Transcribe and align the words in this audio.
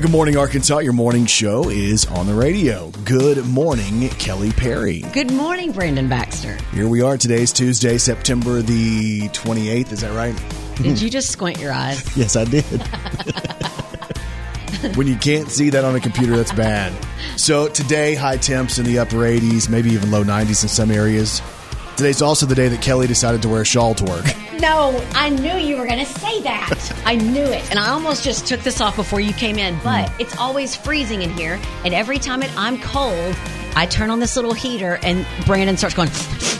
right, 0.00 0.06
good 0.06 0.12
morning, 0.12 0.36
Arkansas. 0.36 0.78
Your 0.78 0.94
morning 0.94 1.26
show 1.26 1.68
is 1.68 2.06
on 2.06 2.26
the 2.26 2.34
radio. 2.34 2.90
Good 3.04 3.44
morning, 3.46 4.08
Kelly 4.10 4.52
Perry. 4.52 5.00
Good 5.12 5.30
morning, 5.30 5.72
Brandon 5.72 6.08
Baxter. 6.08 6.56
Here 6.72 6.88
we 6.88 7.02
are. 7.02 7.18
Today's 7.18 7.52
Tuesday, 7.52 7.98
September 7.98 8.62
the 8.62 9.28
28th. 9.28 9.92
Is 9.92 10.00
that 10.00 10.16
right? 10.16 10.34
Did 10.76 11.02
you 11.02 11.10
just 11.10 11.30
squint 11.30 11.58
your 11.58 11.72
eyes? 11.72 12.00
Yes, 12.20 12.36
I 12.36 12.44
did. 12.44 12.64
when 14.96 15.06
you 15.06 15.16
can't 15.16 15.50
see 15.50 15.70
that 15.70 15.84
on 15.84 15.94
a 15.94 16.00
computer, 16.00 16.36
that's 16.36 16.52
bad. 16.52 16.92
So 17.36 17.68
today, 17.68 18.14
high 18.14 18.38
temps 18.38 18.78
in 18.78 18.86
the 18.86 19.00
upper 19.00 19.16
80s, 19.16 19.68
maybe 19.68 19.90
even 19.90 20.10
low 20.10 20.24
90s 20.24 20.62
in 20.62 20.68
some 20.68 20.90
areas. 20.90 21.42
Today's 22.00 22.22
also 22.22 22.46
the 22.46 22.54
day 22.54 22.66
that 22.68 22.80
Kelly 22.80 23.06
decided 23.06 23.42
to 23.42 23.50
wear 23.50 23.60
a 23.60 23.64
shawl 23.66 23.94
to 23.94 24.04
work. 24.04 24.24
No, 24.60 25.02
I 25.12 25.30
knew 25.30 25.56
you 25.56 25.78
were 25.78 25.86
going 25.86 26.04
to 26.04 26.12
say 26.20 26.42
that. 26.42 27.02
I 27.06 27.14
knew 27.14 27.40
it. 27.44 27.70
And 27.70 27.78
I 27.78 27.88
almost 27.88 28.22
just 28.22 28.46
took 28.46 28.60
this 28.60 28.82
off 28.82 28.94
before 28.94 29.18
you 29.18 29.32
came 29.32 29.56
in, 29.56 29.78
but 29.82 30.10
hmm. 30.10 30.20
it's 30.20 30.36
always 30.36 30.76
freezing 30.76 31.22
in 31.22 31.30
here. 31.30 31.58
And 31.82 31.94
every 31.94 32.18
time 32.18 32.42
it, 32.42 32.50
I'm 32.58 32.78
cold, 32.78 33.34
I 33.74 33.86
turn 33.86 34.10
on 34.10 34.20
this 34.20 34.36
little 34.36 34.52
heater 34.52 34.98
and 35.02 35.26
Brandon 35.46 35.78
starts 35.78 35.96
going, 35.96 36.10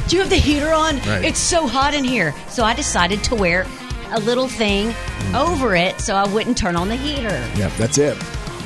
Do 0.08 0.16
you 0.16 0.22
have 0.22 0.30
the 0.30 0.36
heater 0.36 0.72
on? 0.72 0.96
Right. 1.00 1.26
It's 1.26 1.38
so 1.38 1.66
hot 1.66 1.92
in 1.92 2.02
here. 2.02 2.34
So 2.48 2.64
I 2.64 2.72
decided 2.72 3.22
to 3.24 3.34
wear 3.34 3.66
a 4.12 4.20
little 4.20 4.48
thing 4.48 4.92
hmm. 4.92 5.34
over 5.34 5.76
it 5.76 6.00
so 6.00 6.14
I 6.14 6.26
wouldn't 6.26 6.56
turn 6.56 6.76
on 6.76 6.88
the 6.88 6.96
heater. 6.96 7.28
Yep, 7.56 7.72
that's 7.76 7.98
it. 7.98 8.16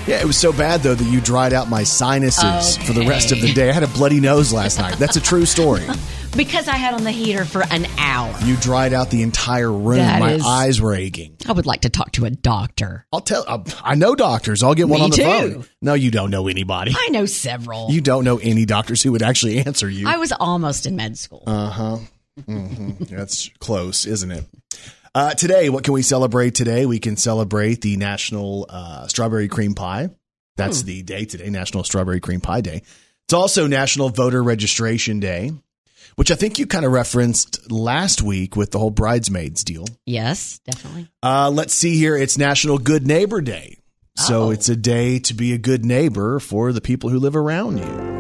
Yeah, 0.07 0.21
it 0.21 0.27
was 0.27 0.37
so 0.37 0.53
bad 0.53 0.83
though 0.83 0.95
that 0.95 1.05
you 1.05 1.21
dried 1.21 1.53
out 1.53 1.69
my 1.69 1.83
sinuses 1.83 2.77
for 2.77 2.93
the 2.93 3.05
rest 3.05 3.33
of 3.33 3.41
the 3.41 3.53
day. 3.53 3.71
I 3.71 3.73
had 3.73 3.83
a 3.83 3.89
bloody 3.89 4.21
nose 4.21 4.53
last 4.53 4.79
night. 4.79 4.97
That's 4.97 5.17
a 5.17 5.21
true 5.21 5.45
story. 5.45 5.89
Because 6.37 6.67
I 6.67 6.75
had 6.77 6.95
on 6.95 7.05
the 7.05 7.13
heater 7.13 7.45
for 7.45 7.63
an 7.71 7.87
hour. 7.97 8.35
You 8.45 8.57
dried 8.57 8.93
out 8.93 9.09
the 9.11 9.23
entire 9.23 9.71
room. 9.71 9.99
That 9.99 10.19
my 10.21 10.33
is- 10.33 10.45
eyes 10.45 10.81
were 10.81 10.93
aching. 10.95 11.37
I 11.47 11.53
would 11.53 11.65
like 11.67 11.83
to 11.83 11.91
talk 11.91 12.11
to 12.13 12.25
a 12.25 12.31
doctor. 12.31 13.07
I'll 13.13 13.21
tell. 13.21 13.45
uh, 13.47 13.63
I 13.85 13.95
know 13.95 14.15
doctors. 14.17 14.63
I'll 14.65 14.75
get 14.75 14.89
one 14.89 14.99
Me 14.99 15.05
on 15.05 15.11
the 15.11 15.17
too. 15.17 15.23
phone. 15.23 15.67
No, 15.81 15.95
you 15.95 16.11
don't 16.11 16.31
know 16.31 16.49
anybody. 16.49 16.93
I 16.97 17.09
know 17.11 17.27
several. 17.27 17.91
You 17.91 18.01
don't 18.01 18.25
know 18.25 18.39
any 18.39 18.65
doctors 18.65 19.01
who 19.03 19.13
would 19.13 19.23
actually 19.23 19.59
answer 19.65 19.89
you. 19.89 20.09
I 20.09 20.17
was 20.17 20.33
almost 20.33 20.87
in 20.87 20.97
med 20.97 21.17
school. 21.17 21.45
Uh 21.47 21.71
huh. 21.71 21.99
Mm-hmm. 22.41 23.05
That's 23.15 23.49
close, 23.61 24.05
isn't 24.07 24.31
it? 24.33 24.45
Uh, 25.15 25.35
today, 25.35 25.69
what 25.69 25.85
can 25.85 25.95
we 25.95 26.03
celebrate 26.03 26.57
today? 26.57 26.85
We 26.87 26.99
can 26.99 27.17
celebrate 27.17 27.81
the 27.81 27.97
National 27.97 28.67
uh, 28.69 29.07
Strawberry 29.07 29.47
Cream 29.47 29.75
Pie. 29.75 30.09
That's 30.57 30.83
the 30.83 31.03
day 31.03 31.25
today, 31.27 31.49
National 31.51 31.85
Strawberry 31.85 32.19
Cream 32.21 32.41
Pie 32.41 32.61
Day. 32.63 32.83
It's 33.27 33.33
also 33.35 33.67
National 33.69 34.09
Voter 34.09 34.43
Registration 34.43 35.21
Day, 35.21 35.53
which 36.17 36.31
I 36.31 36.35
think 36.35 36.59
you 36.59 36.67
kind 36.67 36.85
of 36.85 36.93
referenced 36.93 37.71
last 37.71 38.23
week 38.23 38.57
with 38.57 38.71
the 38.71 38.79
whole 38.79 38.91
bridesmaids 38.91 39.65
deal. 39.65 39.87
yes, 40.07 40.61
definitely. 40.65 41.09
Uh, 41.23 41.51
let's 41.51 41.75
see 41.75 41.97
here. 41.97 42.17
It's 42.17 42.39
National 42.39 42.79
Good 42.79 43.07
Neighbor 43.07 43.41
Day. 43.41 43.79
So 44.17 44.45
Oh. 44.45 44.51
it's 44.51 44.69
a 44.69 44.77
day 44.77 45.19
to 45.21 45.35
be 45.35 45.53
a 45.53 45.59
good 45.59 45.85
neighbor 45.85 46.39
for 46.39 46.73
the 46.73 46.81
people 46.81 47.11
who 47.11 47.19
live 47.19 47.35
around 47.35 47.79
you. 47.79 48.15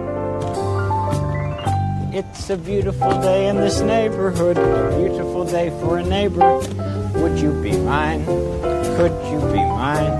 It's 2.19 2.48
a 2.51 2.56
beautiful 2.56 3.11
day 3.20 3.48
in 3.48 3.56
this 3.56 3.81
neighborhood, 3.81 4.56
a 4.56 4.97
beautiful 4.97 5.45
day 5.45 5.70
for 5.81 5.98
a 5.98 6.05
neighbor. 6.05 6.58
Would 7.20 7.39
you 7.41 7.53
be 7.61 7.77
mine? 7.79 8.25
Could 8.25 9.12
you 9.33 9.41
be 9.53 9.58
mine? 9.58 10.17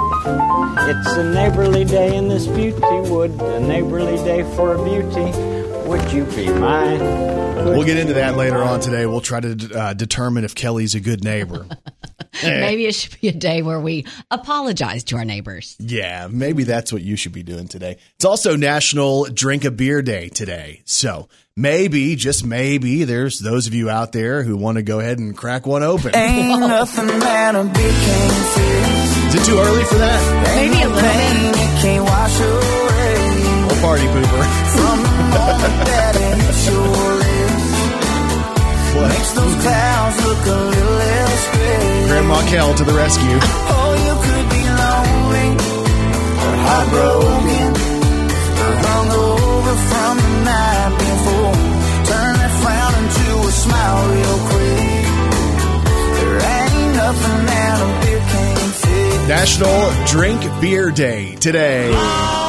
It's 0.91 1.13
a 1.17 1.33
neighborly 1.33 1.85
day 1.85 2.17
in 2.17 2.29
this 2.29 2.47
beauty 2.49 2.81
wood, 3.11 3.31
a 3.41 3.61
neighborly 3.61 4.17
day 4.25 4.43
for 4.57 4.75
a 4.75 4.85
beauty. 4.85 5.31
Would 5.89 6.13
you 6.13 6.25
be 6.35 6.49
mine? 6.53 6.99
Could 7.65 7.77
We'll 7.77 7.85
get 7.87 7.97
into 7.97 8.15
that 8.15 8.37
later 8.37 8.63
on 8.63 8.81
today. 8.89 9.07
We'll 9.07 9.21
try 9.21 9.41
to 9.41 9.75
uh, 9.79 9.95
determine 9.95 10.45
if 10.45 10.55
Kelly's 10.55 10.95
a 10.95 11.01
good 11.01 11.25
neighbor. 11.25 11.67
Maybe 12.43 12.87
it 12.87 12.95
should 12.97 13.19
be 13.21 13.29
a 13.29 13.33
day 13.33 13.63
where 13.63 13.79
we 13.81 14.07
apologize 14.31 15.05
to 15.05 15.17
our 15.17 15.25
neighbors. 15.25 15.77
Yeah, 15.79 16.27
maybe 16.29 16.65
that's 16.65 16.93
what 16.93 17.01
you 17.01 17.15
should 17.15 17.31
be 17.33 17.45
doing 17.45 17.69
today. 17.69 17.97
It's 18.17 18.25
also 18.25 18.57
National 18.57 19.27
Drink 19.27 19.65
a 19.65 19.71
Beer 19.71 20.03
Day 20.03 20.31
today. 20.31 20.83
So 20.85 21.29
maybe, 21.57 22.17
just 22.17 22.45
maybe, 22.45 23.05
there's 23.05 23.39
those 23.39 23.69
of 23.69 23.75
you 23.75 23.89
out 23.89 24.11
there 24.11 24.43
who 24.43 24.57
want 24.57 24.79
to 24.79 24.83
go 24.83 24.99
ahead 24.99 25.21
and 25.21 25.37
crack 25.37 25.65
one 25.65 25.85
open. 25.85 26.11
Ain't 26.15 26.59
nothing 26.61 27.07
that 27.07 27.55
a 27.55 27.63
beer 27.63 27.73
can't. 27.73 29.29
Is 29.29 29.35
it 29.41 29.45
too 29.47 29.57
early 29.57 29.85
for 29.85 29.95
that? 29.99 30.43
Maybe 30.57 30.75
a 30.75 30.79
Ain't 30.81 30.91
little 30.93 31.09
pain 31.09 31.53
bit. 31.53 31.61
it 31.61 31.81
can't 31.83 32.05
wash 32.05 32.41
away 32.41 33.65
Or 33.65 33.77
party 33.81 34.07
pooper. 34.09 34.45
Makes 38.95 39.33
those 39.33 39.55
clouds 39.63 40.17
look 40.25 40.47
a 40.47 40.59
little 40.71 40.95
less 40.95 41.43
gray. 41.57 42.07
Grandma 42.09 42.41
Kell 42.49 42.75
to 42.75 42.85
the 42.85 42.93
rescue. 42.93 43.39
Oh, 43.43 43.93
you 44.07 44.15
could 44.25 44.47
be 44.55 44.63
lonely 44.83 45.49
or 46.45 46.55
heartbroken 46.67 47.71
or 48.63 48.73
hungover 48.87 49.75
from 49.91 50.15
the 50.25 50.33
night 50.45 50.93
before. 50.99 51.55
Turn 52.07 52.33
that 52.39 52.53
frown 52.63 52.93
into 53.03 53.27
a 53.49 53.53
smile 53.65 54.01
real 54.15 54.39
quick. 54.51 55.07
There 56.17 56.39
ain't 56.55 56.97
nothing 56.97 57.41
that 57.51 57.77
a 57.83 57.89
beer 58.07 58.23
can't 58.33 58.75
fix. 58.75 59.29
National 59.29 60.07
Drink 60.07 60.41
Beer 60.61 60.91
Day 60.91 61.35
today. 61.37 62.44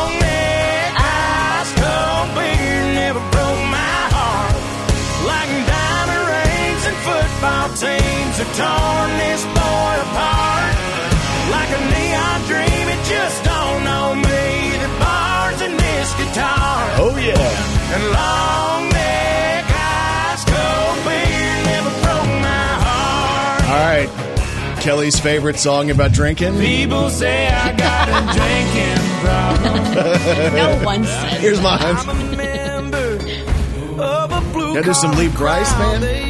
Football 7.76 8.00
teams 8.00 8.38
have 8.38 8.52
torn 8.56 9.10
this 9.20 9.44
boy 9.44 9.94
apart. 10.08 10.76
Like 11.52 11.70
a 11.76 11.82
neon 11.92 12.40
dream, 12.48 12.88
it 12.88 13.02
just 13.06 13.44
don't 13.44 13.84
know 13.84 14.16
me. 14.16 14.78
The 14.80 14.88
bars 15.00 15.62
and 15.62 15.78
this 15.78 16.14
guitar. 16.16 16.80
Oh, 16.98 17.18
yeah. 17.20 17.36
And 17.96 18.04
long 18.16 18.90
neck 18.90 19.66
ice 19.68 20.46
cold 20.46 21.06
beer 21.06 21.56
never 21.68 21.90
broke 22.00 22.32
my 22.42 22.68
heart. 22.86 23.64
All 23.66 23.84
right. 23.84 24.80
Kelly's 24.82 25.20
favorite 25.20 25.58
song 25.58 25.90
about 25.92 26.12
drinking. 26.14 26.58
People 26.60 27.10
say 27.10 27.48
I 27.50 27.76
got 27.76 28.08
a 28.08 28.22
drinking 28.38 29.04
problem. 29.20 29.66
No 30.56 30.86
one 30.86 31.04
said. 31.04 31.40
Here's 31.42 31.62
mine. 31.62 31.80
I'm 31.82 32.10
a 32.10 32.36
member 32.38 33.16
of 34.02 34.32
a 34.32 34.42
blue 34.54 34.74
Gotta 34.76 34.84
do 34.88 34.94
some 34.94 35.12
collar 35.12 35.24
Lee 35.24 35.30
Brice, 35.30 35.72
crowd. 35.74 36.02
man. 36.02 36.25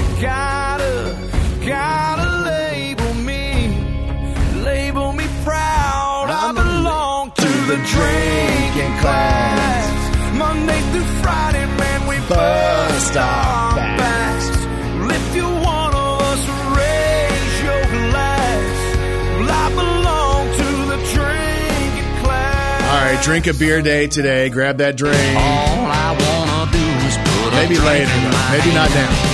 You 0.00 0.22
gotta, 0.22 1.16
gotta 1.66 2.28
label 2.50 3.14
me, 3.14 3.68
label 4.62 5.12
me 5.12 5.26
proud. 5.44 6.26
I 6.30 6.52
belong 6.52 7.30
to 7.32 7.48
the 7.70 7.76
drinking 7.76 8.98
class. 9.00 10.36
Monday 10.36 10.80
through 10.92 11.08
Friday, 11.22 11.66
man, 11.66 12.06
we 12.08 12.16
bust 12.28 13.16
our 13.16 13.76
backs. 13.76 14.48
Well, 15.00 15.10
if 15.10 15.36
you're 15.36 15.60
one 15.76 15.94
of 15.94 16.20
us, 16.30 16.42
raise 16.78 17.62
your 17.62 17.82
glass. 18.08 18.76
I 19.52 19.68
belong 19.80 20.42
to 20.60 20.68
the 20.92 20.98
drinking 21.14 22.24
class. 22.24 22.82
All 22.90 23.04
right, 23.14 23.22
drink 23.24 23.46
a 23.48 23.54
beer 23.54 23.82
day 23.82 24.06
today. 24.06 24.48
Grab 24.48 24.78
that 24.78 24.96
drink. 24.96 25.16
All 25.16 25.86
I 25.86 26.10
wanna 26.16 26.72
do 26.72 26.86
is 27.06 27.16
put 27.16 27.52
Maybe 27.54 27.78
later, 27.78 28.04
in 28.04 28.24
though. 28.24 28.30
my 28.30 28.56
Maybe 28.58 28.74
not 28.74 28.90
now. 28.90 29.29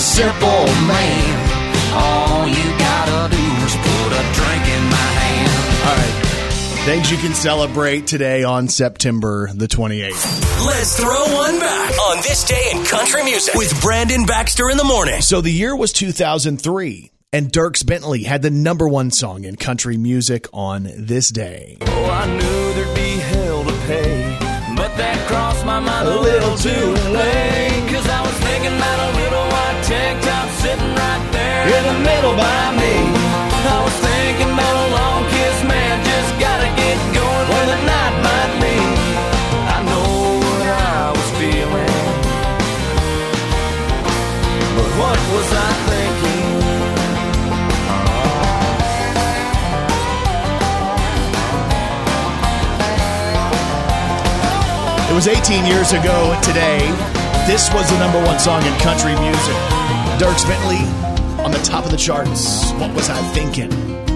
Simple 0.00 0.64
man. 0.88 1.92
All 1.92 2.48
you 2.48 2.78
gotta 2.78 3.36
do 3.36 3.42
is 3.66 3.76
put 3.76 4.12
a 4.12 4.22
drink 4.32 4.64
in 4.66 4.84
my 4.88 4.96
hand. 4.96 5.86
All 5.86 5.94
right. 5.94 6.84
Things 6.86 7.10
you 7.10 7.18
can 7.18 7.34
celebrate 7.34 8.06
today 8.06 8.42
on 8.42 8.68
September 8.68 9.50
the 9.52 9.66
28th. 9.68 10.64
Let's 10.64 10.98
throw 10.98 11.34
one 11.34 11.60
back 11.60 11.90
on 12.08 12.16
this 12.22 12.44
day 12.44 12.70
in 12.72 12.82
country 12.86 13.24
music 13.24 13.54
with 13.54 13.78
Brandon 13.82 14.24
Baxter 14.24 14.70
in 14.70 14.78
the 14.78 14.84
morning. 14.84 15.20
So 15.20 15.42
the 15.42 15.50
year 15.52 15.76
was 15.76 15.92
2003, 15.92 17.10
and 17.34 17.52
Dierks 17.52 17.84
Bentley 17.84 18.22
had 18.22 18.40
the 18.40 18.50
number 18.50 18.88
one 18.88 19.10
song 19.10 19.44
in 19.44 19.56
country 19.56 19.98
music 19.98 20.46
on 20.54 20.88
this 20.96 21.28
day. 21.28 21.76
Oh, 21.82 22.04
I 22.06 22.26
knew 22.26 22.72
there'd 22.72 22.96
be 22.96 23.10
hell 23.20 23.64
to 23.64 23.72
pay, 23.86 24.38
but 24.76 24.96
that 24.96 25.28
crossed 25.28 25.66
my 25.66 25.78
mind 25.78 26.08
a 26.08 26.18
little 26.20 26.56
too 26.56 26.70
late. 27.12 27.90
Cause 27.92 28.08
I 28.08 28.22
was 28.22 28.34
thinking 28.38 28.74
about 28.74 29.00
a 29.00 29.16
little 29.18 29.29
white 29.29 29.29
tank 29.90 30.22
top 30.22 30.48
sitting 30.62 30.94
right 30.94 31.24
there 31.34 31.66
in 31.66 31.82
the 31.90 31.98
middle 32.06 32.34
by 32.38 32.62
me. 32.78 32.94
I 33.74 33.78
was 33.82 33.96
thinking 33.98 34.50
about 34.54 34.76
a 34.86 34.88
long 34.94 35.26
kiss, 35.34 35.56
man, 35.66 35.94
just 36.06 36.30
gotta 36.38 36.70
get 36.78 36.96
going 37.10 37.68
the 37.74 37.80
night 37.90 38.14
might 38.22 38.52
be. 38.62 38.76
I 39.74 39.78
know 39.90 40.38
what 40.46 40.66
I 40.94 41.10
was 41.10 41.30
feeling, 41.42 41.96
but 44.78 44.88
what 44.94 45.18
was 45.34 45.48
I 45.50 45.70
thinking? 45.90 46.50
It 55.10 55.14
was 55.18 55.26
18 55.26 55.66
years 55.66 55.90
ago 55.90 56.38
today. 56.46 56.78
This 57.50 57.66
was 57.74 57.90
the 57.90 57.98
number 57.98 58.22
one 58.22 58.38
song 58.38 58.62
in 58.62 58.72
country 58.78 59.18
music. 59.18 59.79
Dierks 60.20 60.46
Bentley 60.46 60.76
on 61.42 61.50
the 61.50 61.58
top 61.60 61.86
of 61.86 61.90
the 61.90 61.96
charts. 61.96 62.72
What 62.72 62.94
was 62.94 63.08
I 63.08 63.16
thinking? 63.32 63.70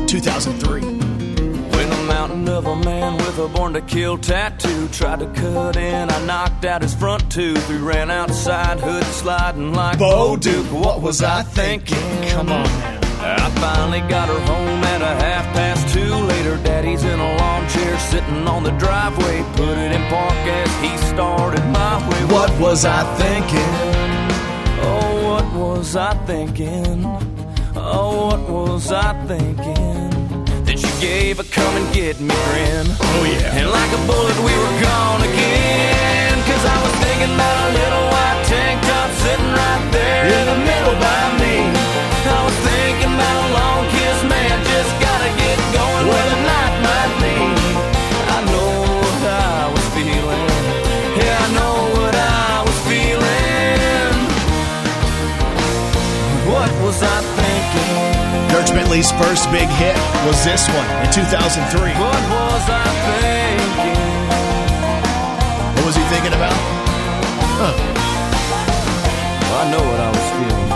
2003. 0.07 0.83
When 0.83 1.93
a 1.93 2.03
mountain 2.03 2.47
of 2.47 2.67
a 2.67 2.77
man 2.77 3.17
with 3.17 3.39
a 3.39 3.49
born 3.49 3.73
to 3.73 3.81
kill 3.81 4.19
tattoo 4.19 4.89
tried 4.89 5.21
to 5.21 5.27
cut 5.29 5.79
in, 5.79 6.11
I 6.11 6.27
knocked 6.27 6.67
out 6.67 6.83
his 6.83 6.95
front 6.95 7.33
tooth. 7.33 7.71
We 7.71 7.79
ran 7.79 8.11
outside, 8.11 8.81
hood 8.81 9.03
sliding 9.05 9.73
like 9.73 9.99
Bo 9.99 10.37
Bo 10.37 10.37
Duke. 10.37 10.67
What 10.73 11.01
was 11.01 11.23
I 11.23 11.43
thinking? 11.43 12.29
Come 12.29 12.53
on 12.53 12.65
now. 12.65 13.01
I 13.23 13.49
finally 13.59 14.01
got 14.01 14.29
her 14.29 14.41
home 14.41 14.85
at 14.85 15.01
a 15.01 15.15
half 15.25 15.55
past 15.55 15.95
two. 15.95 16.15
Later, 16.27 16.59
daddy's 16.59 17.03
in 17.03 17.19
a 17.19 17.37
lawn 17.39 17.67
chair 17.71 17.99
sitting 17.99 18.47
on 18.47 18.63
the 18.63 18.73
driveway. 18.73 19.43
Put 19.57 19.79
it 19.79 19.93
in 19.93 20.03
park 20.11 20.35
as 20.35 20.71
he 20.83 20.95
started 21.15 21.65
my 21.69 21.97
way. 22.11 22.25
What 22.27 22.51
was 22.61 22.85
I 22.85 23.05
thinking? 23.17 23.94
Was 25.85 25.97
I 25.97 26.15
thinking? 26.25 27.05
Oh, 27.77 28.33
what 28.33 28.49
was 28.49 28.91
I 28.91 29.13
thinking? 29.29 30.09
Then 30.65 30.79
you 30.81 30.93
gave 30.99 31.39
a 31.41 31.45
come 31.45 31.77
and 31.77 31.87
get 31.93 32.19
me 32.21 32.33
grin. 32.49 32.87
Oh, 32.89 33.23
yeah. 33.29 33.61
And 33.61 33.69
like 33.69 33.93
a 33.93 34.01
bullet, 34.09 34.39
we 34.49 34.55
were 34.65 34.77
gone 34.81 35.21
again. 35.29 36.41
Cause 36.49 36.65
I 36.65 36.77
was 36.81 36.95
thinking 37.05 37.37
about 37.37 37.57
a 37.69 37.71
little 37.77 38.05
white 38.17 38.41
tank 38.49 38.81
top 38.89 39.11
sitting 39.29 39.53
right 39.53 39.85
there 39.93 40.25
in 40.25 40.45
the 40.57 40.59
middle 40.65 40.97
by 40.97 41.23
me. 41.45 41.69
I 42.33 42.41
was 42.49 42.57
thinking 42.65 43.13
about 43.13 43.39
a 43.45 43.53
long 43.53 43.85
kiss, 43.93 44.04
What 56.95 57.03
was 57.03 57.11
I 57.11 57.23
thinking? 57.43 58.55
Dierks 58.55 58.71
Bentley's 58.71 59.11
first 59.19 59.51
big 59.51 59.67
hit 59.67 59.97
was 60.31 60.39
this 60.47 60.63
one 60.71 60.87
in 61.03 61.11
2003. 61.11 61.91
What 61.91 62.23
was 62.31 62.65
I 62.71 62.87
thinking? 63.11 63.99
What 65.75 65.85
was 65.91 65.97
he 65.99 66.05
thinking 66.07 66.35
about? 66.39 66.55
Well, 67.59 67.75
I 69.59 69.71
know 69.75 69.83
what 69.83 69.99
I 69.99 70.09
was 70.15 70.27
feeling. 70.39 70.71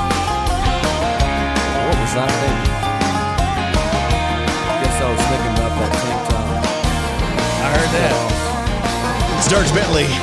What 1.87 1.97
was 2.03 2.15
I 2.19 2.27
thinking? 2.35 2.75
Guess 4.83 4.99
I 4.99 5.07
was 5.15 5.23
thinking 5.23 5.55
about 5.55 5.73
that 5.79 5.93
tank 6.03 6.21
top. 6.35 6.47
I 7.63 7.69
heard 7.79 7.91
that. 7.95 8.13
It's 9.39 9.47
Dierks 9.47 9.71
Bentley. 9.73 10.09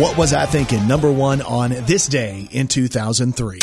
What 0.00 0.16
was 0.16 0.32
I 0.32 0.46
thinking? 0.46 0.88
Number 0.88 1.12
one 1.12 1.42
on 1.42 1.68
this 1.84 2.06
day 2.06 2.48
in 2.50 2.66
2003. 2.66 3.58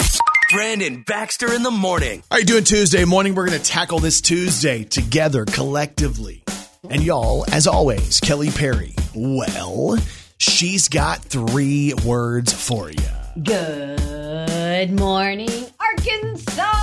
Brandon 0.50 1.04
Baxter 1.06 1.54
in 1.54 1.62
the 1.62 1.70
morning. 1.70 2.24
How 2.32 2.38
are 2.38 2.40
you 2.40 2.46
doing 2.46 2.64
Tuesday 2.64 3.06
morning. 3.06 3.36
We're 3.36 3.46
going 3.46 3.60
to 3.60 3.64
tackle 3.64 4.00
this 4.00 4.20
Tuesday 4.20 4.84
together 4.84 5.46
collectively. 5.46 6.44
And 6.90 7.04
y'all, 7.04 7.46
as 7.52 7.68
always, 7.68 8.20
Kelly 8.20 8.50
Perry. 8.50 8.96
Well, 9.14 10.00
she's 10.40 10.88
got 10.90 11.20
three 11.20 11.94
words 12.04 12.52
for 12.52 12.90
you. 12.90 12.98
Good 13.44 14.92
morning, 15.00 15.50
Arkansas. 15.80 16.74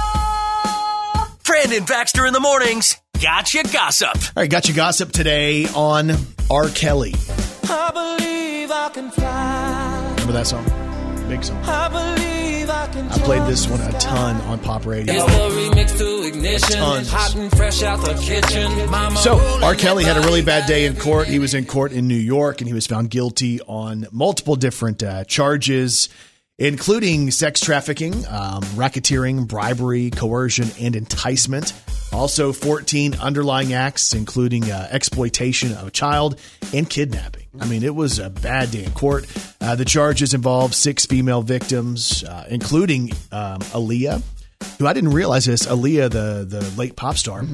Brandon 1.44 1.84
Baxter 1.86 2.24
in 2.24 2.34
the 2.34 2.40
mornings. 2.40 2.96
Gotcha 3.20 3.64
gossip. 3.72 4.14
All 4.14 4.42
right, 4.42 4.50
gotcha 4.50 4.74
gossip 4.74 5.10
today 5.10 5.66
on 5.74 6.12
R. 6.48 6.68
Kelly. 6.68 7.16
I 7.64 7.90
believe 7.92 8.70
I 8.70 8.90
can 8.90 9.10
fly. 9.10 10.06
Remember 10.10 10.34
that 10.34 10.46
song? 10.46 10.64
Big 11.28 11.42
song. 11.42 11.60
I 11.64 11.88
believe 11.88 12.35
I 12.68 13.18
played 13.24 13.42
this 13.48 13.68
one 13.68 13.80
a 13.80 13.92
ton 13.92 14.36
on 14.42 14.58
pop 14.58 14.86
radio. 14.86 15.14
It's 15.14 15.24
the 15.24 15.30
remix 15.30 15.98
to 15.98 16.26
ignition. 16.26 16.76
Tons. 16.76 17.10
Hot 17.10 17.34
and 17.36 17.56
fresh 17.56 17.82
out 17.82 18.00
the 18.00 18.14
kitchen. 18.14 18.90
Mama 18.90 19.16
So, 19.18 19.38
R. 19.62 19.74
Kelly 19.74 20.04
had 20.04 20.16
a 20.16 20.20
really 20.20 20.42
bad 20.42 20.66
day 20.66 20.86
in 20.86 20.96
court. 20.96 21.28
He 21.28 21.38
was 21.38 21.54
in 21.54 21.64
court 21.66 21.92
in 21.92 22.08
New 22.08 22.14
York 22.16 22.60
and 22.60 22.68
he 22.68 22.74
was 22.74 22.86
found 22.86 23.10
guilty 23.10 23.60
on 23.62 24.06
multiple 24.10 24.56
different 24.56 25.02
uh, 25.02 25.24
charges, 25.24 26.08
including 26.58 27.30
sex 27.30 27.60
trafficking, 27.60 28.14
um, 28.26 28.62
racketeering, 28.74 29.46
bribery, 29.46 30.10
coercion, 30.10 30.68
and 30.80 30.96
enticement. 30.96 31.72
Also, 32.16 32.50
14 32.50 33.16
underlying 33.16 33.74
acts, 33.74 34.14
including 34.14 34.70
uh, 34.70 34.88
exploitation 34.90 35.72
of 35.72 35.88
a 35.88 35.90
child 35.90 36.40
and 36.72 36.88
kidnapping. 36.88 37.44
I 37.60 37.66
mean, 37.66 37.82
it 37.82 37.94
was 37.94 38.18
a 38.18 38.30
bad 38.30 38.70
day 38.70 38.84
in 38.84 38.92
court. 38.92 39.26
Uh, 39.60 39.74
the 39.74 39.84
charges 39.84 40.32
involved 40.32 40.72
six 40.74 41.04
female 41.04 41.42
victims, 41.42 42.24
uh, 42.24 42.46
including 42.48 43.12
um, 43.32 43.60
Aaliyah, 43.60 44.22
who 44.78 44.86
I 44.86 44.94
didn't 44.94 45.12
realize 45.12 45.44
this. 45.44 45.66
Aaliyah, 45.66 46.10
the, 46.10 46.46
the 46.48 46.72
late 46.78 46.96
pop 46.96 47.16
star, 47.18 47.44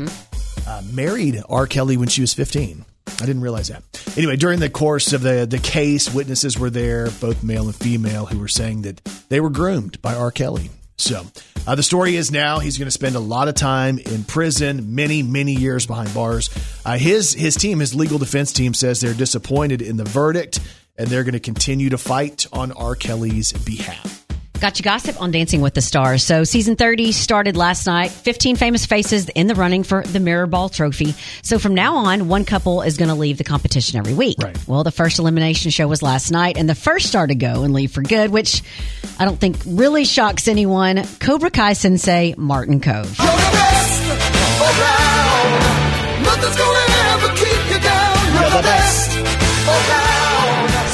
uh, 0.69 0.83
married 0.93 1.43
R. 1.49 1.67
Kelly 1.67 1.97
when 1.97 2.09
she 2.09 2.21
was 2.21 2.33
15. 2.33 2.85
I 3.21 3.27
didn't 3.27 3.43
realize 3.43 3.67
that. 3.67 3.83
Anyway, 4.17 4.37
during 4.37 4.61
the 4.61 4.71
course 4.71 5.13
of 5.13 5.23
the, 5.23 5.45
the 5.45 5.59
case, 5.59 6.15
witnesses 6.15 6.57
were 6.57 6.71
there, 6.71 7.11
both 7.21 7.43
male 7.43 7.67
and 7.67 7.75
female, 7.75 8.27
who 8.27 8.39
were 8.39 8.47
saying 8.47 8.83
that 8.83 9.05
they 9.29 9.41
were 9.41 9.51
groomed 9.51 10.01
by 10.03 10.15
R. 10.15 10.31
Kelly. 10.31 10.71
So 11.03 11.27
uh, 11.67 11.75
the 11.75 11.83
story 11.83 12.17
is 12.17 12.31
now 12.31 12.61
he's 12.61 12.79
going 12.79 12.87
to 12.87 12.93
spend 12.93 13.17
a 13.17 13.21
lot 13.21 13.49
of 13.49 13.55
time 13.55 13.99
in 13.99 14.25
prison, 14.25 14.95
many, 14.95 15.23
many 15.23 15.53
years 15.53 15.87
behind 15.87 16.15
bars. 16.15 16.49
Uh, 16.85 16.97
his 16.97 17.33
his 17.33 17.57
team, 17.57 17.81
his 17.81 17.95
legal 17.95 18.19
defense 18.19 18.53
team, 18.53 18.73
says 18.73 19.01
they're 19.01 19.13
disappointed 19.13 19.83
in 19.83 19.97
the 19.97 20.05
verdict 20.05 20.61
and 20.97 21.09
they're 21.09 21.25
going 21.25 21.33
to 21.33 21.41
continue 21.41 21.91
to 21.91 21.99
fight 21.99 22.47
on 22.53 22.71
R. 22.73 22.95
Kelly's 22.95 23.53
behalf. 23.53 24.22
Got 24.63 24.79
you 24.79 24.85
gossip 24.85 25.21
on 25.21 25.33
Dancing 25.33 25.61
with 25.61 25.75
the 25.75 25.81
Stars. 25.81 26.23
So 26.23 26.45
season 26.45 26.77
30 26.77 27.11
started 27.11 27.57
last 27.57 27.85
night. 27.85 28.13
15 28.13 28.55
famous 28.55 28.87
faces 28.87 29.29
in 29.29 29.49
the 29.49 29.57
running 29.57 29.83
for 29.83 30.05
the 30.05 30.21
Mirror 30.21 30.47
Ball 30.47 30.69
Trophy. 30.69 31.17
So 31.43 31.59
from 31.59 31.75
now 31.75 31.97
on, 31.97 32.29
one 32.29 32.45
couple 32.45 32.83
is 32.83 32.97
going 32.97 33.09
to 33.09 33.17
leave 33.17 33.39
the 33.39 33.45
competition 33.45 33.99
every 33.99 34.15
week. 34.15 34.37
Right. 34.41 34.57
Well, 34.69 34.85
the 34.85 34.93
first 34.93 35.19
elimination 35.19 35.73
show 35.73 35.89
was 35.89 36.01
last 36.01 36.31
night 36.31 36.57
and 36.59 36.69
the 36.69 36.77
first 36.77 37.09
star 37.09 37.27
to 37.27 37.35
go 37.35 37.65
and 37.65 37.75
leave 37.75 37.91
for 37.91 38.03
good, 38.03 38.31
which 38.31 38.63
I 39.19 39.25
don't 39.25 39.41
think 39.41 39.57
really 39.67 40.05
shocks 40.05 40.47
anyone. 40.47 41.03
Cobra 41.19 41.51
Kai 41.51 41.73
sensei 41.73 42.37
Martin 42.39 42.81
Kove. 42.81 43.19
You're 43.19 43.27
the 43.27 43.51
best 43.51 44.11
around. 44.63 46.23
Nothing's 46.23 46.57
gonna 46.57 46.87
ever 47.11 47.29
keep 47.35 47.75
you 47.75 47.81
down. 47.81 48.33
You're 48.33 48.51
the 48.51 48.63
best 48.63 49.17
around. 49.19 50.12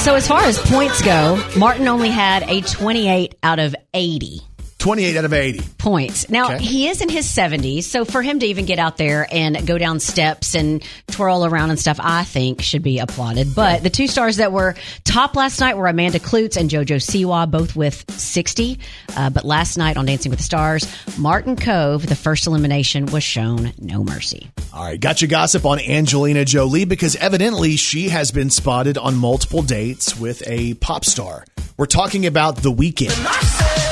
So 0.09 0.15
as 0.15 0.27
far 0.27 0.41
as 0.41 0.59
points 0.59 1.03
go, 1.03 1.39
Martin 1.59 1.87
only 1.87 2.09
had 2.09 2.43
a 2.45 2.63
28 2.63 3.35
out 3.43 3.59
of 3.59 3.77
80. 3.93 4.41
28 4.79 5.17
out 5.17 5.25
of 5.25 5.33
80. 5.33 5.61
points. 5.79 6.29
Now, 6.31 6.55
Okay. 6.55 6.65
he 6.65 6.89
is 6.89 7.01
in 7.01 7.09
his 7.09 7.27
70s, 7.27 7.85
so 7.85 8.05
for 8.05 8.23
him 8.23 8.39
to 8.39 8.47
even 8.47 8.65
get 8.65 8.79
out 8.79 8.97
there 8.97 9.27
and 9.31 9.67
go 9.67 9.77
down 9.77 9.99
steps 10.01 10.55
and 10.55 10.83
twirl 11.11 11.45
around 11.45 11.71
and 11.71 11.79
stuff, 11.79 11.99
I 12.01 12.23
think 12.25 12.63
should 12.63 12.83
be 12.83 12.99
applauded. 13.01 13.55
But 13.55 13.83
the 13.83 13.91
two 13.91 14.07
stars 14.07 14.37
that 14.37 14.53
were 14.53 14.75
top 15.05 15.35
last 15.35 15.59
night 15.61 15.77
were 15.77 15.89
Amanda 15.89 16.21
Kloots 16.21 16.57
and 16.57 16.71
JoJo 16.71 16.97
Siwa, 16.97 17.51
both 17.51 17.75
with 17.75 18.05
60. 18.11 18.79
Uh, 19.17 19.31
but 19.31 19.45
last 19.45 19.77
night 19.79 19.97
on 19.97 20.07
Dancing 20.07 20.31
with 20.31 20.39
the 20.39 20.45
Stars, 20.45 20.87
Martin 21.19 21.57
Kove, 21.57 22.07
the 22.07 22.15
first 22.17 22.47
elimination, 22.47 23.07
was 23.07 23.25
shown 23.25 23.73
no 23.79 24.05
mercy. 24.05 24.49
All 24.73 24.85
right, 24.85 25.01
got 25.01 25.21
your 25.21 25.29
gossip 25.29 25.65
on 25.67 25.81
Angelina 25.81 26.45
Jolie 26.45 26.85
because 26.85 27.17
evidently 27.17 27.77
she 27.77 28.11
has 28.11 28.31
been 28.31 28.51
spotted 28.51 28.97
on 28.97 29.17
multiple 29.17 29.63
dates 29.63 30.19
with 30.19 30.43
a 30.47 30.75
pop 30.75 31.05
star. 31.05 31.45
We're 31.77 31.87
talking 31.87 32.27
about 32.27 32.57
The 32.57 32.71
Weeknd. 32.73 33.88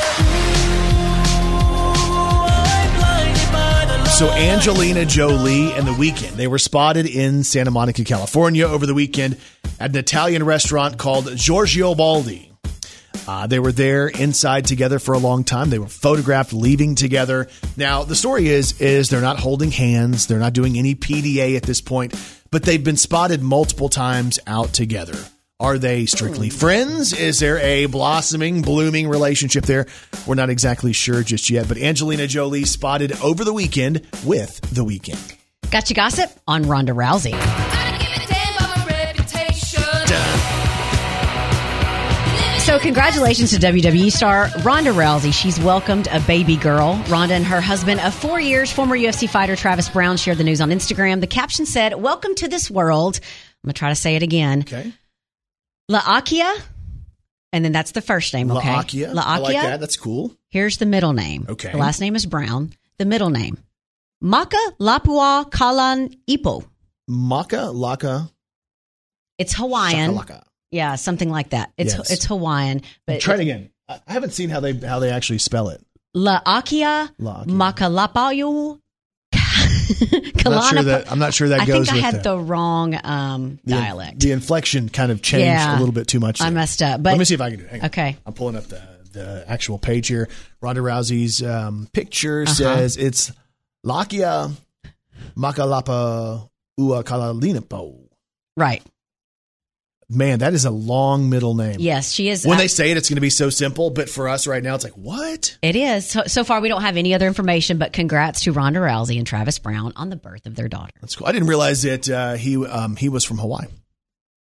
So 4.17 4.31
Angelina 4.31 5.05
Jolie 5.05 5.75
and 5.75 5.87
The 5.87 5.93
Weeknd, 5.93 6.37
they 6.37 6.47
were 6.47 6.59
spotted 6.59 7.05
in 7.05 7.45
Santa 7.45 7.71
Monica, 7.71 8.03
California 8.03 8.67
over 8.67 8.87
the 8.87 8.95
weekend 8.95 9.37
at 9.79 9.91
an 9.91 9.97
Italian 9.97 10.43
restaurant 10.43 10.97
called 10.97 11.37
Giorgio 11.37 11.95
Baldi. 11.95 12.51
Uh, 13.29 13.47
they 13.47 13.59
were 13.59 13.73
there 13.73 14.09
inside 14.09 14.65
together 14.65 14.99
for 14.99 15.13
a 15.13 15.19
long 15.19 15.45
time. 15.45 15.69
They 15.69 15.79
were 15.79 15.87
photographed 15.87 16.55
leaving 16.55 16.95
together. 16.95 17.49
Now 17.77 18.05
the 18.05 18.15
story 18.15 18.49
is 18.49 18.81
is 18.81 19.11
they're 19.11 19.21
not 19.21 19.39
holding 19.39 19.71
hands. 19.71 20.29
They're 20.29 20.39
not 20.39 20.55
doing 20.55 20.79
any 20.79 20.95
PDA 20.95 21.55
at 21.55 21.65
this 21.65 21.83
point, 21.83 22.15
but 22.51 22.63
they've 22.63 22.83
been 22.83 22.97
spotted 22.97 23.43
multiple 23.43 23.91
times 23.91 24.39
out 24.47 24.73
together. 24.73 25.19
Are 25.59 25.79
they 25.79 26.05
strictly 26.05 26.51
friends? 26.51 27.15
Is 27.15 27.41
there 27.41 27.57
a 27.59 27.87
blossoming, 27.87 28.61
blooming 28.61 29.09
relationship 29.09 29.65
there? 29.65 29.87
We're 30.27 30.35
not 30.35 30.51
exactly 30.51 30.93
sure 30.93 31.23
just 31.23 31.49
yet. 31.49 31.67
But 31.67 31.79
Angelina 31.79 32.27
Jolie 32.27 32.65
spotted 32.65 33.19
over 33.23 33.43
the 33.43 33.55
weekend 33.55 34.07
with 34.27 34.61
the 34.61 34.85
weekend. 34.85 35.35
Got 35.71 35.89
you 35.89 35.97
gossip 35.97 36.31
on 36.47 36.65
Ronda 36.65 36.93
Rousey. 36.93 37.33
So, 42.61 42.79
congratulations 42.81 43.53
to 43.53 43.57
WWE 43.59 44.13
star 44.13 44.51
Ronda 44.63 44.91
Rousey. 44.91 45.33
She's 45.33 45.59
welcomed 45.61 46.09
a 46.11 46.21
baby 46.21 46.57
girl. 46.57 47.03
Ronda 47.09 47.35
and 47.35 47.45
her 47.47 47.63
husband 47.63 48.01
of 48.01 48.13
four 48.13 48.41
years, 48.41 48.71
former 48.71 48.99
UFC 48.99 49.31
fighter 49.31 49.57
Travis 49.57 49.89
Browne, 49.89 50.19
shared 50.19 50.37
the 50.37 50.45
news 50.45 50.61
on 50.61 50.69
Instagram. 50.71 51.21
The 51.21 51.29
caption 51.29 51.65
said, 51.65 51.95
Welcome 51.95 52.35
to 52.35 52.49
this 52.49 52.71
world. 52.71 53.21
I'm 53.23 53.69
going 53.69 53.73
to 53.73 53.79
try 53.79 53.89
to 53.89 53.95
say 53.95 54.17
it 54.17 54.23
again. 54.23 54.61
Okay. 54.61 54.93
Laakia, 55.91 56.53
and 57.53 57.65
then 57.65 57.73
that's 57.73 57.93
the 57.93 58.01
first 58.01 58.35
name. 58.35 58.51
Okay, 58.51 58.69
Laakia. 58.69 59.15
I 59.17 59.39
like 59.39 59.55
that. 59.55 59.81
That's 59.81 59.97
cool. 59.97 60.37
Here's 60.51 60.79
the 60.79 60.87
middle 60.87 61.13
name. 61.13 61.47
Okay. 61.49 61.71
The 61.73 61.79
last 61.79 62.01
name 62.01 62.17
is 62.17 62.27
Brown. 62.27 62.73
The 62.99 63.05
middle 63.05 63.31
name, 63.31 63.59
Maka 64.21 64.57
Lapua 64.81 65.51
Kalan 65.51 66.17
Ipo. 66.29 66.65
Maka 67.07 67.71
Laka 67.73 68.31
It's 69.39 69.53
Hawaiian. 69.55 70.15
Shakalaka. 70.15 70.43
Yeah, 70.71 70.97
something 70.97 71.31
like 71.31 71.51
that. 71.51 71.73
It's 71.79 71.95
Yes. 71.95 72.11
it's 72.11 72.25
Hawaiian, 72.25 72.83
but 73.07 73.21
Try 73.21 73.35
it 73.35 73.41
again. 73.41 73.71
I 73.89 74.01
haven't 74.09 74.33
seen 74.33 74.51
how 74.51 74.61
they 74.61 74.73
how 74.75 74.99
they 74.99 75.11
actually 75.11 75.39
spell 75.39 75.69
it. 75.69 75.85
Laakia 76.17 77.11
Laakia. 77.21 78.81
Makalapayu 79.87 80.43
I'm 80.47 80.53
not 80.53 80.65
sure 80.71 80.83
that 80.83 81.13
I'm 81.13 81.19
not 81.19 81.35
sure 81.35 81.49
that 81.49 81.61
I 81.61 81.67
goes 81.67 81.89
think 81.91 82.03
I 82.03 82.07
had 82.07 82.17
the, 82.23 82.31
the 82.37 82.39
wrong 82.39 82.99
um, 83.05 83.59
dialect. 83.67 84.21
The 84.21 84.33
inflection 84.33 84.89
kind 84.89 85.11
of 85.13 85.23
changed 85.23 85.45
Yeah. 85.47 85.77
a 85.77 85.79
little 85.79 85.95
bit 85.95 86.07
too 86.09 86.21
much. 86.21 86.41
I 86.41 86.51
messed 86.51 86.83
up, 86.83 87.03
but 87.03 87.11
Let 87.11 87.19
me 87.19 87.25
see 87.25 87.35
if 87.35 87.41
I 87.41 87.51
can 87.51 87.59
do 87.61 87.65
it. 87.67 87.71
Hang 87.71 87.81
on. 87.81 87.87
okay. 87.87 88.17
I'm 88.27 88.33
pulling 88.33 88.57
up 88.57 88.65
the, 88.65 88.83
the 89.13 89.45
actual 89.49 89.79
page 89.79 90.09
here. 90.09 90.29
Ronda 90.61 90.81
Rousey's 90.83 91.43
um, 91.43 91.89
picture 91.93 92.43
Uh-huh. 92.43 92.53
says 92.55 92.97
it's 92.97 93.33
Lakia 93.85 94.53
Makalapa 95.37 96.49
Ua 96.79 97.03
Kalalinapo. 97.05 98.09
Right. 98.57 98.83
Man, 100.09 100.39
that 100.39 100.55
is 100.55 100.65
a 100.65 100.71
long 100.71 101.29
middle 101.31 101.55
name. 101.55 101.77
Yes, 101.81 102.13
she 102.13 102.29
is. 102.29 102.47
When 102.47 102.59
uh, 102.59 102.61
they 102.61 102.69
say 102.69 102.93
it, 102.93 102.97
it's 102.97 103.09
going 103.09 103.17
to 103.17 103.21
be 103.21 103.31
so 103.31 103.51
simple. 103.51 103.91
But 103.91 104.09
for 104.09 104.29
us 104.29 104.47
right 104.47 104.63
now, 104.63 104.77
it's 104.77 104.85
like, 104.85 104.93
what? 104.93 105.59
it 105.63 105.75
is. 105.75 106.09
So, 106.09 106.23
so 106.27 106.45
far, 106.45 106.61
we 106.61 106.69
don't 106.69 106.83
have 106.83 106.97
any 106.97 107.13
other 107.13 107.27
information, 107.27 107.79
but 107.79 107.93
congrats 107.93 108.43
to 108.43 108.53
Ronda 108.53 108.79
Rousey 108.79 109.19
and 109.19 109.27
Travis 109.27 109.59
Browne 109.59 109.93
on 109.97 110.09
the 110.09 110.17
birth 110.17 110.47
of 110.47 110.55
their 110.55 110.69
daughter. 110.69 110.93
That's 111.01 111.17
cool. 111.17 111.27
I 111.27 111.33
didn't 111.33 111.49
realize 111.49 111.83
that 111.83 112.09
uh, 112.09 112.35
he 112.35 112.65
um, 112.65 112.95
he 112.95 113.09
was 113.09 113.25
from 113.25 113.39
Hawaii. 113.39 113.67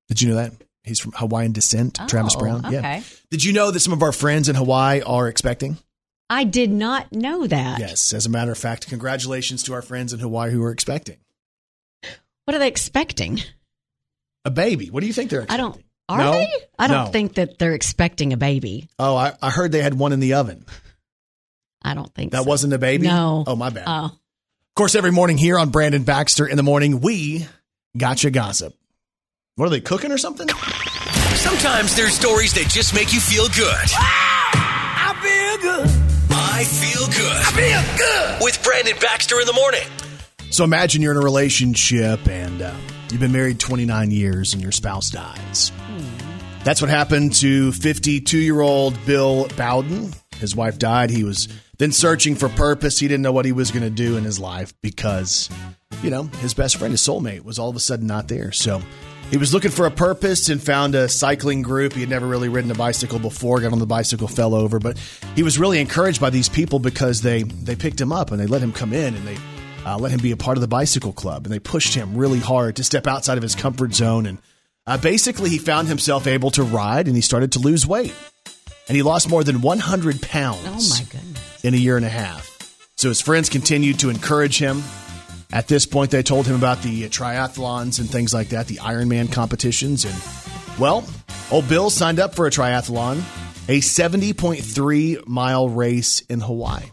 Did 0.09 0.23
you 0.23 0.29
know 0.29 0.37
that? 0.37 0.53
He's 0.85 1.01
from 1.01 1.13
Hawaiian 1.13 1.53
descent, 1.53 1.99
Travis 2.09 2.35
Oh, 2.37 2.39
Brown. 2.39 2.73
Yeah. 2.73 3.03
Did 3.31 3.45
you 3.45 3.53
know 3.53 3.71
that 3.71 3.81
some 3.81 3.93
of 3.93 4.03
our 4.03 4.13
friends 4.13 4.49
in 4.49 4.55
Hawaii 4.55 5.03
are 5.03 5.29
expecting? 5.29 5.77
I 6.31 6.45
did 6.45 6.71
not 6.71 7.13
know 7.13 7.47
that. 7.47 7.81
Yes. 7.81 8.13
As 8.15 8.27
a 8.27 8.31
matter 8.31 8.53
of 8.53 8.59
fact, 8.59 8.89
congratulations 8.89 9.63
to 9.65 9.75
our 9.75 9.83
friends 9.83 10.13
in 10.13 10.21
Hawaii 10.21 10.51
who 10.53 10.63
are 10.63 10.71
expecting 10.71 11.17
What 12.45 12.55
are 12.55 12.59
they 12.59 12.69
expecting? 12.69 13.41
A 14.49 14.51
baby. 14.51 14.91
What 14.91 15.01
do 15.01 15.07
you 15.07 15.13
think 15.13 15.31
they're 15.31 15.47
I 15.49 15.57
don't. 15.57 15.81
Are 16.09 16.19
No? 16.19 16.33
they? 16.33 16.49
I 16.79 16.87
don't 16.89 17.05
No. 17.07 17.11
think 17.13 17.35
that 17.35 17.59
they're 17.59 17.75
expecting 17.75 18.33
a 18.33 18.37
baby. 18.37 18.89
Oh, 18.99 19.15
I, 19.17 19.35
I 19.43 19.51
heard 19.51 19.73
they 19.73 19.83
had 19.83 19.95
one 19.95 20.13
in 20.13 20.21
the 20.21 20.35
oven. 20.35 20.65
I 21.83 21.95
don't 21.95 22.13
think 22.15 22.33
That 22.33 22.43
so. 22.43 22.49
wasn't 22.49 22.73
a 22.73 22.79
baby? 22.79 23.07
No. 23.07 23.45
Oh, 23.47 23.55
my 23.57 23.71
bad. 23.71 23.85
Oh, 23.87 24.05
Of 24.07 24.13
course, 24.75 24.95
every 24.95 25.13
morning 25.13 25.39
here 25.39 25.59
on 25.59 25.71
Brandon 25.71 26.03
Baxter 26.05 26.47
in 26.47 26.57
the 26.57 26.63
morning, 26.63 27.01
we 27.01 27.47
gotcha 27.97 28.31
gossip. 28.31 28.75
What 29.57 29.67
are 29.67 29.71
they 29.71 29.81
cooking 29.81 30.11
or 30.13 30.19
something? 30.19 30.49
Sometimes 30.49 31.95
there's 31.95 32.15
stories 32.15 32.53
that 32.55 32.69
just 32.69 32.95
make 32.95 33.13
you 33.13 33.21
feel 33.21 33.47
good. 33.49 33.77
I 33.95 35.15
feel 35.23 35.71
good. 35.71 35.89
I 36.31 36.65
feel 36.65 37.07
good. 37.07 37.33
I 37.37 37.53
feel 37.53 37.99
good. 37.99 38.45
With 38.45 38.63
Brandon 38.65 38.97
Baxter 39.01 39.41
in 39.41 39.47
the 39.47 39.53
morning. 39.53 39.83
So 40.51 40.65
imagine 40.65 41.03
you're 41.03 41.13
in 41.13 41.19
a 41.19 41.25
relationship 41.25 42.27
and 42.29 42.63
uh, 42.63 42.75
you've 43.11 43.21
been 43.21 43.33
married 43.33 43.59
29 43.59 44.11
years 44.11 44.55
and 44.55 44.63
your 44.63 44.73
spouse 44.73 45.11
dies. 45.11 45.73
That's 46.65 46.81
what 46.83 46.91
happened 46.91 47.35
to 47.37 47.73
52 47.73 48.39
year 48.39 48.61
old 48.61 48.99
Bill 49.07 49.49
Bowden. 49.57 50.13
His 50.39 50.55
wife 50.55 50.79
died. 50.79 51.11
He 51.11 51.25
was 51.25 51.49
then 51.79 51.93
searching 51.93 52.35
for 52.37 52.49
purpose. 52.49 52.99
He 52.99 53.09
didn't 53.09 53.23
know 53.23 53.33
what 53.33 53.45
he 53.45 53.53
was 53.53 53.71
going 53.71 53.85
to 53.85 53.91
do 53.91 54.17
in 54.17 54.25
his 54.25 54.39
life 54.39 54.75
because, 54.83 55.49
you 56.03 56.11
know, 56.11 56.25
his 56.25 56.55
best 56.55 56.77
friend, 56.77 56.93
his 56.93 57.01
soulmate, 57.01 57.45
was 57.45 57.59
all 57.59 57.71
of 57.71 57.77
a 57.77 57.81
sudden 57.81 58.07
not 58.07 58.29
there. 58.29 58.53
So 58.53 58.83
he 59.31 59.37
was 59.37 59.53
looking 59.53 59.71
for 59.71 59.87
a 59.87 59.91
purpose 59.91 60.49
and 60.49 60.63
found 60.63 60.95
a 60.95 61.09
cycling 61.09 61.63
group. 61.63 61.93
He 61.93 62.01
had 62.01 62.11
never 62.11 62.27
really 62.27 62.49
ridden 62.49 62.71
a 62.71 62.75
bicycle 62.75 63.19
before, 63.19 63.61
got 63.61 63.73
on 63.73 63.79
the 63.79 63.87
bicycle, 63.87 64.29
fell 64.29 64.55
over, 64.55 64.79
but 64.79 64.99
he 65.35 65.43
was 65.43 65.59
really 65.59 65.81
encouraged 65.81 66.21
by 66.21 66.31
these 66.31 66.49
people 66.49 66.79
because 66.79 67.23
they, 67.23 67.43
they 67.43 67.77
picked 67.77 68.01
him 68.01 68.13
up 68.13 68.31
and 68.31 68.41
they 68.41 68.47
let 68.47 68.63
him 68.63 68.73
come 68.73 68.93
in 68.93 69.15
and 69.15 69.27
they 69.27 69.37
uh, 69.89 69.97
let 69.99 70.13
him 70.13 70.21
be 70.21 70.33
a 70.33 70.37
part 70.37 70.59
of 70.59 70.61
the 70.61 70.69
bicycle 70.69 71.13
club, 71.13 71.47
and 71.47 71.53
they 71.53 71.59
pushed 71.59 71.95
him 71.95 72.17
really 72.17 72.41
hard 72.41 72.77
to 72.77 72.85
step 72.85 73.07
outside 73.07 73.39
of 73.39 73.43
his 73.43 73.55
comfort 73.55 73.95
zone. 73.95 74.27
And 74.27 74.39
uh, 74.87 74.99
basically, 74.99 75.49
he 75.49 75.59
found 75.59 75.89
himself 75.89 76.27
able 76.27 76.51
to 76.53 76.63
ride, 76.63 77.07
and 77.07 77.17
he 77.17 77.23
started 77.23 77.53
to 77.53 77.59
lose 77.59 77.87
weight, 77.87 78.15
and 78.87 78.97
he 78.97 79.03
lost 79.03 79.31
more 79.31 79.43
than 79.43 79.63
100 79.63 80.21
pounds 80.21 81.01
oh 81.01 81.05
my 81.05 81.11
goodness. 81.11 81.65
in 81.65 81.75
a 81.75 81.79
year 81.79 81.97
and 81.97 82.05
a 82.05 82.11
half. 82.11 82.55
So 82.97 83.09
his 83.09 83.21
friends 83.21 83.49
continued 83.49 84.01
to 84.01 84.11
encourage 84.11 84.59
him. 84.59 84.83
At 85.51 85.69
this 85.69 85.87
point, 85.87 86.11
they 86.11 86.23
told 86.23 86.47
him 86.47 86.57
about 86.57 86.83
the 86.83 87.05
triathlons 87.05 87.99
and 87.99 88.11
things 88.11 88.35
like 88.35 88.51
that, 88.51 88.67
the 88.67 88.77
Ironman 88.77 89.33
competitions, 89.33 90.05
and 90.05 90.15
well, 90.79 91.09
old 91.51 91.67
Bill 91.69 91.89
signed 91.89 92.21
up 92.21 92.35
for 92.35 92.47
a 92.47 92.51
triathlon, 92.51 93.21
a 93.69 93.81
70.3 93.81 95.27
mile 95.27 95.71
race 95.71 96.21
in 96.29 96.41
Hawaii, 96.41 96.85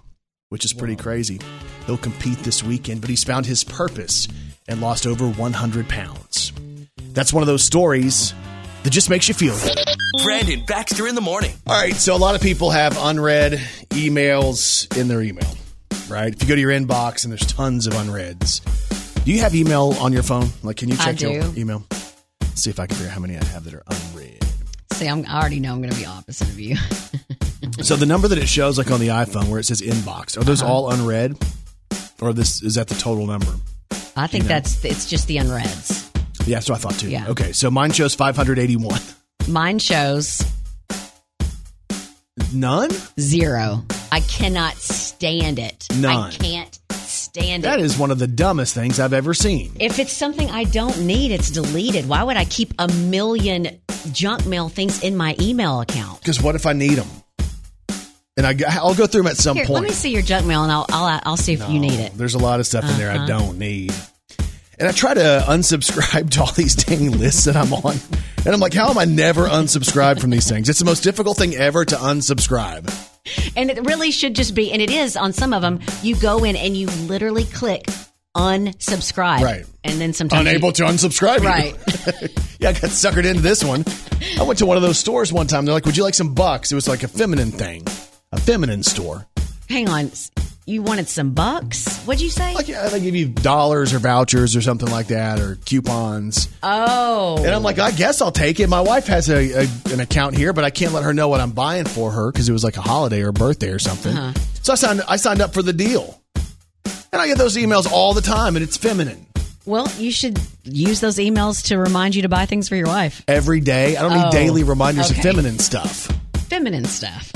which 0.50 0.66
is 0.66 0.74
pretty 0.74 0.96
crazy. 0.96 1.40
He'll 1.86 1.98
compete 1.98 2.40
this 2.40 2.64
weekend, 2.64 3.02
but 3.02 3.10
he's 3.10 3.24
found 3.24 3.46
his 3.46 3.64
purpose 3.64 4.28
and 4.68 4.82
lost 4.82 5.06
over 5.06 5.28
100 5.28 5.90
pounds. 5.90 6.52
That's 7.14 7.32
one 7.32 7.44
of 7.44 7.48
those 7.48 7.64
stories 7.64 8.34
that 8.84 8.90
just 8.92 9.10
makes 9.10 9.28
you 9.28 9.34
feel 9.34 9.56
good. 9.58 9.78
Brandon 10.24 10.64
Baxter 10.66 11.08
in 11.08 11.16
the 11.16 11.22
morning. 11.22 11.54
All 11.68 11.80
right, 11.80 11.96
so 11.96 12.16
a 12.16 12.18
lot 12.18 12.36
of 12.36 12.42
people 12.42 12.72
have 12.72 12.98
unread 13.00 13.54
emails 13.90 14.96
in 14.98 15.08
their 15.08 15.22
email, 15.22 15.50
right? 16.10 16.34
If 16.34 16.42
you 16.42 16.48
go 16.48 16.56
to 16.56 16.62
your 16.62 16.72
inbox 16.72 17.24
and 17.24 17.32
there's 17.32 17.46
tons 17.46 17.88
of 17.88 17.94
unreads, 17.96 18.60
do 19.24 19.32
you 19.32 19.40
have 19.40 19.56
email 19.56 19.94
on 20.00 20.14
your 20.14 20.24
phone? 20.24 20.50
Like, 20.62 20.78
can 20.78 20.90
you 20.90 20.98
check 20.98 21.20
your 21.20 21.44
email? 21.58 21.84
Let's 22.42 22.62
see 22.62 22.70
if 22.70 22.80
I 22.80 22.86
can 22.86 22.96
figure 22.96 23.10
out 23.10 23.16
how 23.16 23.22
many 23.22 23.38
I 23.38 23.44
have 23.46 23.64
that 23.64 23.74
are 23.74 23.84
unread. 23.88 24.44
See, 24.94 25.08
I'm, 25.08 25.25
I 25.25 25.40
already 25.40 25.60
know 25.60 25.74
I'm 25.74 25.82
going 25.82 25.92
to 25.94 26.00
be 26.00 26.06
opposite 26.06 26.48
of 26.48 26.60
you. 26.60 26.75
So 27.82 27.96
the 27.96 28.05
number 28.05 28.27
that 28.27 28.38
it 28.38 28.48
shows, 28.48 28.77
like 28.77 28.89
on 28.91 29.00
the 29.00 29.10
iPhone, 29.10 29.50
where 29.50 29.60
it 29.60 29.65
says 29.65 29.82
inbox, 29.82 30.38
are 30.38 30.44
those 30.44 30.62
Uh-huh. 30.62 30.72
all 30.72 30.91
unread, 30.91 31.38
or 32.22 32.34
this 32.34 32.62
is 32.63 32.75
that 32.75 32.88
the 32.88 32.96
total 32.96 33.27
number? 33.27 33.53
I 34.15 34.27
think 34.27 34.46
that's 34.46 34.84
it's 34.86 35.05
just 35.10 35.27
the 35.27 35.38
unreads. 35.38 36.10
Yeah, 36.46 36.58
what 36.60 36.72
I 36.72 36.75
thought 36.77 36.98
too. 37.00 37.10
Yeah. 37.10 37.27
Okay, 37.27 37.51
so 37.51 37.70
mine 37.70 37.91
shows 37.91 38.15
581. 38.15 39.00
Mine 39.48 39.77
shows 39.79 40.41
None. 42.53 42.89
zero. 43.20 43.84
I 44.12 44.22
cannot 44.22 44.75
stand 44.77 45.60
it. 45.60 45.88
I 45.91 45.96
None. 45.96 46.32
can't 46.32 46.79
stand 46.91 47.63
That 47.63 47.77
That 47.77 47.79
is 47.84 47.98
one 47.98 48.12
of 48.12 48.20
the 48.20 48.27
dumbest 48.27 48.74
things 48.74 49.00
I've 49.00 49.13
ever 49.13 49.34
seen. 49.34 49.72
if 49.79 50.00
it's 50.00 50.13
something 50.13 50.50
I 50.50 50.63
don't 50.63 51.01
need, 51.01 51.32
it's 51.32 51.50
deleted. 51.51 52.08
Why 52.08 52.24
would 52.24 52.38
I 52.38 52.46
keep 52.46 52.74
a 52.79 52.88
million 52.88 53.67
junk 54.13 54.46
mail 54.46 54.70
things 54.70 55.03
in 55.03 55.17
my 55.17 55.36
email 55.39 55.82
account? 55.82 56.20
Because 56.22 56.41
what 56.41 56.55
if 56.55 56.65
I 56.65 56.74
need 56.74 56.96
them? 56.96 57.08
And 58.38 58.46
I, 58.46 58.54
I'll 58.70 58.94
go 58.96 59.08
through 59.08 59.24
them 59.24 59.32
at 59.32 59.38
some 59.38 59.56
Here, 59.56 59.65
point. 59.65 59.84
let 59.84 59.89
me 59.89 59.96
see 59.96 60.10
your 60.12 60.22
junk 60.22 60.46
mail, 60.46 60.63
and 60.63 60.72
I'll 60.72 60.86
I'll, 60.89 61.22
I'll 61.25 61.38
see 61.38 61.54
if 61.54 61.68
you 61.70 61.80
need 61.80 62.00
it. 62.00 62.13
There's 62.18 62.36
a 62.36 62.39
lot 62.39 62.60
of 62.60 62.68
stuff 62.68 62.84
in 62.89 62.98
there 62.98 63.12
Uh-huh. 63.12 63.24
I 63.24 63.27
don't 63.27 63.58
need. 63.58 63.94
And 64.77 64.89
I 64.89 64.92
try 64.92 65.13
to 65.13 65.44
unsubscribe 65.48 66.30
to 66.32 66.42
all 66.42 66.51
these 66.51 66.75
dang 66.75 67.12
lists 67.12 67.46
that 67.46 67.56
I'm 67.56 67.72
on. 67.74 67.96
And 68.46 68.54
I'm 68.54 68.60
like, 68.60 68.74
how 68.74 68.89
am 68.89 68.98
I 68.98 69.06
never 69.06 69.48
unsubscribed 69.48 70.20
from 70.20 70.32
these 70.32 70.50
things? 70.50 70.68
It's 70.68 70.80
the 70.80 70.86
most 70.86 71.01
difficult 71.01 71.38
thing 71.38 71.56
ever 71.56 71.86
to 71.86 71.96
unsubscribe. 71.96 72.92
And 73.56 73.72
it 73.72 73.86
really 73.86 74.12
should 74.12 74.36
just 74.36 74.54
be, 74.54 74.72
and 74.74 74.82
it 74.82 74.92
is 74.92 75.15
on 75.15 75.32
some 75.32 75.54
of 75.54 75.62
them. 75.62 75.80
You 76.04 76.15
go 76.18 76.44
in 76.44 76.56
and 76.58 76.75
you 76.75 76.88
literally 77.08 77.46
click 77.46 77.86
unsubscribe, 78.36 79.39
Right. 79.39 79.65
And 79.86 80.00
then 80.01 80.12
sometimes 80.13 80.42
Unable 80.48 80.70
you, 80.70 80.74
to 80.74 80.84
unsubscribe. 80.84 81.39
Right. 81.39 81.74
yeah, 82.60 82.70
I 82.70 82.74
got 82.74 82.92
suckered 82.92 83.25
into 83.25 83.42
this 83.42 83.63
one. 83.63 83.86
I 84.38 84.44
went 84.44 84.60
to 84.60 84.65
one 84.65 84.75
of 84.77 84.84
those 84.84 85.00
stores 85.00 85.32
one 85.32 85.48
time. 85.48 85.63
They're 85.65 85.74
like, 85.74 85.86
would 85.86 85.96
you 85.96 86.04
like 86.04 86.13
some 86.15 86.34
bucks? 86.34 86.72
It 86.72 86.75
was 86.75 86.88
like 86.88 87.04
a 87.04 87.08
feminine 87.08 87.51
thing, 87.51 87.84
a 88.36 88.39
feminine 88.42 88.84
store. 88.84 89.25
Hang 89.70 89.89
on, 89.89 90.12
you 90.68 90.82
wanted 90.84 91.08
some 91.08 91.34
bucks? 91.34 92.01
What'd 92.04 92.22
you 92.22 92.30
say? 92.30 92.54
Like, 92.54 92.68
yeah, 92.68 92.88
they 92.89 93.00
give 93.00 93.15
you 93.15 93.27
dollars 93.27 93.94
or 93.94 94.00
vouchers 94.00 94.56
or 94.56 94.62
something 94.62 94.89
like 94.89 95.08
that 95.08 95.39
or 95.39 95.56
coupons. 95.65 96.50
oh, 96.63 97.38
And 97.38 97.48
I'm 97.54 97.63
like, 97.63 97.80
I 97.80 97.92
guess 97.92 98.22
I'll 98.22 98.32
take 98.32 98.60
it. 98.60 98.68
My 98.70 98.82
wife 98.82 99.08
has 99.08 99.30
a, 99.30 99.63
a 99.65 99.68
an 99.94 100.00
account 100.00 100.36
here, 100.38 100.54
but 100.54 100.63
I 100.63 100.70
can't 100.70 100.94
let 100.94 101.04
her 101.04 101.13
know 101.13 101.27
what 101.30 101.39
I'm 101.42 101.51
buying 101.51 101.86
for 101.86 102.12
her 102.12 102.32
because 102.32 102.48
it 102.50 102.54
was 102.54 102.63
like 102.63 102.77
a 102.77 102.82
holiday 102.82 103.22
or 103.22 103.32
birthday 103.32 103.70
or 103.70 103.80
something. 103.80 104.15
Uh-huh. 104.15 104.39
So 104.63 104.74
I 104.74 104.75
signed 104.75 105.01
I 105.08 105.15
signed 105.18 105.42
up 105.42 105.54
for 105.54 105.62
the 105.62 105.74
deal, 105.74 106.20
and 107.12 107.22
I 107.22 107.27
get 107.27 107.38
those 107.38 107.56
emails 107.58 107.92
all 107.92 108.13
the 108.13 108.22
time, 108.22 108.56
and 108.56 108.63
it's 108.63 108.77
feminine 108.77 109.25
well, 109.68 109.92
you 109.98 110.12
should 110.12 110.39
use 110.63 111.00
those 111.00 111.18
emails 111.18 111.63
to 111.70 111.80
remind 111.80 112.13
you 112.13 112.22
to 112.22 112.30
buy 112.30 112.46
things 112.46 112.70
for 112.70 112.75
your 112.75 112.86
wife. 112.86 113.24
every 113.27 113.60
day. 113.62 113.98
I 113.98 114.01
don't 114.04 114.13
need 114.13 114.25
Oh, 114.27 114.32
daily 114.32 114.63
reminders 114.63 115.10
okay. 115.10 115.20
of 115.20 115.24
feminine 115.24 115.58
stuff. 115.58 116.06
Feminine 116.50 116.86
stuff. 116.86 117.32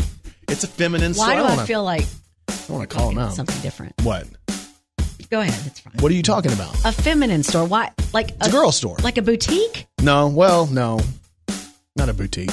It's 0.50 0.63
a 0.63 0.68
feminine. 0.68 1.13
Store. 1.13 1.27
Why 1.27 1.36
do 1.36 1.41
I 1.41 1.50
wanna, 1.50 1.65
feel 1.65 1.84
like 1.84 2.06
I 2.48 2.72
want 2.72 2.89
to 2.89 2.96
call 2.96 3.10
him 3.12 3.20
out. 3.20 3.34
something 3.34 3.60
different? 3.62 3.94
What? 4.03 4.27
Go 5.29 5.41
ahead, 5.41 5.62
it's 5.68 5.79
fine. 5.79 5.94
What 6.00 6.12
are 6.12 6.15
you 6.15 6.24
talking 6.24 6.51
about? 6.51 6.74
A 6.86 6.91
feminine 6.91 7.44
store? 7.44 7.63
Why? 7.65 7.91
Like 8.13 8.32
It's 8.32 8.48
a 8.48 8.51
girl 8.51 8.72
store. 8.72 8.98
Like 9.03 9.20
a 9.20 9.22
boutique? 9.22 9.86
No, 10.01 10.27
well, 10.27 10.65
no, 10.65 11.00
not 11.96 12.10
a 12.10 12.13
boutique. 12.13 12.50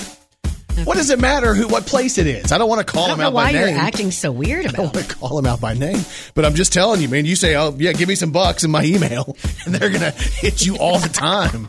What 0.85 0.99
does 0.99 1.09
it 1.09 1.19
matter 1.19 1.55
who 1.55 1.69
what 1.69 1.87
place 1.87 2.19
it 2.19 2.26
is? 2.26 2.53
I 2.53 2.59
don't 2.59 2.69
want 2.69 2.87
to 2.87 2.93
call 2.93 3.05
him 3.05 3.09
don't 3.12 3.19
them 3.19 3.25
know 3.25 3.29
out 3.29 3.33
why 3.33 3.53
by 3.53 3.59
you're 3.59 3.69
name. 3.69 3.79
acting 3.79 4.11
so 4.11 4.31
weird 4.31 4.67
I 4.67 4.73
don't 4.73 4.95
want 4.95 5.09
to 5.09 5.15
call 5.15 5.37
them 5.37 5.47
out 5.47 5.59
by 5.59 5.73
name, 5.73 6.05
but 6.35 6.45
I'm 6.45 6.55
just 6.55 6.71
telling 6.71 7.00
you, 7.00 7.09
man. 7.09 7.25
You 7.25 7.35
say, 7.35 7.57
"Oh, 7.57 7.75
yeah, 7.79 7.95
give 7.95 8.09
me 8.11 8.15
some 8.15 8.31
bucks 8.31 8.62
in 8.62 8.71
my 8.71 8.85
email," 8.85 9.35
and 9.65 9.75
they're 9.75 9.88
gonna 9.88 10.11
hit 10.11 10.67
you 10.67 10.76
all 10.76 10.99
the 10.99 11.09
time. 11.09 11.69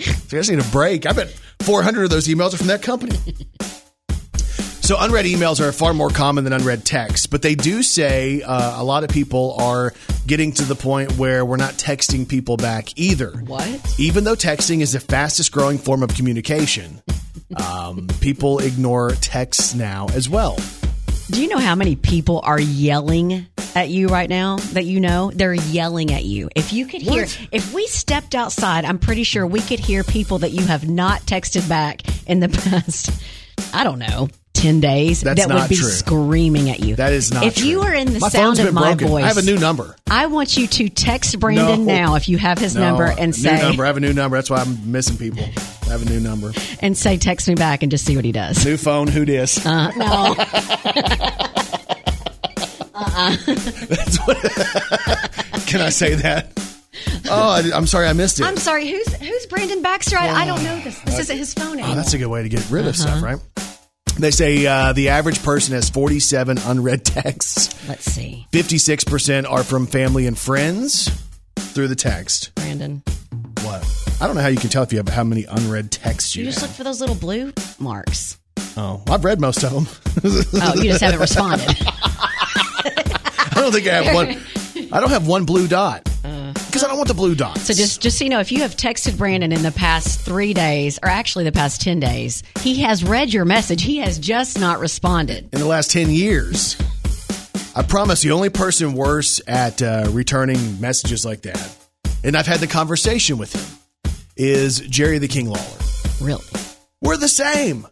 So 0.00 0.10
I 0.36 0.40
just 0.40 0.50
need 0.50 0.58
a 0.58 0.64
break. 0.72 1.06
I 1.06 1.12
bet 1.12 1.30
400 1.60 2.02
of 2.02 2.10
those 2.10 2.26
emails 2.26 2.52
are 2.52 2.56
from 2.58 2.66
that 2.66 2.82
company. 2.82 3.16
So 4.82 4.96
unread 4.98 5.26
emails 5.26 5.60
are 5.60 5.70
far 5.70 5.94
more 5.94 6.10
common 6.10 6.42
than 6.44 6.52
unread 6.52 6.84
texts, 6.84 7.26
but 7.26 7.40
they 7.40 7.54
do 7.54 7.82
say 7.84 8.42
uh, 8.42 8.80
a 8.80 8.84
lot 8.84 9.04
of 9.04 9.10
people 9.10 9.54
are 9.60 9.94
getting 10.26 10.52
to 10.54 10.64
the 10.64 10.74
point 10.74 11.16
where 11.16 11.44
we're 11.46 11.56
not 11.56 11.74
texting 11.74 12.28
people 12.28 12.56
back 12.56 12.98
either. 12.98 13.30
What? 13.30 13.94
Even 13.98 14.24
though 14.24 14.34
texting 14.34 14.80
is 14.80 14.92
the 14.92 15.00
fastest 15.00 15.52
growing 15.52 15.78
form 15.78 16.02
of 16.02 16.12
communication, 16.14 17.00
um, 17.56 18.08
people 18.20 18.58
ignore 18.58 19.12
texts 19.12 19.72
now 19.74 20.08
as 20.14 20.28
well. 20.28 20.58
Do 21.30 21.40
you 21.40 21.48
know 21.48 21.58
how 21.58 21.76
many 21.76 21.94
people 21.94 22.40
are 22.42 22.60
yelling 22.60 23.46
at 23.76 23.88
you 23.88 24.08
right 24.08 24.28
now 24.28 24.56
that 24.72 24.84
you 24.84 24.98
know? 25.00 25.30
They're 25.32 25.54
yelling 25.54 26.12
at 26.12 26.24
you. 26.24 26.50
If 26.56 26.72
you 26.72 26.86
could 26.86 27.02
hear, 27.02 27.22
What? 27.22 27.48
if 27.52 27.72
we 27.72 27.86
stepped 27.86 28.34
outside, 28.34 28.84
I'm 28.84 28.98
pretty 28.98 29.22
sure 29.22 29.46
we 29.46 29.60
could 29.60 29.78
hear 29.78 30.02
people 30.02 30.38
that 30.40 30.50
you 30.50 30.66
have 30.66 30.88
not 30.88 31.20
texted 31.22 31.66
back 31.68 32.02
in 32.28 32.40
the 32.40 32.48
past, 32.70 33.10
I 33.72 33.84
don't 33.84 34.00
know, 34.00 34.28
10 34.62 34.80
days 34.80 35.20
That's 35.22 35.40
that 35.40 35.48
not 35.48 35.62
would 35.62 35.68
be 35.70 35.76
true. 35.76 35.88
screaming 35.90 36.70
at 36.70 36.80
you. 36.80 36.94
That 36.96 37.12
is 37.12 37.32
not 37.32 37.42
If 37.44 37.56
true. 37.56 37.66
you 37.68 37.82
are 37.82 37.92
in 37.92 38.12
the 38.12 38.20
my 38.20 38.28
sound 38.28 38.60
of 38.60 38.72
my 38.72 38.94
broken. 38.94 39.08
voice, 39.08 39.24
I 39.24 39.28
have 39.28 39.36
a 39.38 39.42
new 39.42 39.58
number. 39.58 39.96
I 40.08 40.26
want 40.26 40.56
you 40.56 40.66
to 40.68 40.88
text 40.88 41.38
Brandon 41.40 41.84
No. 41.84 41.92
now 41.92 42.14
if 42.14 42.28
you 42.28 42.38
have 42.38 42.58
his 42.58 42.74
No, 42.76 42.82
number 42.82 43.04
and 43.06 43.26
new 43.28 43.32
say, 43.32 43.60
number. 43.60 43.82
I 43.82 43.88
have 43.88 43.96
a 43.96 44.00
new 44.00 44.12
number. 44.12 44.36
That's 44.36 44.50
why 44.50 44.58
I'm 44.60 44.90
missing 44.92 45.16
people. 45.16 45.42
I 45.86 45.88
have 45.88 46.02
a 46.02 46.10
new 46.10 46.20
number. 46.20 46.52
and 46.80 46.96
say, 46.96 47.16
text 47.18 47.48
me 47.48 47.54
back 47.56 47.82
and 47.82 47.90
just 47.90 48.04
see 48.06 48.14
what 48.16 48.24
he 48.24 48.30
does. 48.32 48.64
New 48.64 48.76
phone. 48.76 49.08
Who 49.08 49.24
dis? 49.24 49.64
Uh, 49.66 49.90
no. 49.96 50.34
That's 52.94 54.16
what. 54.26 54.36
Can 55.66 55.80
I 55.80 55.88
say 55.90 56.14
that? 56.16 56.52
Oh, 57.28 57.50
I, 57.50 57.62
I'm 57.74 57.86
sorry, 57.86 58.06
I 58.06 58.12
missed 58.12 58.38
it. 58.40 58.44
I'm 58.44 58.56
sorry. 58.56 58.88
Who's 58.88 59.12
who's 59.14 59.46
Brandon 59.46 59.82
Baxter? 59.82 60.16
I, 60.18 60.42
I 60.42 60.46
don't 60.46 60.62
know 60.62 60.78
this. 60.80 60.98
This 61.00 61.18
isn't 61.20 61.36
his 61.38 61.54
phone 61.54 61.72
anymore. 61.74 61.90
Oh, 61.92 61.94
that's 61.96 62.14
a 62.14 62.18
good 62.18 62.26
way 62.28 62.42
to 62.42 62.48
get 62.48 62.68
rid 62.70 62.86
of 62.86 62.94
Uh-huh. 62.94 63.18
stuff, 63.20 63.22
right? 63.22 63.38
They 64.18 64.30
say 64.30 64.66
uh, 64.66 64.92
the 64.92 65.08
average 65.08 65.42
person 65.42 65.74
has 65.74 65.88
47 65.90 66.58
unread 66.66 67.04
texts. 67.04 67.88
Let's 67.88 68.04
see, 68.04 68.46
56% 68.52 69.50
are 69.50 69.64
from 69.64 69.86
family 69.86 70.26
and 70.26 70.38
friends 70.38 71.10
through 71.56 71.88
the 71.88 71.96
text. 71.96 72.54
Brandon. 72.54 73.02
What? 73.62 73.84
I 74.20 74.26
don't 74.26 74.36
know 74.36 74.42
how 74.42 74.48
you 74.48 74.58
can 74.58 74.68
tell 74.70 74.82
if 74.82 74.92
you 74.92 74.98
have 74.98 75.08
how 75.08 75.24
many 75.24 75.44
unread 75.44 75.90
texts 75.90 76.36
you, 76.36 76.44
You 76.44 76.50
just 76.50 76.60
have. 76.60 76.70
look 76.70 76.76
for 76.76 76.84
those 76.84 77.00
little 77.00 77.16
blue 77.16 77.52
marks. 77.78 78.38
Oh, 78.76 79.02
I've 79.08 79.24
read 79.24 79.40
most 79.40 79.64
of 79.64 79.72
them. 79.72 79.86
Oh, 80.62 80.74
you 80.76 80.84
just 80.90 81.00
haven't 81.02 81.18
responded. 81.20 81.66
I 82.86 83.50
don't 83.54 83.72
think 83.72 83.86
I 83.88 84.02
have 84.02 84.14
one. 84.14 84.36
I 84.92 85.00
don't 85.00 85.10
have 85.10 85.26
one 85.26 85.44
blue 85.46 85.66
dot 85.66 86.08
because 86.72 86.84
I 86.84 86.88
don't 86.88 86.96
want 86.96 87.08
the 87.08 87.14
blue 87.14 87.34
dots. 87.34 87.62
So 87.66 87.74
just 87.74 88.00
just 88.00 88.16
so 88.16 88.24
you 88.24 88.30
know, 88.30 88.40
if 88.40 88.50
you 88.50 88.62
have 88.62 88.74
texted 88.76 89.18
Brandon 89.18 89.52
in 89.52 89.62
the 89.62 89.72
past 89.72 90.20
three 90.20 90.54
days, 90.54 90.98
or 91.02 91.10
actually 91.10 91.44
the 91.44 91.52
past 91.52 91.82
ten 91.82 92.00
days, 92.00 92.42
he 92.60 92.80
has 92.80 93.04
read 93.04 93.30
your 93.32 93.44
message. 93.44 93.82
He 93.82 93.98
has 93.98 94.18
just 94.18 94.58
not 94.58 94.80
responded. 94.80 95.50
in 95.52 95.60
the 95.60 95.66
last 95.66 95.90
10 95.90 96.10
years. 96.10 96.76
I 97.76 97.82
promise 97.82 98.22
the 98.22 98.30
only 98.30 98.48
person 98.48 98.94
worse 98.94 99.40
at 99.46 99.82
uh, 99.82 100.08
returning 100.12 100.80
messages 100.80 101.24
like 101.26 101.42
that, 101.42 101.76
and 102.24 102.36
I've 102.36 102.46
had 102.46 102.60
the 102.60 102.66
conversation 102.66 103.36
with 103.36 103.54
him, 103.54 104.12
is 104.36 104.80
Jerry 104.80 105.18
the 105.18 105.28
King 105.28 105.48
Lawler. 105.48 105.78
Really? 106.22 106.44
We're 107.02 107.18
the 107.18 107.28
same. 107.28 107.86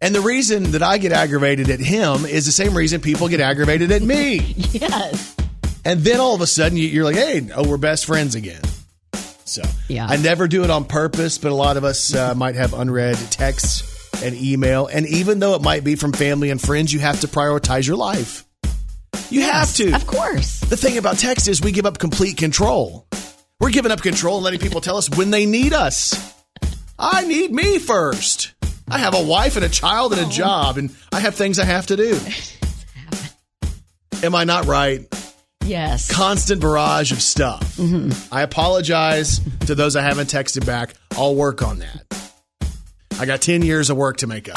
And 0.00 0.14
the 0.14 0.20
reason 0.20 0.72
that 0.72 0.82
I 0.82 0.98
get 0.98 1.12
aggravated 1.12 1.68
at 1.70 1.80
him 1.80 2.24
is 2.24 2.46
the 2.46 2.52
same 2.52 2.74
reason 2.76 3.00
people 3.00 3.28
get 3.28 3.40
aggravated 3.40 3.92
at 3.92 4.02
me. 4.02 4.56
Yes. 4.72 5.36
And 5.84 6.00
then 6.00 6.20
all 6.20 6.34
of 6.34 6.40
a 6.40 6.46
sudden 6.46 6.76
you- 6.78 6.88
you're 6.88 7.04
like, 7.04 7.16
hey, 7.16 7.46
oh, 7.54 7.66
we're 7.68 7.76
best 7.76 8.06
friends 8.06 8.34
again. 8.34 8.60
So 9.44 9.62
Yeah. 9.88 10.06
I 10.08 10.16
never 10.16 10.48
do 10.48 10.64
it 10.64 10.70
on 10.70 10.84
purpose, 10.84 11.38
but 11.38 11.50
a 11.52 11.54
lot 11.54 11.76
of 11.76 11.84
us 11.84 12.14
uh, 12.14 12.34
might 12.34 12.54
have 12.54 12.72
unread 12.74 13.16
texts 13.30 13.82
and 14.22 14.34
email. 14.36 14.86
And 14.86 15.06
even 15.06 15.40
though 15.40 15.54
it 15.54 15.62
might 15.62 15.84
be 15.84 15.94
from 15.96 16.12
family 16.12 16.50
and 16.50 16.60
friends, 16.60 16.92
you 16.92 17.00
have 17.00 17.20
to 17.20 17.28
prioritize 17.28 17.86
your 17.86 17.96
life. 17.96 18.44
You 19.30 19.42
have 19.42 19.74
to. 19.74 19.92
Of 19.94 20.06
course. 20.06 20.60
The 20.60 20.76
thing 20.76 20.96
about 20.98 21.18
text 21.18 21.48
is 21.48 21.60
we 21.60 21.72
give 21.72 21.86
up 21.86 21.98
complete 21.98 22.36
control. 22.36 23.06
We're 23.60 23.70
giving 23.70 23.90
up 23.92 24.02
control 24.02 24.36
and 24.36 24.44
letting 24.44 24.60
people 24.60 24.80
tell 24.80 24.96
us 24.96 25.10
when 25.10 25.30
they 25.30 25.46
need 25.46 25.72
us. 25.72 26.14
I 26.98 27.24
need 27.26 27.50
me 27.50 27.78
first. 27.78 28.52
I 28.88 28.98
have 28.98 29.14
a 29.14 29.22
wife 29.22 29.56
and 29.56 29.64
a 29.64 29.68
child 29.68 30.12
and 30.12 30.20
a 30.20 30.30
job, 30.30 30.76
and 30.78 30.90
I 31.12 31.20
have 31.20 31.34
things 31.34 31.58
I 31.58 31.64
have 31.64 31.86
to 31.86 31.96
do. 31.96 32.18
Am 34.22 34.34
I 34.34 34.44
not 34.44 34.66
right? 34.66 35.06
Yes. 35.64 36.10
Constant 36.10 36.60
barrage 36.60 37.12
of 37.12 37.22
stuff. 37.22 37.76
Mm-hmm. 37.76 38.34
I 38.34 38.42
apologize 38.42 39.40
to 39.66 39.74
those 39.74 39.96
I 39.96 40.02
haven't 40.02 40.30
texted 40.30 40.66
back. 40.66 40.94
I'll 41.12 41.34
work 41.34 41.62
on 41.62 41.78
that. 41.78 42.21
I 43.22 43.24
got 43.24 43.40
10 43.40 43.62
years 43.62 43.88
of 43.88 43.96
work 43.96 44.16
to 44.16 44.26
make 44.26 44.48
up. 44.48 44.56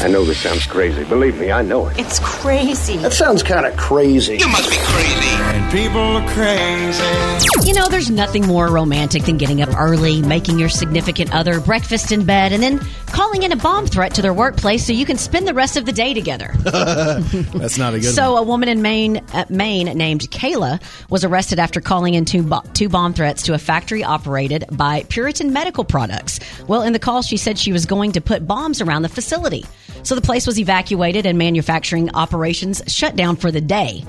I 0.00 0.08
know 0.08 0.24
this 0.24 0.38
sounds 0.40 0.64
crazy. 0.66 1.04
Believe 1.04 1.38
me, 1.38 1.52
I 1.52 1.60
know 1.60 1.86
it. 1.88 1.98
It's 1.98 2.18
crazy. 2.18 2.96
That 2.96 3.12
sounds 3.12 3.42
kind 3.42 3.66
of 3.66 3.76
crazy. 3.76 4.38
You 4.38 4.48
must 4.48 4.70
be 4.70 4.76
crazy. 4.78 5.28
And 5.36 5.70
people 5.70 6.00
are 6.00 6.28
crazy. 6.30 7.68
You 7.68 7.74
know, 7.74 7.86
there's 7.88 8.10
nothing 8.10 8.46
more 8.46 8.68
romantic 8.70 9.24
than 9.24 9.36
getting 9.36 9.60
up 9.60 9.68
early, 9.78 10.22
making 10.22 10.58
your 10.58 10.70
significant 10.70 11.34
other 11.34 11.60
breakfast 11.60 12.10
in 12.10 12.24
bed, 12.24 12.52
and 12.52 12.62
then 12.62 12.80
calling 13.08 13.42
in 13.42 13.52
a 13.52 13.56
bomb 13.56 13.86
threat 13.86 14.14
to 14.14 14.22
their 14.22 14.32
workplace 14.34 14.86
so 14.86 14.92
you 14.94 15.04
can 15.06 15.18
spend 15.18 15.46
the 15.46 15.54
rest 15.54 15.76
of 15.76 15.84
the 15.84 15.92
day 15.92 16.14
together. 16.14 16.52
That's 16.64 17.76
not 17.78 17.92
a 17.94 18.00
good 18.00 18.14
So, 18.14 18.32
one. 18.34 18.42
a 18.42 18.46
woman 18.46 18.68
in 18.70 18.80
Maine, 18.82 19.18
uh, 19.34 19.44
Maine 19.50 19.86
named 19.96 20.22
Kayla 20.30 20.82
was 21.10 21.22
arrested 21.24 21.58
after 21.58 21.80
calling 21.82 22.14
in 22.14 22.24
two, 22.24 22.42
bo- 22.42 22.62
two 22.72 22.88
bomb 22.88 23.12
threats 23.12 23.42
to 23.44 23.54
a 23.54 23.58
factory 23.58 24.02
operated 24.02 24.64
by 24.72 25.04
Puritan 25.10 25.52
Medical 25.52 25.84
Products. 25.84 26.40
Well, 26.66 26.82
in 26.82 26.92
the 26.94 26.98
call, 26.98 27.20
she 27.22 27.36
said 27.36 27.58
she 27.58 27.72
was 27.74 27.84
going 27.84 28.12
to 28.12 28.22
put 28.22 28.46
bombs 28.46 28.80
around 28.80 29.02
the 29.02 29.10
facility. 29.10 29.66
So, 30.02 30.14
the 30.14 30.22
place 30.22 30.46
was 30.46 30.58
evacuated 30.58 31.26
and 31.26 31.38
manufacturing 31.38 32.14
operations 32.14 32.82
shut 32.86 33.16
down 33.16 33.36
for 33.36 33.50
the 33.50 33.60
day. 33.60 34.04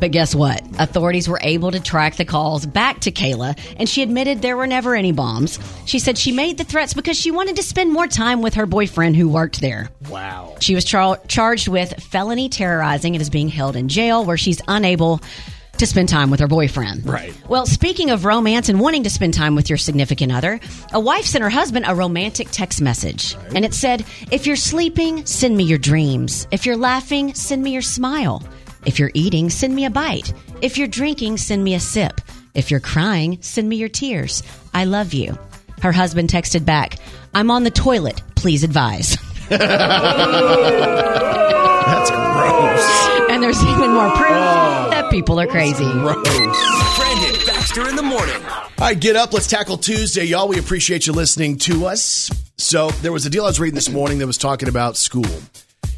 But 0.00 0.10
guess 0.10 0.34
what? 0.34 0.62
Authorities 0.78 1.28
were 1.28 1.40
able 1.42 1.70
to 1.72 1.80
track 1.80 2.16
the 2.16 2.24
calls 2.24 2.66
back 2.66 3.00
to 3.00 3.10
Kayla, 3.10 3.58
and 3.78 3.88
she 3.88 4.02
admitted 4.02 4.42
there 4.42 4.56
were 4.56 4.66
never 4.66 4.94
any 4.94 5.12
bombs. 5.12 5.58
She 5.86 5.98
said 5.98 6.18
she 6.18 6.32
made 6.32 6.58
the 6.58 6.64
threats 6.64 6.94
because 6.94 7.16
she 7.16 7.30
wanted 7.30 7.56
to 7.56 7.62
spend 7.62 7.92
more 7.92 8.06
time 8.06 8.42
with 8.42 8.54
her 8.54 8.66
boyfriend 8.66 9.16
who 9.16 9.28
worked 9.28 9.60
there. 9.60 9.90
Wow. 10.08 10.56
She 10.60 10.74
was 10.74 10.84
char- 10.84 11.20
charged 11.28 11.68
with 11.68 11.94
felony 12.02 12.48
terrorizing 12.48 13.14
and 13.14 13.22
is 13.22 13.30
being 13.30 13.48
held 13.48 13.76
in 13.76 13.88
jail 13.88 14.24
where 14.24 14.36
she's 14.36 14.60
unable 14.68 15.20
to 15.78 15.86
spend 15.86 16.08
time 16.08 16.30
with 16.30 16.40
her 16.40 16.48
boyfriend. 16.48 17.06
Right. 17.06 17.34
Well, 17.48 17.66
speaking 17.66 18.10
of 18.10 18.24
romance 18.24 18.68
and 18.68 18.80
wanting 18.80 19.04
to 19.04 19.10
spend 19.10 19.34
time 19.34 19.54
with 19.54 19.68
your 19.68 19.76
significant 19.76 20.32
other, 20.32 20.60
a 20.92 21.00
wife 21.00 21.24
sent 21.24 21.42
her 21.42 21.50
husband 21.50 21.84
a 21.88 21.94
romantic 21.94 22.48
text 22.50 22.80
message. 22.80 23.36
And 23.54 23.64
it 23.64 23.74
said, 23.74 24.04
If 24.30 24.46
you're 24.46 24.56
sleeping, 24.56 25.26
send 25.26 25.56
me 25.56 25.64
your 25.64 25.78
dreams. 25.78 26.46
If 26.50 26.66
you're 26.66 26.76
laughing, 26.76 27.34
send 27.34 27.62
me 27.62 27.72
your 27.72 27.82
smile. 27.82 28.42
If 28.84 28.98
you're 28.98 29.10
eating, 29.14 29.50
send 29.50 29.74
me 29.74 29.84
a 29.84 29.90
bite. 29.90 30.32
If 30.62 30.78
you're 30.78 30.88
drinking, 30.88 31.38
send 31.38 31.62
me 31.62 31.74
a 31.74 31.80
sip. 31.80 32.20
If 32.54 32.70
you're 32.70 32.80
crying, 32.80 33.38
send 33.42 33.68
me 33.68 33.76
your 33.76 33.88
tears. 33.88 34.42
I 34.72 34.84
love 34.84 35.12
you. 35.12 35.38
Her 35.82 35.92
husband 35.92 36.30
texted 36.30 36.64
back, 36.64 36.98
I'm 37.34 37.50
on 37.50 37.64
the 37.64 37.70
toilet. 37.70 38.22
Please 38.34 38.64
advise. 38.64 39.16
That's 41.86 42.10
gross. 42.10 43.30
And 43.30 43.42
there's 43.42 43.62
even 43.62 43.92
more 43.92 44.10
proof 44.10 44.85
that 45.06 45.14
people 45.14 45.38
are 45.40 45.46
crazy. 45.46 45.84
Brandon 45.84 47.46
Baxter 47.46 47.88
in 47.88 47.96
the 47.96 48.02
morning. 48.02 48.42
All 48.44 48.88
right, 48.88 48.98
get 48.98 49.16
up. 49.16 49.32
Let's 49.32 49.46
tackle 49.46 49.78
Tuesday, 49.78 50.24
y'all. 50.24 50.48
We 50.48 50.58
appreciate 50.58 51.06
you 51.06 51.12
listening 51.12 51.58
to 51.58 51.86
us. 51.86 52.30
So, 52.58 52.90
there 52.90 53.12
was 53.12 53.26
a 53.26 53.30
deal 53.30 53.44
I 53.44 53.48
was 53.48 53.60
reading 53.60 53.74
this 53.74 53.90
morning 53.90 54.18
that 54.18 54.26
was 54.26 54.38
talking 54.38 54.68
about 54.68 54.96
school. 54.96 55.24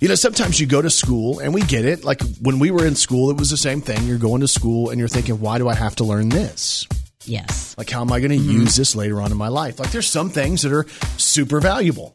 You 0.01 0.09
know, 0.09 0.15
sometimes 0.15 0.61
you 0.61 0.67
go 0.67 0.81
to 0.81 0.91
school 0.91 1.41
and 1.41 1.53
we 1.53 1.63
get 1.63 1.85
it. 1.85 2.05
Like 2.05 2.21
when 2.41 2.61
we 2.61 2.71
were 2.71 2.87
in 2.87 2.95
school, 2.95 3.31
it 3.31 3.37
was 3.37 3.51
the 3.51 3.57
same 3.57 3.81
thing. 3.81 4.05
You're 4.05 4.19
going 4.19 4.43
to 4.43 4.49
school 4.49 4.91
and 4.91 4.99
you're 4.99 5.09
thinking, 5.09 5.41
why 5.41 5.59
do 5.59 5.69
I 5.69 5.75
have 5.75 5.97
to 5.97 6.05
learn 6.05 6.29
this? 6.29 6.87
Yes. 7.25 7.77
Like, 7.77 7.91
how 7.91 8.03
am 8.03 8.13
I 8.13 8.21
going 8.21 8.31
to 8.31 8.37
mm-hmm. 8.37 8.61
use 8.61 8.77
this 8.77 8.95
later 8.95 9.21
on 9.21 9.33
in 9.33 9.37
my 9.37 9.49
life? 9.49 9.81
Like, 9.81 9.91
there's 9.91 10.07
some 10.07 10.31
things 10.31 10.63
that 10.63 10.73
are 10.73 10.87
super 11.17 11.61
valuable 11.61 12.15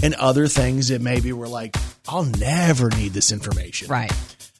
and 0.00 0.14
other 0.14 0.46
things 0.46 0.88
that 0.88 1.00
maybe 1.00 1.32
we're 1.32 1.48
like, 1.48 1.76
I'll 2.06 2.24
never 2.24 2.88
need 2.90 3.12
this 3.12 3.32
information 3.32 3.88
Right. 3.88 4.12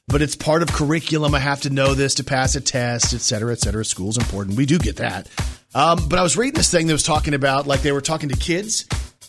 But 0.09 0.21
it's 0.21 0.35
part 0.35 0.61
of 0.61 0.71
curriculum. 0.71 1.33
I 1.33 1.39
have 1.39 1.61
to 1.61 1.69
know 1.69 1.93
this 1.93 2.15
to 2.15 2.23
pass 2.23 2.55
a 2.55 2.61
test, 2.61 3.13
et 3.13 3.21
cetera, 3.21 3.51
et 3.51 3.59
cetera. 3.59 3.85
School's 3.85 4.17
important. 4.17 4.57
We 4.57 4.65
do 4.65 4.77
get 4.77 4.97
that. 4.97 5.27
Um, 5.73 6.09
but 6.09 6.19
I 6.19 6.23
was 6.23 6.35
reading 6.35 6.55
this 6.55 6.71
thing 6.71 6.87
that 6.87 6.93
was 6.93 7.03
talking 7.03 7.33
about, 7.33 7.67
like, 7.67 7.81
they 7.81 7.91
were 7.91 8.01
talking 8.01 8.29
to 8.29 8.35
kids, 8.35 8.85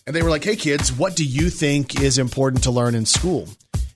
and 0.07 0.17
they 0.17 0.23
were 0.23 0.31
like, 0.31 0.45
hey, 0.45 0.57
kids, 0.57 0.93
what 0.93 1.17
do 1.17 1.25
you 1.25 1.51
think 1.51 2.01
is 2.01 2.19
important 2.19 2.65
to 2.65 2.71
learn 2.71 2.95
in 2.95 3.07
school? 3.07 3.49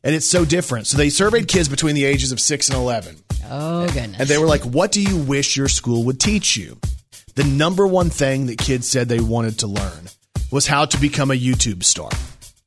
And 0.03 0.15
it's 0.15 0.27
so 0.27 0.45
different. 0.45 0.87
So 0.87 0.99
they 0.99 1.09
surveyed 1.09 1.49
kids 1.49 1.69
between 1.69 1.95
the 1.95 2.05
ages 2.05 2.33
of 2.33 2.41
6 2.41 2.69
and 2.69 2.77
11. 2.77 3.17
Oh, 3.49 3.87
goodness. 3.87 4.21
And 4.21 4.29
they 4.29 4.39
were 4.39 4.47
like, 4.47 4.63
what 4.63 4.93
do 4.93 5.03
you 5.03 5.17
wish 5.17 5.57
your 5.57 5.69
school 5.69 6.05
would 6.05 6.21
teach 6.21 6.57
you? 6.57 6.79
The 7.35 7.45
number 7.45 7.87
one 7.87 8.11
thing 8.11 8.47
that 8.47 8.59
kids 8.59 8.89
said 8.89 9.09
they 9.09 9.21
wanted 9.21 9.59
to 9.61 9.67
learn 9.67 10.09
was 10.51 10.67
how 10.67 10.85
to 10.85 11.01
become 11.01 11.31
a 11.31 11.35
YouTube 11.35 11.83
star 11.83 12.11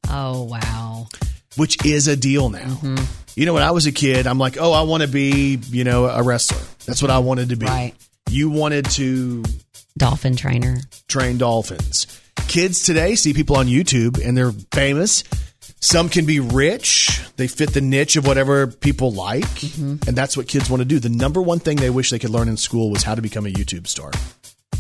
oh, 0.09 0.43
wow. 0.43 1.07
which 1.55 1.83
is 1.85 2.07
a 2.07 2.15
deal 2.15 2.49
now. 2.49 2.59
Mm-hmm. 2.59 3.03
You 3.37 3.45
know, 3.45 3.53
when 3.53 3.61
I 3.61 3.69
was 3.69 3.85
a 3.85 3.91
kid, 3.91 4.25
I'm 4.25 4.39
like, 4.39 4.57
oh, 4.59 4.71
I 4.71 4.81
want 4.81 5.03
to 5.03 5.07
be, 5.07 5.59
you 5.69 5.83
know, 5.83 6.05
a 6.05 6.23
wrestler. 6.23 6.57
That's 6.87 7.03
what 7.03 7.11
I 7.11 7.19
wanted 7.19 7.49
to 7.49 7.55
be. 7.55 7.67
Right. 7.67 7.93
You 8.31 8.49
wanted 8.49 8.85
to 8.93 9.43
Dolphin 9.95 10.35
trainer. 10.35 10.77
train 11.07 11.37
dolphins. 11.37 12.07
kids 12.47 12.81
today 12.81 13.13
see 13.13 13.35
people 13.35 13.55
on 13.55 13.67
YouTube 13.67 14.19
and 14.25 14.35
they're 14.35 14.53
famous. 14.73 15.23
Some 15.79 16.09
can 16.09 16.25
be 16.25 16.39
rich. 16.39 17.21
They 17.35 17.47
fit 17.47 17.75
the 17.75 17.81
niche 17.81 18.15
of 18.15 18.25
whatever 18.25 18.65
people 18.65 19.11
like. 19.11 19.43
Mm-hmm. 19.43 20.09
And 20.09 20.17
that's 20.17 20.35
what 20.35 20.47
kids 20.47 20.67
want 20.67 20.81
to 20.81 20.85
do. 20.85 20.97
The 20.97 21.09
number 21.09 21.39
one 21.39 21.59
thing 21.59 21.77
they 21.77 21.91
wish 21.91 22.09
they 22.09 22.17
could 22.17 22.31
learn 22.31 22.47
in 22.47 22.57
school 22.57 22.89
was 22.89 23.03
how 23.03 23.13
to 23.13 23.21
become 23.21 23.45
a 23.45 23.51
YouTube 23.51 23.85
star, 23.85 24.09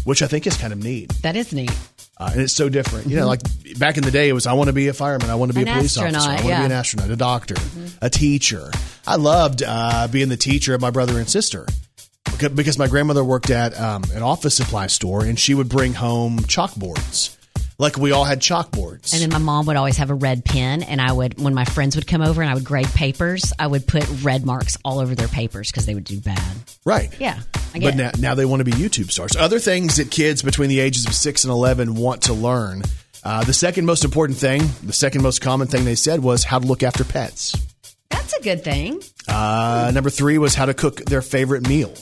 which 0.03 0.23
I 0.23 0.27
think 0.27 0.47
is 0.47 0.57
kind 0.57 0.73
of 0.73 0.79
neat. 0.81 1.13
That 1.21 1.35
is 1.35 1.53
neat. 1.53 1.77
Uh, 2.19 2.31
and 2.33 2.41
it's 2.41 2.53
so 2.53 2.67
different. 2.67 3.07
You 3.07 3.17
know, 3.17 3.27
like 3.27 3.41
back 3.77 3.97
in 3.97 4.03
the 4.03 4.11
day, 4.11 4.27
it 4.27 4.33
was 4.33 4.47
I 4.47 4.53
want 4.53 4.67
to 4.67 4.73
be 4.73 4.87
a 4.87 4.93
fireman, 4.93 5.29
I 5.29 5.35
want 5.35 5.51
to 5.51 5.55
be 5.55 5.61
An 5.61 5.67
a 5.67 5.73
police 5.75 5.97
officer, 5.97 6.17
I 6.17 6.33
want 6.33 6.41
to 6.41 6.47
yeah. 6.47 6.59
be 6.61 6.65
an 6.65 6.71
astronaut, 6.71 7.11
a 7.11 7.15
doctor, 7.15 7.55
a 8.01 8.09
teacher. 8.09 8.71
I 9.05 9.17
loved 9.17 9.61
uh, 9.65 10.07
being 10.07 10.29
the 10.29 10.37
teacher 10.37 10.73
of 10.73 10.81
my 10.81 10.89
brother 10.89 11.19
and 11.19 11.29
sister 11.29 11.65
because 12.55 12.77
my 12.77 12.87
grandmother 12.87 13.23
worked 13.23 13.49
at 13.49 13.79
um, 13.79 14.03
an 14.13 14.21
office 14.21 14.55
supply 14.55 14.87
store 14.87 15.23
and 15.23 15.39
she 15.39 15.53
would 15.53 15.69
bring 15.69 15.93
home 15.93 16.39
chalkboards. 16.39 17.35
Like 17.79 17.97
we 17.97 18.11
all 18.11 18.23
had 18.23 18.39
chalkboards. 18.39 19.13
And 19.13 19.21
then 19.21 19.29
my 19.29 19.37
mom 19.37 19.67
would 19.67 19.75
always 19.75 19.97
have 19.97 20.09
a 20.09 20.15
red 20.15 20.43
pen, 20.43 20.81
and 20.81 20.99
I 20.99 21.11
would, 21.11 21.39
when 21.39 21.53
my 21.53 21.65
friends 21.65 21.95
would 21.95 22.07
come 22.07 22.23
over 22.23 22.41
and 22.41 22.49
I 22.49 22.55
would 22.55 22.63
grade 22.63 22.87
papers, 22.87 23.53
I 23.59 23.67
would 23.67 23.85
put 23.85 24.07
red 24.23 24.43
marks 24.45 24.77
all 24.83 24.97
over 24.99 25.13
their 25.13 25.27
papers 25.27 25.69
because 25.69 25.85
they 25.85 25.93
would 25.93 26.03
do 26.03 26.19
bad. 26.19 26.55
right. 26.85 27.13
Yeah, 27.19 27.39
But 27.83 27.95
now, 27.95 28.11
now 28.19 28.35
they 28.35 28.45
want 28.45 28.59
to 28.59 28.63
be 28.65 28.71
YouTube 28.71 29.11
stars. 29.11 29.35
Other 29.35 29.59
things 29.59 29.97
that 29.97 30.11
kids 30.11 30.41
between 30.41 30.69
the 30.69 30.79
ages 30.79 31.05
of 31.05 31.13
6 31.13 31.43
and 31.43 31.51
11 31.51 31.95
want 31.95 32.23
to 32.23 32.33
learn. 32.33 32.83
Uh, 33.23 33.43
the 33.43 33.53
second 33.53 33.85
most 33.85 34.05
important 34.05 34.37
thing, 34.37 34.61
the 34.83 34.93
second 34.93 35.21
most 35.21 35.41
common 35.41 35.67
thing 35.67 35.85
they 35.85 35.95
said 35.95 36.21
was 36.21 36.43
how 36.43 36.59
to 36.59 36.65
look 36.65 36.83
after 36.83 37.03
pets. 37.03 37.55
That's 38.09 38.33
a 38.33 38.41
good 38.41 38.63
thing. 38.63 39.01
Uh, 39.27 39.91
number 39.93 40.09
three 40.09 40.37
was 40.37 40.55
how 40.55 40.65
to 40.65 40.73
cook 40.73 40.97
their 41.05 41.21
favorite 41.21 41.67
meal. 41.67 41.93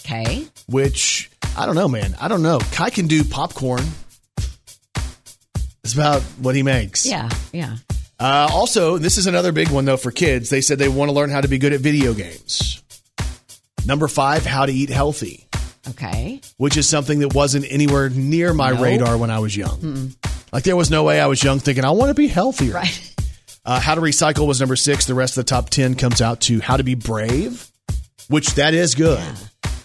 Okay. 0.00 0.46
which 0.66 1.30
I 1.56 1.66
don't 1.66 1.74
know, 1.74 1.88
man. 1.88 2.16
I 2.20 2.28
don't 2.28 2.42
know. 2.42 2.58
Kai 2.72 2.90
can 2.90 3.06
do 3.06 3.22
popcorn. 3.24 3.84
It's 5.84 5.94
about 5.94 6.22
what 6.38 6.54
he 6.54 6.62
makes. 6.62 7.06
Yeah, 7.06 7.28
yeah. 7.52 7.76
Uh, 8.18 8.48
also, 8.52 8.98
this 8.98 9.16
is 9.18 9.26
another 9.26 9.50
big 9.52 9.70
one 9.70 9.84
though 9.84 9.96
for 9.96 10.10
kids. 10.10 10.50
They 10.50 10.60
said 10.60 10.78
they 10.78 10.88
want 10.88 11.08
to 11.08 11.12
learn 11.14 11.30
how 11.30 11.40
to 11.40 11.48
be 11.48 11.58
good 11.58 11.72
at 11.72 11.80
video 11.80 12.12
games. 12.14 12.82
Number 13.86 14.08
five, 14.08 14.44
how 14.46 14.66
to 14.66 14.72
eat 14.72 14.90
healthy, 14.90 15.46
Okay. 15.90 16.40
which 16.58 16.76
is 16.76 16.88
something 16.88 17.20
that 17.20 17.34
wasn't 17.34 17.66
anywhere 17.70 18.08
near 18.10 18.52
my 18.54 18.70
Nope. 18.70 18.80
radar 18.80 19.16
when 19.16 19.30
I 19.30 19.38
was 19.38 19.56
young. 19.56 20.12
Like 20.52 20.64
there 20.64 20.76
was 20.76 20.90
no 20.90 21.04
way 21.04 21.20
I 21.20 21.26
was 21.26 21.42
young 21.42 21.58
thinking 21.60 21.84
I 21.84 21.90
want 21.90 22.10
to 22.10 22.14
be 22.14 22.28
healthier. 22.28 22.74
Right. 22.74 23.14
Uh, 23.64 23.78
how 23.80 23.94
to 23.94 24.00
recycle 24.00 24.46
was 24.46 24.58
number 24.60 24.76
six. 24.76 25.04
The 25.06 25.14
rest 25.14 25.36
of 25.36 25.44
the 25.44 25.48
top 25.50 25.70
10 25.70 25.94
comes 25.94 26.20
out 26.20 26.40
to 26.42 26.60
how 26.60 26.76
to 26.76 26.82
be 26.84 26.94
brave, 26.94 27.68
which 28.28 28.54
that 28.54 28.74
is 28.74 28.94
good. 28.94 29.22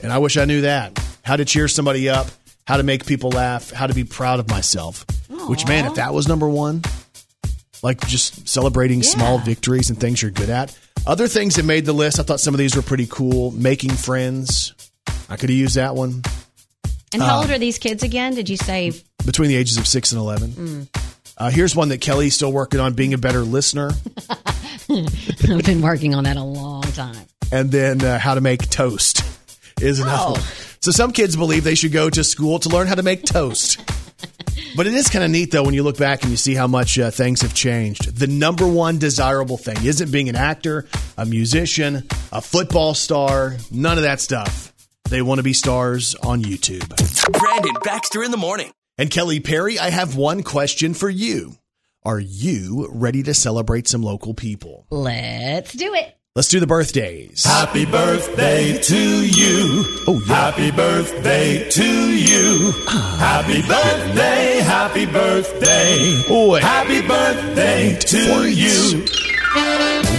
And 0.02 0.12
I 0.14 0.18
wish 0.20 0.38
I 0.38 0.46
knew 0.46 0.62
that. 0.62 0.98
How 1.24 1.36
to 1.36 1.46
cheer 1.46 1.68
somebody 1.68 2.08
up, 2.10 2.28
how 2.68 2.78
to 2.78 2.84
make 2.84 3.06
people 3.06 3.32
laugh, 3.32 3.72
how 3.72 3.88
to 3.88 3.94
be 3.94 4.04
proud 4.04 4.40
of 4.40 4.50
myself. 4.50 5.06
Which, 5.48 5.68
man, 5.68 5.86
if 5.86 5.96
that 5.96 6.14
was 6.14 6.28
number 6.28 6.48
one, 6.48 6.82
like 7.84 8.06
just 8.08 8.48
celebrating 8.48 9.04
small 9.04 9.38
victories 9.40 9.90
and 9.90 10.00
things 10.00 10.22
you're 10.22 10.32
good 10.32 10.50
at. 10.50 10.78
Other 11.08 11.28
things 11.28 11.56
that 11.56 11.66
made 11.66 11.86
the 11.86 11.94
list, 11.94 12.20
I 12.20 12.24
thought 12.24 12.40
some 12.40 12.54
of 12.54 12.58
these 12.58 12.76
were 12.76 12.82
pretty 12.82 13.08
cool. 13.10 13.52
Making 13.52 13.92
friends. 13.92 14.74
I 15.30 15.36
could 15.38 15.50
have 15.50 15.58
used 15.58 15.76
that 15.76 15.96
one 15.96 16.22
And 17.14 17.22
Uh, 17.22 17.26
how 17.28 17.38
old 17.42 17.50
are 17.52 17.58
these 17.60 17.78
kids 17.78 18.04
again? 18.04 18.34
Did 18.36 18.50
you 18.50 18.58
say? 18.58 18.92
between 19.26 19.50
the 19.50 19.56
ages 19.56 19.78
of 19.78 19.88
six 19.88 20.12
and 20.12 20.20
11. 20.20 20.88
Uh, 21.38 21.50
here's 21.50 21.76
one 21.76 21.90
that 21.90 22.00
Kelly's 22.00 22.36
still 22.36 22.52
working 22.52 22.80
on 22.80 22.94
being 22.94 23.14
a 23.14 23.18
better 23.18 23.42
listener. 23.42 23.92
I've 24.90 25.64
been 25.66 25.82
working 25.82 26.14
on 26.16 26.24
that 26.26 26.38
a 26.38 26.44
long 26.44 26.84
time. 26.84 27.16
and 27.52 27.72
then 27.72 28.04
uh, 28.04 28.20
how 28.20 28.36
to 28.36 28.42
make 28.42 28.70
toast 28.70 29.24
is 29.82 30.00
another 30.00 30.18
Oh. 30.28 30.32
one. 30.34 30.42
So 30.82 30.92
some 30.92 31.12
kids 31.12 31.36
believe 31.36 31.64
they 31.64 31.76
should 31.76 31.92
go 31.92 32.10
to 32.10 32.24
school 32.24 32.60
to 32.60 32.70
learn 32.70 32.86
how 32.88 32.96
to 32.96 33.04
make 33.04 33.24
toast. 33.24 33.80
but 34.76 34.88
it 34.88 34.94
is 34.94 35.10
kind 35.10 35.24
of 35.24 35.32
neat 35.32 35.52
though 35.52 35.64
when 35.64 35.74
you 35.74 35.84
look 35.84 35.98
back 35.98 36.22
and 36.22 36.32
you 36.32 36.38
see 36.38 36.56
how 36.56 36.68
much 36.68 37.00
uh, 37.00 37.12
things 37.12 37.42
have 37.42 37.54
changed. 37.54 38.18
The 38.18 38.28
number 38.28 38.68
one 38.68 38.98
desirable 38.98 39.58
thing 39.58 39.78
isn't 39.86 40.12
being 40.12 40.30
an 40.30 40.36
actor, 40.36 40.86
a 41.18 41.26
musician, 41.26 42.08
a 42.32 42.42
football 42.42 42.94
star, 42.94 43.58
none 43.72 43.98
of 43.98 44.04
that 44.04 44.20
stuff. 44.20 44.74
They 45.10 45.22
want 45.22 45.40
to 45.40 45.44
be 45.44 45.54
stars 45.54 46.16
on 46.16 46.44
YouTube. 46.44 46.88
Brandon 47.40 47.76
Baxter 47.84 48.24
in 48.24 48.32
the 48.32 48.38
morning. 48.38 48.72
And 48.98 49.12
Kelly 49.12 49.40
Perry, 49.40 49.78
I 49.78 49.90
have 49.90 50.16
one 50.16 50.42
question 50.42 50.94
for 50.94 51.10
you. 51.10 51.58
Are 52.04 52.20
you 52.20 52.88
ready 52.92 53.24
to 53.24 53.34
celebrate 53.34 53.88
some 53.88 54.02
local 54.02 54.34
people? 54.34 54.86
Let's 54.90 55.74
do 55.74 55.94
it. 55.94 56.16
Let's 56.36 56.50
do 56.50 56.60
the 56.60 56.68
birthdays. 56.68 57.46
Happy 57.46 57.86
birthday 57.86 58.78
to 58.78 59.26
you. 59.26 59.86
Oh, 60.06 60.22
yeah. 60.28 60.52
Happy 60.52 60.70
birthday 60.70 61.70
to 61.70 62.14
you. 62.14 62.74
Ah. 62.90 63.42
Happy 63.42 63.62
birthday, 63.62 64.60
happy 64.60 65.06
birthday. 65.06 66.22
Boy. 66.28 66.60
Happy 66.60 67.08
birthday 67.08 67.98
to 67.98 68.52
you. 68.52 69.06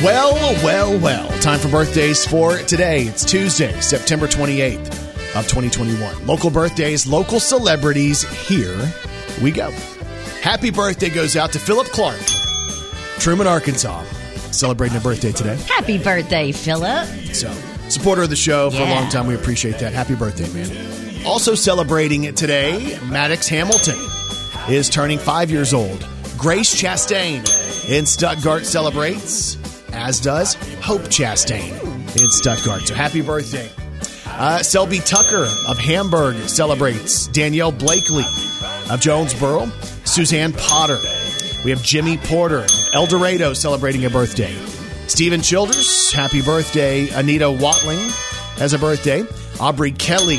Well, 0.02 0.32
well, 0.64 0.98
well. 1.00 1.28
Time 1.40 1.58
for 1.58 1.68
birthdays 1.68 2.26
for 2.26 2.56
today. 2.60 3.02
It's 3.02 3.22
Tuesday, 3.22 3.78
September 3.82 4.26
28th 4.26 4.88
of 5.36 5.46
2021. 5.48 6.26
Local 6.26 6.48
birthdays, 6.48 7.06
local 7.06 7.40
celebrities. 7.40 8.22
Here 8.48 8.90
we 9.42 9.50
go. 9.50 9.70
Happy 10.40 10.70
birthday 10.70 11.10
goes 11.10 11.36
out 11.36 11.52
to 11.52 11.58
Philip 11.58 11.88
Clark, 11.88 12.22
Truman, 13.18 13.46
Arkansas. 13.46 14.02
Celebrating 14.56 14.96
a 14.96 15.00
birthday 15.00 15.32
today. 15.32 15.56
Happy 15.68 15.98
birthday, 15.98 16.50
Philip. 16.50 17.06
So, 17.34 17.52
supporter 17.90 18.22
of 18.22 18.30
the 18.30 18.36
show 18.36 18.70
for 18.70 18.78
a 18.82 18.86
long 18.86 19.10
time. 19.10 19.26
We 19.26 19.34
appreciate 19.34 19.78
that. 19.80 19.92
Happy 19.92 20.14
birthday, 20.14 20.50
man. 20.52 21.26
Also 21.26 21.54
celebrating 21.54 22.24
it 22.24 22.36
today, 22.36 22.98
Maddox 23.04 23.48
Hamilton 23.48 23.98
is 24.70 24.88
turning 24.88 25.18
five 25.18 25.50
years 25.50 25.74
old. 25.74 26.06
Grace 26.38 26.74
Chastain 26.74 27.44
in 27.90 28.06
Stuttgart 28.06 28.64
celebrates, 28.64 29.58
as 29.92 30.20
does 30.20 30.54
Hope 30.80 31.02
Chastain 31.02 31.72
in 32.18 32.28
Stuttgart. 32.30 32.82
So 32.82 32.94
happy 32.94 33.20
birthday. 33.20 33.70
Uh, 34.26 34.62
Selby 34.62 35.00
Tucker 35.00 35.48
of 35.68 35.78
Hamburg 35.78 36.36
celebrates. 36.48 37.26
Danielle 37.28 37.72
Blakely 37.72 38.24
of 38.90 39.00
Jonesboro. 39.00 39.66
Suzanne 40.04 40.52
Potter. 40.52 40.98
We 41.66 41.72
have 41.72 41.82
Jimmy 41.82 42.16
Porter 42.16 42.60
of 42.60 42.70
El 42.92 43.06
Dorado 43.06 43.52
celebrating 43.52 44.04
a 44.04 44.08
birthday. 44.08 44.54
Stephen 45.08 45.42
Childers, 45.42 46.12
happy 46.12 46.40
birthday. 46.40 47.08
Anita 47.08 47.50
Watling 47.50 47.98
has 48.54 48.72
a 48.72 48.78
birthday. 48.78 49.24
Aubrey 49.58 49.90
Kelly 49.90 50.38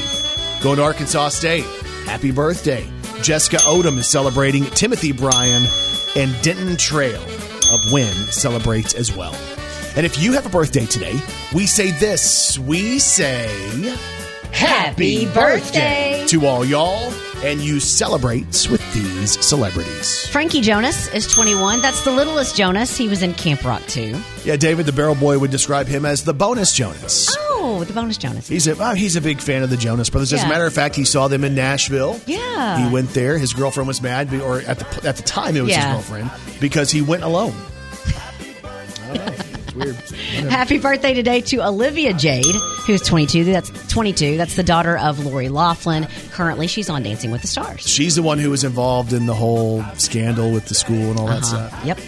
going 0.64 0.78
to 0.78 0.84
Arkansas 0.84 1.28
State. 1.28 1.66
Happy 2.06 2.32
birthday. 2.32 2.88
Jessica 3.22 3.58
Odom 3.64 3.98
is 3.98 4.08
celebrating. 4.08 4.64
Timothy 4.68 5.12
Bryan 5.12 5.68
and 6.16 6.34
Denton 6.44 6.78
Trail 6.78 7.22
of 7.22 7.92
Wynne 7.92 8.14
celebrates 8.32 8.94
as 8.94 9.14
well. 9.14 9.36
And 9.98 10.06
if 10.06 10.18
you 10.22 10.32
have 10.32 10.46
a 10.46 10.50
birthday 10.50 10.86
today, 10.86 11.20
we 11.54 11.66
say 11.66 11.92
this. 11.92 12.58
We 12.58 13.00
say 13.00 13.98
Happy 14.52 15.26
birthday. 15.28 16.24
to 16.28 16.46
all 16.46 16.66
y'all, 16.66 17.12
and 17.44 17.60
you 17.62 17.80
celebrate 17.80 18.68
with 18.72 18.82
these 18.94 19.44
celebrities. 19.46 20.26
Frankie 20.28 20.62
Jonas 20.62 21.14
is 21.14 21.28
21. 21.32 21.82
That's 21.82 22.04
the 22.04 22.12
littlest 22.12 22.56
Jonas. 22.56 22.98
He 22.98 23.08
was 23.08 23.22
in 23.22 23.34
Camp 23.36 23.64
Rock 23.64 23.86
too. 23.88 24.20
Yeah, 24.44 24.56
David 24.56 24.86
the 24.86 24.92
Barrel 24.94 25.16
Boy 25.16 25.38
would 25.38 25.52
describe 25.52 25.88
him 25.88 26.06
as 26.06 26.24
the 26.24 26.34
bonus 26.34 26.74
Jonas. 26.74 27.36
Oh, 27.60 27.84
the 27.84 27.94
bonus 27.94 28.18
Jonas. 28.18 28.48
He's 28.48 28.68
a 28.68 28.76
oh, 28.80 28.94
he's 28.96 29.16
a 29.16 29.22
big 29.22 29.40
fan 29.40 29.62
of 29.62 29.70
the 29.70 29.78
Jonas 29.78 30.10
Brothers. 30.10 30.34
As 30.34 30.40
a 30.42 30.44
Yeah. 30.44 30.50
matter 30.50 30.66
of 30.66 30.74
fact, 30.74 30.96
he 30.96 31.04
saw 31.06 31.28
them 31.28 31.44
in 31.44 31.54
Nashville. 31.54 32.20
Yeah. 32.26 32.78
he 32.88 32.92
went 32.92 33.14
there. 33.14 33.38
His 33.38 33.54
girlfriend 33.54 33.88
was 33.88 34.02
mad, 34.02 34.32
be- 34.32 34.40
or 34.40 34.62
at 34.62 34.80
the 34.80 35.08
at 35.08 35.18
the 35.18 35.24
time 35.24 35.56
it 35.56 35.62
was 35.62 35.72
Yeah. 35.72 35.96
his 35.98 36.08
girlfriend 36.08 36.32
because 36.60 36.90
he 36.92 37.02
went 37.02 37.24
alone. 37.24 37.54
weird. 39.78 39.96
Happy 40.50 40.78
birthday 40.78 41.14
today 41.14 41.42
to 41.42 41.66
Olivia 41.66 42.14
Jade, 42.14 42.56
who's 42.86 43.02
22. 43.02 43.44
That's 43.46 43.70
22. 43.92 44.38
That's 44.38 44.56
the 44.56 44.64
daughter 44.64 44.98
of 44.98 45.24
Lori 45.26 45.50
Laughlin. 45.50 46.08
Currently, 46.32 46.68
she's 46.68 46.90
on 46.90 47.04
Dancing 47.04 47.32
with 47.32 47.42
the 47.42 47.48
Stars. 47.48 47.82
She's 47.88 48.16
the 48.16 48.24
one 48.24 48.40
who 48.40 48.50
was 48.50 48.64
involved 48.64 49.14
in 49.14 49.26
the 49.26 49.34
whole 49.36 49.84
scandal 49.96 50.52
with 50.52 50.66
the 50.66 50.76
school 50.76 51.10
and 51.12 51.20
all 51.20 51.28
that 51.28 51.44
Uh-huh. 51.44 51.70
stuff. 51.70 51.86
Yep. 51.86 52.00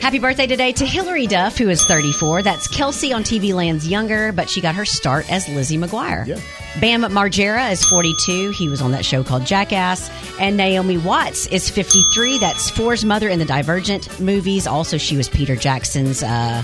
Happy 0.00 0.18
birthday 0.20 0.46
today 0.46 0.70
to 0.72 0.86
Hilary 0.86 1.26
Duff, 1.26 1.58
who 1.58 1.68
is 1.68 1.84
34. 1.84 2.42
That's 2.42 2.68
Kelsey 2.68 3.12
on 3.12 3.24
TV 3.24 3.52
Land's 3.52 3.88
younger, 3.88 4.30
but 4.30 4.48
she 4.48 4.60
got 4.60 4.76
her 4.76 4.84
start 4.84 5.30
as 5.32 5.48
Lizzie 5.48 5.78
McGuire. 5.78 6.24
Yeah. 6.26 6.40
Bam 6.80 7.02
Margera 7.02 7.72
is 7.72 7.84
42. 7.84 8.50
He 8.50 8.68
was 8.68 8.80
on 8.80 8.92
that 8.92 9.04
show 9.04 9.24
called 9.24 9.44
Jackass. 9.44 10.08
And 10.38 10.56
Naomi 10.56 10.96
Watts 10.96 11.46
is 11.48 11.68
53. 11.70 12.38
That's 12.38 12.70
Four's 12.70 13.04
mother 13.04 13.28
in 13.28 13.40
the 13.40 13.44
Divergent 13.44 14.20
movies. 14.20 14.66
Also, 14.68 14.96
she 14.96 15.16
was 15.16 15.28
Peter 15.28 15.56
Jackson's, 15.56 16.22
uh, 16.22 16.62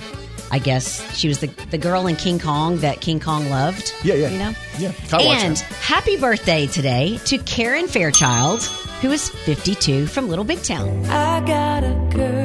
I 0.52 0.58
guess, 0.60 1.02
she 1.16 1.26
was 1.26 1.40
the, 1.40 1.48
the 1.70 1.78
girl 1.78 2.06
in 2.06 2.14
King 2.14 2.38
Kong 2.38 2.76
that 2.78 3.00
King 3.00 3.18
Kong 3.18 3.48
loved. 3.50 3.92
Yeah, 4.04 4.14
yeah. 4.14 4.28
You 4.28 4.38
know? 4.38 4.54
Yeah. 4.78 4.92
Kinda 4.92 5.24
And 5.24 5.58
happy 5.58 6.16
birthday 6.16 6.66
today 6.68 7.18
to 7.24 7.38
Karen 7.38 7.88
Fairchild, 7.88 8.62
who 9.00 9.10
is 9.10 9.30
52 9.30 10.06
from 10.06 10.28
Little 10.28 10.44
Big 10.44 10.62
Town. 10.62 11.06
I 11.06 11.40
got 11.44 11.82
a 11.82 11.94
girl 12.14 12.41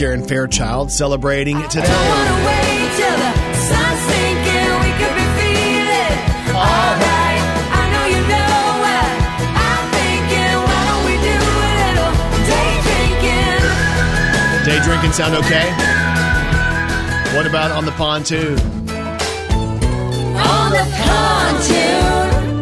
Karen 0.00 0.24
Fairchild 0.26 0.90
celebrating 0.90 1.60
today. 1.68 1.84
Day 14.64 14.80
drinking 14.82 15.12
sound 15.12 15.34
okay? 15.34 15.68
What 17.36 17.46
about 17.46 17.70
on 17.70 17.84
the 17.84 17.92
pontoon? 17.92 18.58
On 18.58 20.70
the 20.72 20.86
pontoon, 20.96 22.60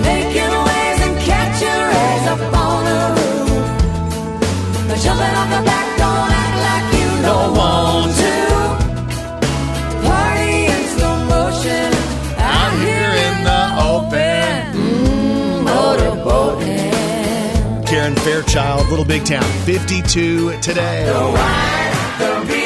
making 0.00 0.50
waves 0.64 1.00
and 1.02 1.18
catching 1.28 1.68
rays 1.68 2.26
up 2.26 2.40
on 2.56 2.84
the 2.86 3.00
roof, 4.86 5.02
jumping 5.02 5.34
off 5.36 5.50
the 5.50 5.60
Mm, 14.74 15.64
Fairchild, 18.18 18.88
Little 18.88 19.04
Big 19.04 19.24
Town, 19.24 19.42
52 19.64 20.60
today. 20.60 21.04
The 21.06 21.12
wine, 21.14 21.98
the 22.18 22.52
the 22.52 22.57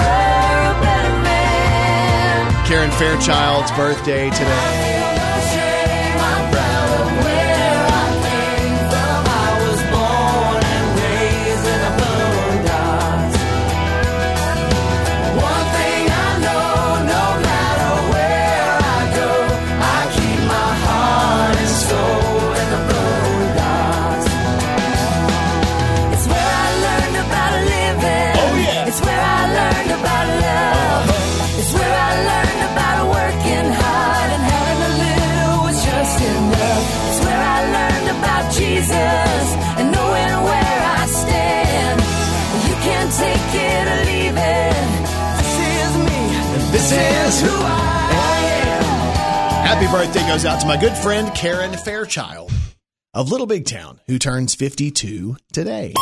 a 0.00 0.80
better 0.82 1.22
man. 1.22 2.66
Karen 2.66 2.90
Fairchild's 2.90 3.70
birthday 3.72 4.30
today. 4.30 4.95
Happy 49.76 49.92
birthday 49.92 50.26
goes 50.26 50.46
out 50.46 50.58
to 50.58 50.66
my 50.66 50.78
good 50.78 50.96
friend 50.96 51.34
Karen 51.34 51.76
Fairchild 51.76 52.50
of 53.12 53.30
Little 53.30 53.46
Big 53.46 53.66
Town, 53.66 54.00
who 54.06 54.18
turns 54.18 54.54
52 54.54 55.36
today. 55.52 55.92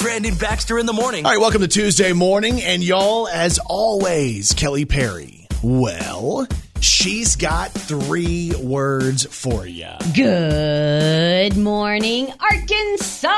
Brandon 0.00 0.34
Baxter 0.34 0.78
in 0.78 0.86
the 0.86 0.94
morning. 0.94 1.26
All 1.26 1.32
right, 1.32 1.38
welcome 1.38 1.60
to 1.60 1.68
Tuesday 1.68 2.14
morning. 2.14 2.62
And 2.62 2.82
y'all, 2.82 3.28
as 3.28 3.58
always, 3.66 4.54
Kelly 4.54 4.86
Perry. 4.86 5.46
Well, 5.62 6.48
she's 6.80 7.36
got 7.36 7.70
three 7.70 8.54
words 8.58 9.26
for 9.26 9.66
you. 9.66 9.90
Good 10.14 11.54
morning, 11.58 12.32
Arkansas. 12.40 13.28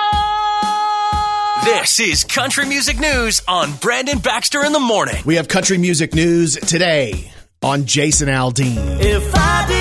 This 1.65 1.99
is 1.99 2.23
Country 2.23 2.67
Music 2.67 3.01
News 3.01 3.43
on 3.49 3.73
Brandon 3.79 4.21
Baxter 4.21 4.65
in 4.65 4.71
the 4.71 4.79
morning. 4.79 5.17
We 5.27 5.35
have 5.35 5.49
country 5.49 5.79
music 5.79 6.15
news 6.15 6.55
today 6.55 7.33
on 7.63 7.85
Jason 7.85 8.29
Aldean. 8.29 9.01
If 9.01 9.35
I 9.35 9.67
didn't 9.67 9.80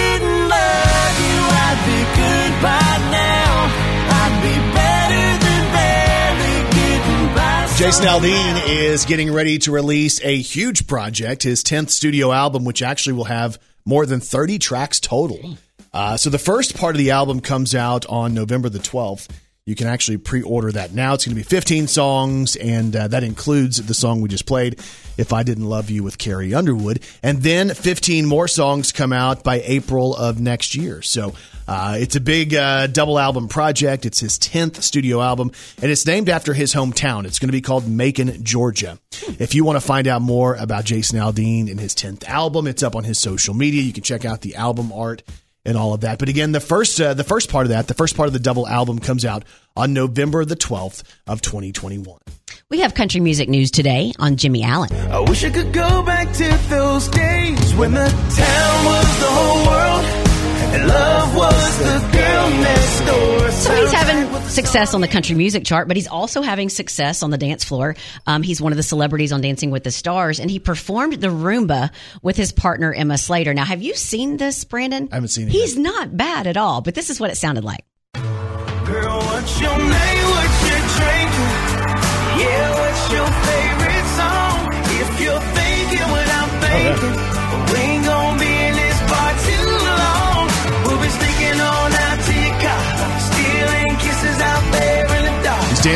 Jason 7.80 8.08
Aldean 8.08 8.68
is 8.68 9.06
getting 9.06 9.32
ready 9.32 9.58
to 9.60 9.72
release 9.72 10.22
a 10.26 10.36
huge 10.36 10.86
project, 10.86 11.44
his 11.44 11.64
10th 11.64 11.92
studio 11.92 12.34
album, 12.34 12.66
which 12.66 12.82
actually 12.82 13.14
will 13.14 13.24
have 13.24 13.58
more 13.86 14.06
than 14.06 14.20
30 14.20 14.60
tracks 14.60 15.00
total. 15.00 15.58
Uh, 15.94 16.18
so 16.18 16.30
the 16.30 16.38
first 16.38 16.76
part 16.76 16.96
of 16.96 17.00
the 17.00 17.12
album 17.12 17.40
comes 17.40 17.74
out 17.74 18.06
on 18.08 18.34
November 18.34 18.68
the 18.68 18.80
12th. 18.80 19.30
You 19.66 19.76
can 19.76 19.88
actually 19.88 20.18
pre 20.18 20.42
order 20.42 20.74
that 20.74 20.94
now. 20.94 21.14
It's 21.14 21.26
going 21.26 21.38
to 21.38 21.42
be 21.42 21.48
15 21.48 21.88
songs, 21.88 22.58
and 22.58 22.94
uh, 22.94 23.08
that 23.08 23.24
includes 23.24 23.78
the 23.78 23.94
song 23.94 24.20
we 24.20 24.28
just 24.28 24.46
played, 24.46 24.80
If 25.18 25.32
I 25.32 25.44
Didn't 25.44 25.66
Love 25.66 25.90
You 25.90 26.04
with 26.04 26.18
Carrie 26.18 26.54
Underwood. 26.54 27.00
And 27.24 27.44
then 27.44 27.74
15 27.74 28.26
more 28.26 28.50
songs 28.50 28.92
come 28.92 29.14
out 29.14 29.42
by 29.42 29.62
April 29.64 30.14
of 30.18 30.42
next 30.42 30.76
year. 30.76 31.02
So 31.02 31.34
uh, 31.70 31.98
it's 32.00 32.16
a 32.16 32.20
big 32.20 32.56
uh, 32.56 32.88
double 32.88 33.20
album 33.20 33.48
project. 33.48 34.08
It's 34.08 34.20
his 34.20 34.40
10th 34.40 34.82
studio 34.82 35.22
album, 35.22 35.52
and 35.80 35.92
it's 35.92 36.04
named 36.04 36.28
after 36.28 36.52
his 36.52 36.74
hometown. 36.74 37.26
It's 37.26 37.38
going 37.38 37.50
to 37.50 37.52
be 37.52 37.62
called 37.62 37.88
Macon, 37.88 38.44
Georgia. 38.44 38.98
If 39.38 39.54
you 39.54 39.64
want 39.64 39.76
to 39.76 39.86
find 39.86 40.08
out 40.08 40.24
more 40.24 40.56
about 40.56 40.84
Jason 40.86 41.20
Aldean 41.20 41.70
and 41.70 41.80
his 41.80 41.94
10th 41.94 42.28
album, 42.28 42.66
it's 42.66 42.82
up 42.82 42.96
on 42.96 43.04
his 43.04 43.20
social 43.20 43.54
media. 43.54 43.84
You 43.84 43.94
can 43.94 44.02
check 44.02 44.26
out 44.26 44.42
the 44.42 44.56
album 44.56 44.92
art 44.92 45.22
and 45.64 45.78
all 45.78 45.94
of 45.94 46.02
that. 46.02 46.18
But 46.18 46.28
again, 46.28 46.54
the 46.54 46.60
first 46.60 47.00
uh, 47.00 47.14
the 47.14 47.24
first 47.24 47.52
part 47.52 47.68
of 47.68 47.70
that, 47.70 47.88
the 47.88 47.94
first 47.94 48.18
part 48.18 48.26
of 48.26 48.34
the 48.34 48.40
double 48.40 48.68
album 48.68 48.98
comes 48.98 49.24
out 49.24 49.44
on 49.76 49.94
November 49.94 50.44
the 50.46 50.56
12th 50.56 51.04
of 51.28 51.42
2021. 51.42 52.20
We 52.72 52.80
have 52.80 52.96
country 52.96 53.20
music 53.20 53.48
news 53.48 53.70
today 53.70 54.12
on 54.18 54.38
Jimmy 54.38 54.64
Allen. 54.64 54.92
I 55.12 55.20
wish 55.20 55.44
I 55.44 55.52
could 55.52 55.72
go 55.72 56.02
back 56.02 56.34
to 56.34 56.60
those 56.70 57.08
days 57.10 57.76
when 57.76 57.92
the 57.92 58.08
town 58.08 58.86
was 58.86 59.20
the 59.20 59.28
whole 59.30 59.68
world 59.68 60.29
and 60.74 60.88
love 60.88 61.36
was 61.36 61.78
the 61.80 62.00
girl 62.18 62.50
next 62.62 63.00
door. 63.06 63.52
So 63.52 63.76
he's 63.76 63.92
having 63.92 64.42
success 64.50 64.94
on 64.94 65.02
the 65.02 65.08
country 65.08 65.36
music 65.36 65.66
chart, 65.66 65.88
but 65.88 65.98
he's 65.98 66.08
also 66.08 66.42
having 66.42 66.70
success 66.70 67.24
on 67.24 67.30
the 67.32 67.38
dance 67.38 67.64
floor. 67.64 67.96
Um, 68.28 68.42
he's 68.44 68.62
one 68.62 68.72
of 68.72 68.78
the 68.78 68.84
celebrities 68.84 69.32
on 69.32 69.42
Dancing 69.42 69.72
with 69.72 69.84
the 69.84 69.92
Stars, 69.92 70.40
and 70.40 70.50
he 70.50 70.60
performed 70.60 71.14
the 71.14 71.28
rumba 71.28 71.92
with 72.22 72.38
his 72.38 72.52
partner 72.52 72.94
Emma 72.94 73.18
Slater. 73.18 73.54
Now, 73.54 73.66
have 73.66 73.82
you 73.82 73.96
seen 73.96 74.38
this, 74.38 74.64
Brandon? 74.64 75.10
I 75.12 75.16
haven't 75.16 75.30
seen 75.30 75.48
it 75.48 75.52
He's 75.52 75.76
yet. 75.76 75.82
not 75.84 76.18
bad 76.18 76.48
at 76.48 76.58
all, 76.58 76.82
but 76.82 76.96
this 76.96 77.10
is 77.10 77.20
what 77.20 77.32
it 77.32 77.36
sounded 77.36 77.64
like. 77.64 77.84
Girl, 78.14 79.20
what's 79.20 79.62
your 79.62 79.78
name? 79.78 79.90
What 79.90 80.50
you 80.66 80.78
drinking? 80.98 81.50
Yeah, 82.40 82.70
what's 82.80 83.12
your 83.12 83.28
favorite 83.28 84.08
song? 84.18 84.68
If 85.02 85.22
you're 85.22 85.40
thinking 85.40 86.08
what 86.10 86.28
I'm 86.30 86.50
thinking, 86.62 87.39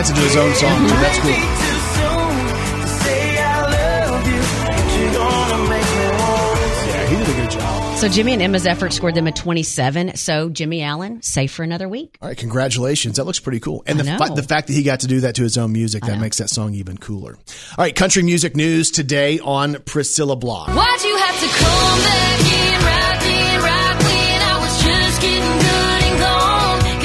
dancing 0.03 0.15
to 0.15 0.21
his 0.21 0.35
own 0.35 0.53
song, 0.55 0.89
so 0.89 0.95
that's 0.95 1.19
cool. 1.19 1.31
too 1.31 1.37
soon 1.37 2.81
to 2.81 2.87
say 2.87 3.37
I 3.37 3.61
love 4.09 4.27
you, 4.27 4.41
but 4.65 4.99
you're 4.99 5.13
gonna 5.13 5.69
make 5.69 5.89
me 5.95 6.07
want 6.19 6.59
to. 6.59 6.87
Yeah, 6.89 7.07
he 7.07 7.15
did 7.15 7.29
a 7.29 7.41
good 7.41 7.51
job. 7.51 7.97
So 7.99 8.09
Jimmy 8.09 8.33
and 8.33 8.41
Emma's 8.41 8.65
effort 8.65 8.91
scored 8.91 9.15
them 9.15 9.27
a 9.27 9.31
27. 9.31 10.17
So 10.17 10.49
Jimmy 10.49 10.83
Allen, 10.83 11.21
safe 11.21 11.53
for 11.53 11.63
another 11.63 11.87
week. 11.87 12.17
All 12.21 12.27
right, 12.27 12.37
congratulations. 12.37 13.15
That 13.15 13.23
looks 13.23 13.39
pretty 13.39 13.61
cool. 13.61 13.83
And 13.87 13.97
the, 13.97 14.03
fa- 14.03 14.33
the 14.35 14.43
fact 14.43 14.67
that 14.67 14.73
he 14.73 14.83
got 14.83 14.99
to 15.01 15.07
do 15.07 15.21
that 15.21 15.35
to 15.35 15.43
his 15.43 15.57
own 15.57 15.71
music, 15.71 16.03
that 16.03 16.19
makes 16.19 16.39
that 16.39 16.49
song 16.49 16.73
even 16.73 16.97
cooler. 16.97 17.35
All 17.35 17.85
right, 17.85 17.95
country 17.95 18.23
music 18.23 18.57
news 18.57 18.91
today 18.91 19.39
on 19.39 19.75
Priscilla 19.85 20.35
Block. 20.35 20.67
Why'd 20.67 21.01
you 21.03 21.15
have 21.15 21.39
to 21.39 21.47
come 21.47 21.99
back 22.01 22.39
in 22.41 22.62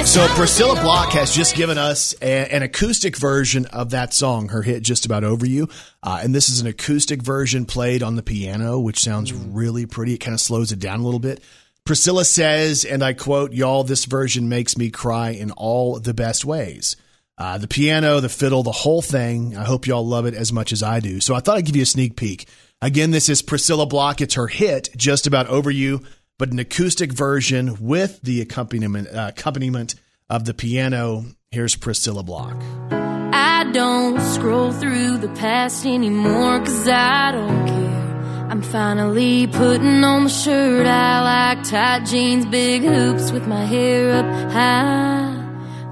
So 0.08 0.26
Priscilla 0.28 0.80
Block 0.80 1.12
has 1.12 1.34
just 1.34 1.54
given 1.54 1.76
us 1.76 2.14
a, 2.22 2.52
an 2.52 2.62
acoustic 2.62 3.14
version 3.14 3.66
of 3.66 3.90
that 3.90 4.14
song, 4.14 4.48
her 4.48 4.62
hit 4.62 4.82
"Just 4.82 5.04
About 5.04 5.22
Over 5.22 5.46
You," 5.46 5.68
uh, 6.02 6.20
and 6.22 6.34
this 6.34 6.48
is 6.48 6.62
an 6.62 6.66
acoustic 6.66 7.22
version 7.22 7.66
played 7.66 8.02
on 8.02 8.16
the 8.16 8.22
piano, 8.22 8.80
which 8.80 9.00
sounds 9.00 9.34
really 9.34 9.84
pretty. 9.84 10.14
It 10.14 10.18
kind 10.18 10.32
of 10.32 10.40
slows 10.40 10.72
it 10.72 10.78
down 10.78 11.00
a 11.00 11.04
little 11.04 11.20
bit. 11.20 11.42
Priscilla 11.84 12.24
says, 12.24 12.86
and 12.86 13.02
I 13.04 13.12
quote, 13.12 13.52
"Y'all, 13.52 13.84
this 13.84 14.06
version 14.06 14.48
makes 14.48 14.78
me 14.78 14.90
cry 14.90 15.30
in 15.30 15.50
all 15.50 16.00
the 16.00 16.14
best 16.14 16.42
ways." 16.42 16.96
Uh, 17.36 17.58
the 17.58 17.68
piano, 17.68 18.18
the 18.18 18.30
fiddle, 18.30 18.62
the 18.62 18.72
whole 18.72 19.02
thing. 19.02 19.56
I 19.58 19.64
hope 19.64 19.86
y'all 19.86 20.06
love 20.06 20.24
it 20.24 20.34
as 20.34 20.54
much 20.54 20.72
as 20.72 20.82
I 20.82 21.00
do. 21.00 21.20
So 21.20 21.34
I 21.34 21.40
thought 21.40 21.58
I'd 21.58 21.66
give 21.66 21.76
you 21.76 21.82
a 21.82 21.86
sneak 21.86 22.16
peek. 22.16 22.48
Again, 22.80 23.10
this 23.10 23.28
is 23.28 23.42
Priscilla 23.42 23.84
Block. 23.84 24.22
It's 24.22 24.34
her 24.34 24.46
hit, 24.46 24.88
"Just 24.96 25.26
About 25.26 25.48
Over 25.48 25.70
You." 25.70 26.00
But 26.38 26.52
an 26.52 26.58
acoustic 26.58 27.12
version 27.12 27.76
with 27.80 28.20
the 28.22 28.40
accompaniment 28.40 29.08
uh, 29.08 29.32
accompaniment 29.36 29.96
of 30.30 30.44
the 30.44 30.54
piano. 30.54 31.24
Here's 31.50 31.74
Priscilla 31.76 32.22
Block. 32.22 32.56
I 32.90 33.68
don't 33.72 34.20
scroll 34.20 34.72
through 34.72 35.18
the 35.18 35.28
past 35.30 35.84
anymore 35.84 36.60
cause 36.60 36.88
I 36.88 37.32
don't 37.32 37.66
care. 37.66 38.48
I'm 38.50 38.62
finally 38.62 39.46
putting 39.46 40.04
on 40.04 40.24
the 40.24 40.30
shirt 40.30 40.86
I 40.86 41.54
like, 41.54 41.64
tight 41.68 42.06
jeans, 42.06 42.46
big 42.46 42.82
hoops 42.82 43.30
with 43.30 43.46
my 43.46 43.64
hair 43.64 44.12
up 44.12 44.52
high. 44.52 45.34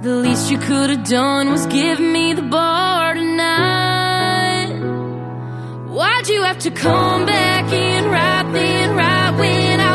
The 0.03 0.17
least 0.17 0.51
you 0.51 0.59
could 0.59 0.91
have 0.91 1.05
done 1.05 1.51
was 1.51 1.67
give 1.67 1.99
me 1.99 2.33
the 2.33 2.43
bar 2.43 3.15
tonight. 3.15 4.69
Why'd 5.89 6.29
you 6.29 6.43
have 6.45 6.59
to 6.61 6.71
come 6.71 7.27
back 7.27 7.73
in 7.73 8.05
right 8.11 8.53
then, 8.53 8.97
right 8.97 9.06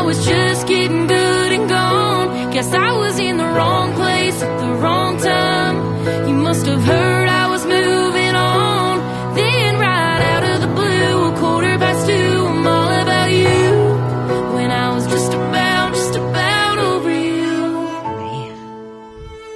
I 0.02 0.04
was 0.04 0.26
just 0.26 0.66
getting 0.66 1.06
good 1.06 1.52
and 1.52 1.68
gone? 1.68 2.50
Guess 2.50 2.74
I 2.74 2.90
was 2.90 3.20
in 3.20 3.36
the 3.36 3.44
wrong 3.44 3.94
place 3.94 4.42
at 4.42 4.58
the 4.58 4.74
wrong 4.74 5.16
time. 5.16 6.28
You 6.28 6.34
must 6.34 6.66
have 6.66 6.82
heard 6.82 7.28
I 7.28 7.46
was 7.48 7.64
moving 7.64 8.34
on. 8.34 9.36
Then, 9.36 9.78
right 9.78 10.22
out 10.22 10.42
of 10.42 10.60
the 10.60 10.66
blue, 10.74 11.32
a 11.32 11.38
quarter 11.38 11.78
past 11.78 12.08
two, 12.08 12.14
I'm 12.14 12.66
all 12.66 13.00
about 13.00 13.30
you. 13.30 14.56
When 14.56 14.72
I 14.72 14.92
was 14.92 15.06
just 15.06 15.32
about, 15.34 15.94
just 15.94 16.16
about 16.16 16.78
over 16.78 17.10
you. 17.12 18.50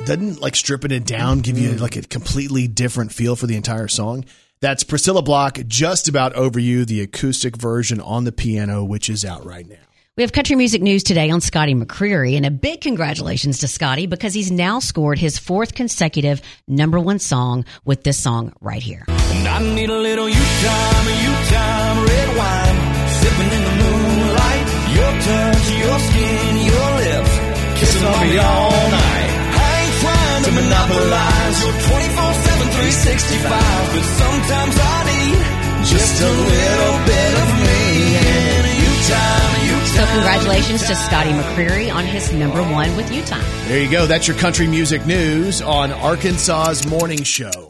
Doesn't 0.05 0.41
like 0.41 0.55
stripping 0.55 0.93
it 0.93 1.07
down 1.07 1.41
give 1.41 1.59
you 1.59 1.73
like 1.73 1.97
a 1.97 2.03
completely 2.03 2.69
different 2.69 3.13
feel 3.13 3.35
for 3.35 3.49
the 3.49 3.57
entire 3.57 3.89
song? 3.89 4.25
That's 4.61 4.85
Priscilla 4.85 5.23
Block, 5.23 5.59
just 5.67 6.07
about 6.07 6.35
over 6.35 6.61
you, 6.61 6.85
the 6.85 7.01
acoustic 7.01 7.57
version 7.57 8.01
on 8.01 8.23
the 8.23 8.31
piano, 8.31 8.85
which 8.85 9.11
is 9.11 9.25
out 9.25 9.45
right 9.45 9.69
now. 9.69 9.86
We 10.17 10.23
have 10.23 10.33
country 10.33 10.57
music 10.57 10.81
news 10.81 11.03
today 11.03 11.29
on 11.29 11.43
Scotty 11.43 11.75
McCreery, 11.75 12.39
and 12.39 12.47
a 12.47 12.51
big 12.51 12.81
congratulations 12.81 13.59
to 13.59 13.69
Scotty 13.69 14.07
because 14.07 14.33
he's 14.33 14.51
now 14.51 14.79
scored 14.79 15.19
his 15.19 15.39
fourth 15.39 15.75
consecutive 15.75 16.41
number 16.67 16.99
one 16.99 17.19
song 17.19 17.67
with 17.85 18.03
this 18.03 18.17
song 18.17 18.55
right 18.63 18.83
here. 18.83 19.05
And 19.09 19.47
I 19.47 19.61
need 19.75 19.91
a 19.91 19.99
little 20.01 20.27
you 20.27 20.41
time, 20.41 21.05
you 21.21 21.35
time, 21.53 21.97
red 22.09 22.29
wine, 22.33 22.79
sipping 23.13 23.51
in 23.53 23.61
the 23.61 23.75
moonlight. 23.77 24.65
Your 24.97 25.13
touch, 25.21 25.65
your 25.85 25.99
skin, 26.01 26.65
your 26.65 26.89
lips, 26.97 27.33
kissing 27.77 28.07
on 28.09 28.21
me 28.25 28.39
all 28.39 28.73
night. 28.73 29.31
I 29.53 29.69
ain't 29.85 29.97
trying 30.01 30.43
to 30.49 30.53
monopolize 30.57 31.57
your 31.61 31.77
24 31.77 32.33
7, 32.33 32.69
365, 32.73 33.53
but 33.93 34.07
sometimes 34.17 34.77
I 34.81 34.97
need 35.13 35.37
just 35.85 36.17
a 36.25 36.33
little 36.33 36.97
bit 37.05 37.33
of 37.37 37.49
me 37.69 38.17
and 38.17 38.65
you 38.81 38.93
time, 39.13 39.21
you 39.21 39.21
time. 39.21 39.53
So, 39.53 39.56
congratulations 40.15 40.87
to 40.87 40.95
Scotty 40.95 41.31
McCreery 41.31 41.93
on 41.93 42.05
his 42.05 42.33
number 42.33 42.63
one 42.63 42.97
with 42.97 43.13
You 43.13 43.23
Time. 43.25 43.45
There 43.69 43.83
you 43.83 43.91
go. 43.91 44.07
That's 44.07 44.29
your 44.29 44.37
country 44.37 44.67
music 44.67 45.07
news 45.07 45.61
on 45.63 45.93
Arkansas's 45.93 46.87
Morning 46.87 47.23
Show. 47.23 47.69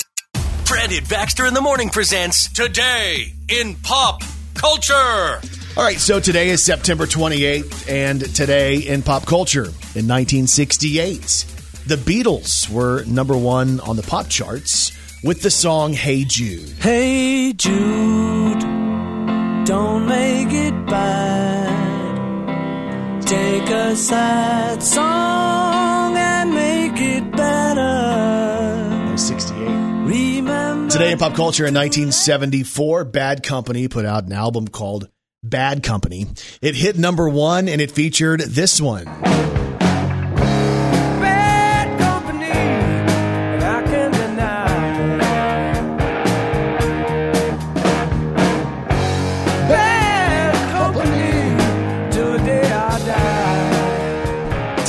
Brandon 0.67 1.05
Baxter 1.09 1.47
in 1.47 1.55
the 1.55 1.61
morning 1.61 1.89
presents 1.91 2.53
Today 2.53 3.33
in 3.49 3.75
Pop 3.77 4.23
Culture. 4.55 5.41
All 5.77 5.85
right, 5.85 5.99
so 5.99 6.19
today 6.21 6.49
is 6.49 6.63
September 6.63 7.05
28th, 7.05 7.91
and 7.91 8.35
today 8.35 8.79
in 8.79 9.03
pop 9.03 9.27
culture, 9.27 9.65
in 9.95 10.09
1968, 10.09 11.45
the 11.87 11.97
Beatles 11.97 12.67
were 12.71 13.05
number 13.05 13.37
one 13.37 13.81
on 13.81 13.97
the 13.97 14.03
pop 14.03 14.29
charts 14.29 14.91
with 15.23 15.43
the 15.43 15.51
song 15.51 15.93
Hey 15.93 16.25
Jude. 16.25 16.71
Hey 16.81 17.53
Jude, 17.53 18.61
don't 19.67 20.07
make 20.07 20.51
it 20.51 20.87
bad. 20.87 21.36
Take 23.27 23.69
a 23.71 23.97
sad 23.97 24.81
song 24.85 26.17
and 26.17 26.55
make 26.55 26.93
it 27.01 27.29
better. 27.33 29.17
68. 29.19 29.59
Remember. 30.07 30.93
Today 30.93 31.11
in 31.11 31.19
pop 31.19 31.35
culture 31.35 31.67
in 31.67 31.75
1974, 31.75 33.05
Bad 33.07 33.43
Company 33.43 33.89
put 33.89 34.05
out 34.05 34.27
an 34.27 34.33
album 34.33 34.69
called 34.69 35.09
Bad 35.43 35.83
Company. 35.83 36.27
It 36.63 36.77
hit 36.77 36.97
number 36.97 37.29
one 37.29 37.69
and 37.69 37.81
it 37.81 37.91
featured 37.91 38.43
this 38.43 38.81
one. 38.81 39.07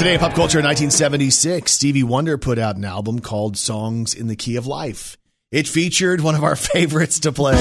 Today 0.08 0.14
in 0.14 0.22
pop 0.22 0.36
culture 0.36 0.60
in 0.60 0.64
1976, 0.64 1.70
Stevie 1.70 2.02
Wonder 2.02 2.38
put 2.38 2.58
out 2.58 2.78
an 2.78 2.86
album 2.86 3.20
called 3.20 3.58
Songs 3.58 4.14
in 4.14 4.28
the 4.28 4.38
Key 4.38 4.56
of 4.56 4.66
Life. 4.66 5.18
It 5.52 5.68
featured 5.68 6.22
one 6.22 6.34
of 6.34 6.46
our 6.46 6.56
favorites 6.72 7.20
to 7.20 7.34
play. 7.34 7.60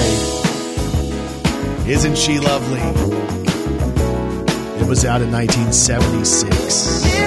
Isn't 1.91 2.17
she 2.17 2.39
lovely? 2.39 2.79
It 4.81 4.87
was 4.87 5.05
out 5.05 5.23
in 5.23 5.33
1976. 5.33 7.26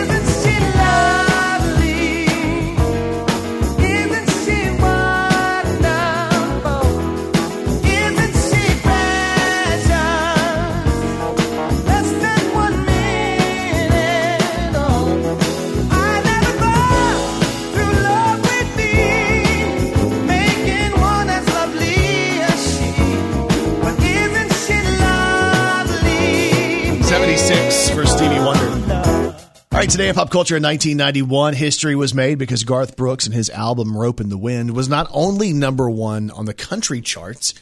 All 29.79 29.83
right, 29.83 29.89
today 29.89 30.09
in 30.09 30.15
pop 30.15 30.29
culture 30.29 30.57
in 30.57 30.63
1991, 30.63 31.53
history 31.53 31.95
was 31.95 32.13
made 32.13 32.37
because 32.37 32.65
Garth 32.65 32.97
Brooks 32.97 33.25
and 33.25 33.33
his 33.33 33.49
album 33.49 33.95
Ropin' 33.95 34.27
the 34.27 34.37
Wind 34.37 34.75
was 34.75 34.89
not 34.89 35.07
only 35.13 35.53
number 35.53 35.89
one 35.89 36.31
on 36.31 36.43
the 36.43 36.53
country 36.53 36.99
charts, 36.99 37.53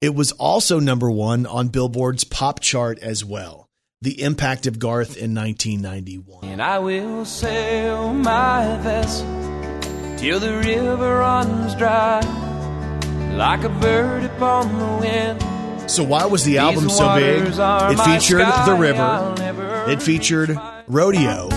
it 0.00 0.14
was 0.14 0.30
also 0.30 0.78
number 0.78 1.10
one 1.10 1.46
on 1.46 1.66
Billboard's 1.66 2.22
pop 2.22 2.60
chart 2.60 3.00
as 3.00 3.24
well. 3.24 3.68
The 4.02 4.22
impact 4.22 4.68
of 4.68 4.78
Garth 4.78 5.16
in 5.16 5.34
1991. 5.34 6.44
And 6.44 6.62
I 6.62 6.78
will 6.78 7.24
sail 7.24 8.14
my 8.14 8.78
vessel 8.80 9.26
till 10.16 10.38
the 10.38 10.56
river 10.56 11.18
runs 11.18 11.74
dry, 11.74 12.20
like 13.34 13.64
a 13.64 13.68
bird 13.68 14.22
upon 14.22 14.78
the 14.78 14.98
wind. 15.00 15.90
So 15.90 16.04
why 16.04 16.24
was 16.26 16.44
the 16.44 16.58
album 16.58 16.88
so 16.88 17.16
big? 17.16 17.48
It 17.48 17.98
featured 18.04 18.46
The 18.64 18.76
River. 18.78 19.34
It 19.90 20.00
featured 20.00 20.56
Rodeo. 20.86 21.48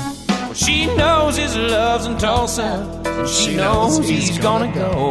She 0.58 0.88
knows 0.88 1.38
his 1.38 1.56
love's 1.56 2.08
in 2.08 2.18
Tulsa, 2.18 3.02
and 3.06 3.30
she, 3.30 3.56
knows, 3.56 4.10
he's 4.10 4.40
gonna 4.40 4.74
go. 4.74 5.10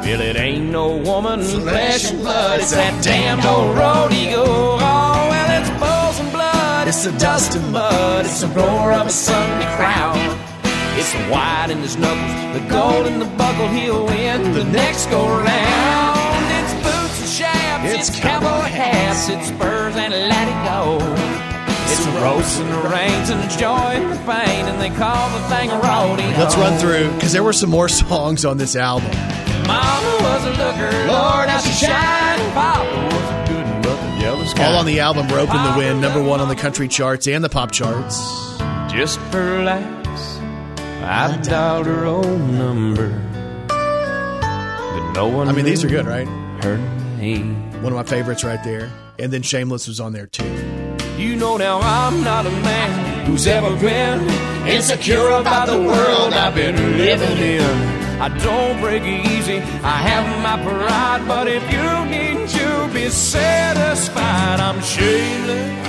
Well, 0.00 0.20
it 0.22 0.36
ain't 0.36 0.70
no 0.70 0.96
woman, 0.96 1.42
flesh 1.42 2.10
and 2.10 2.22
blood, 2.22 2.60
it's 2.60 2.70
that 2.70 3.04
damned 3.04 3.44
old 3.44 3.76
rodeo. 3.76 4.44
Oh, 4.44 5.28
well, 5.28 5.60
it's 5.60 5.70
bulls 5.78 6.20
and 6.20 6.32
blood, 6.32 6.88
it's 6.88 7.04
the 7.04 7.12
dust 7.18 7.54
and 7.54 7.70
mud, 7.70 8.24
it's 8.24 8.40
the 8.40 8.48
roar 8.48 8.94
of 8.94 9.06
a 9.06 9.10
Sunday 9.10 9.66
crowd. 9.76 10.16
It's 10.96 11.12
the 11.12 11.24
white 11.24 11.68
in 11.68 11.80
his 11.80 11.98
knuckles, 11.98 12.58
the 12.58 12.66
gold 12.70 13.06
in 13.06 13.18
the 13.18 13.30
buckle, 13.36 13.68
he'll 13.68 14.06
win 14.06 14.54
the 14.54 14.64
next 14.64 15.10
go 15.10 15.22
round. 15.28 16.44
It's 16.58 16.74
boots 16.82 17.20
and 17.20 17.28
shafts, 17.28 18.08
it's, 18.08 18.20
cowboy 18.20 18.68
hats, 18.68 19.28
it's 19.28 19.48
spurs 19.48 19.96
and 19.96 20.14
let 20.14 20.48
it 20.48 20.64
go. 20.64 21.51
It's 21.92 22.06
the 22.06 22.12
roast 22.12 22.58
and 22.58 22.72
the 22.72 22.88
rains 22.88 23.28
and 23.28 23.42
the 23.42 23.54
joy 23.58 23.68
and 23.68 24.10
the 24.10 24.16
pain, 24.24 24.64
and 24.64 24.80
they 24.80 24.88
call 24.96 25.28
the 25.38 25.46
thing 25.48 25.70
a 25.70 25.74
rodeo. 25.74 26.26
Let's 26.38 26.56
run 26.56 26.78
through 26.78 27.12
because 27.16 27.32
there 27.32 27.42
were 27.42 27.52
some 27.52 27.68
more 27.68 27.86
songs 28.00 28.46
on 28.46 28.56
this 28.56 28.76
album. 28.76 29.10
Mama 29.66 30.18
was 30.22 30.44
a 30.46 30.50
looker, 30.52 30.90
Lord, 31.06 31.50
how 31.50 31.58
she 31.58 31.84
shine. 31.84 32.38
Papa 32.54 32.88
was 33.14 33.30
a 33.30 33.44
good 33.46 33.82
the 33.84 34.20
jealous 34.20 34.54
All 34.58 34.76
on 34.76 34.86
the 34.86 35.00
album 35.00 35.28
Ropin' 35.28 35.62
the 35.70 35.74
Wind, 35.76 36.00
number 36.00 36.22
one 36.22 36.40
on 36.40 36.48
the 36.48 36.56
country 36.56 36.88
charts 36.88 37.28
and 37.28 37.44
the 37.44 37.50
pop 37.50 37.70
charts. 37.72 38.18
Just 38.90 39.20
for 39.30 39.62
laughs, 39.62 40.38
I 41.02 41.38
dialed 41.42 41.84
her 41.84 42.06
own 42.06 42.56
number. 42.56 43.10
But 43.68 45.12
no 45.12 45.28
one 45.28 45.46
I 45.46 45.52
mean, 45.52 45.66
these 45.66 45.84
are 45.84 45.88
good, 45.88 46.06
right? 46.06 46.26
Her 46.64 46.78
name. 47.18 47.70
One 47.82 47.92
of 47.92 47.96
my 47.96 48.04
favorites 48.04 48.44
right 48.44 48.64
there. 48.64 48.90
And 49.18 49.30
then 49.30 49.42
Shameless 49.42 49.86
was 49.88 50.00
on 50.00 50.14
there 50.14 50.26
too. 50.26 50.71
You 51.18 51.36
know 51.36 51.56
now 51.56 51.80
I'm 51.80 52.22
not 52.24 52.46
a 52.46 52.50
man 52.50 53.26
who's 53.26 53.46
ever 53.46 53.74
been 53.76 54.28
insecure 54.66 55.30
about 55.30 55.66
the 55.66 55.78
world 55.78 56.32
I've 56.32 56.54
been 56.54 56.98
living 56.98 57.38
in. 57.38 57.60
I 58.20 58.28
don't 58.38 58.80
break 58.80 59.02
easy, 59.02 59.58
I 59.58 59.96
have 60.08 60.42
my 60.42 60.62
pride, 60.62 61.26
but 61.26 61.48
if 61.48 61.62
you 61.72 62.04
need 62.06 62.48
to 62.48 62.90
be 62.94 63.08
satisfied, 63.08 64.60
I'm 64.60 64.80
shameless. 64.80 65.82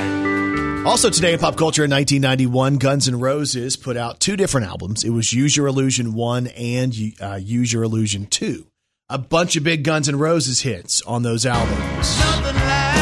Also, 0.85 1.09
today 1.09 1.33
in 1.33 1.39
pop 1.39 1.55
culture 1.55 1.85
in 1.85 1.91
1991, 1.91 2.77
Guns 2.77 3.07
N' 3.07 3.19
Roses 3.19 3.77
put 3.77 3.95
out 3.95 4.19
two 4.19 4.35
different 4.35 4.67
albums. 4.67 5.05
It 5.05 5.11
was 5.11 5.31
Use 5.31 5.55
Your 5.55 5.67
Illusion 5.67 6.13
1 6.13 6.47
and 6.47 6.93
uh, 7.21 7.35
Use 7.35 7.71
Your 7.71 7.83
Illusion 7.83 8.25
2. 8.25 8.65
A 9.09 9.17
bunch 9.17 9.55
of 9.55 9.63
big 9.63 9.83
Guns 9.83 10.09
N' 10.09 10.17
Roses 10.17 10.59
hits 10.61 11.01
on 11.03 11.23
those 11.23 11.45
albums. 11.45 12.92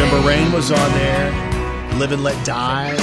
November 0.00 0.26
Rain 0.26 0.50
was 0.50 0.72
on 0.72 0.92
there. 0.92 1.30
Live 1.98 2.12
and 2.12 2.22
Let 2.22 2.42
Die. 2.46 2.96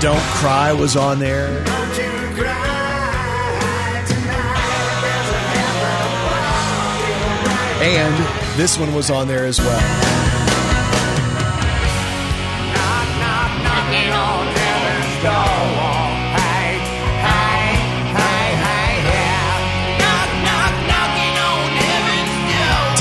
Don't 0.00 0.20
Cry 0.34 0.72
was 0.72 0.96
on 0.96 1.20
there. 1.20 1.62
And 7.80 8.58
this 8.58 8.76
one 8.76 8.92
was 8.92 9.08
on 9.08 9.28
there 9.28 9.46
as 9.46 9.60
well. 9.60 10.27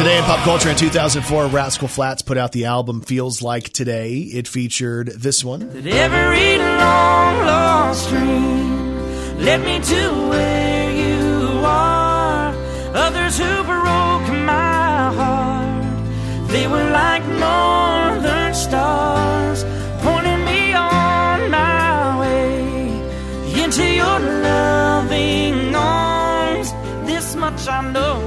Today 0.08 0.20
in 0.20 0.24
pop 0.24 0.40
culture 0.46 0.70
in 0.70 0.78
2004, 0.78 1.48
Rascal 1.48 1.90
Flatts 1.90 2.22
put 2.22 2.38
out 2.38 2.54
the 2.54 2.64
album 2.64 3.02
Feels 3.02 3.42
Like 3.42 3.74
Today. 3.74 4.20
It 4.20 4.48
featured 4.48 5.08
this 5.08 5.44
one. 5.44 5.68
That 5.68 5.86
every 5.86 6.58
long 6.58 7.46
lost 7.46 8.08
dream 8.08 9.38
led 9.44 9.66
me 9.66 9.82
to 9.82 10.30
where 10.30 10.92
you 10.92 11.60
are. 11.60 12.56
Others 12.96 13.38
who 13.38 13.64
broke 13.66 14.30
my 14.46 15.12
heart, 15.20 16.48
they 16.52 16.68
were 16.70 16.90
like 16.90 17.26
northern 17.26 18.54
stars, 18.54 19.66
pointing 20.04 20.46
me 20.46 20.72
on 20.72 21.52
my 21.52 22.20
way 22.22 23.62
into 23.62 23.86
your 23.86 24.20
loving 24.22 25.76
arms. 25.76 26.72
This 27.06 27.36
much 27.36 27.68
I 27.68 27.92
know 27.92 28.27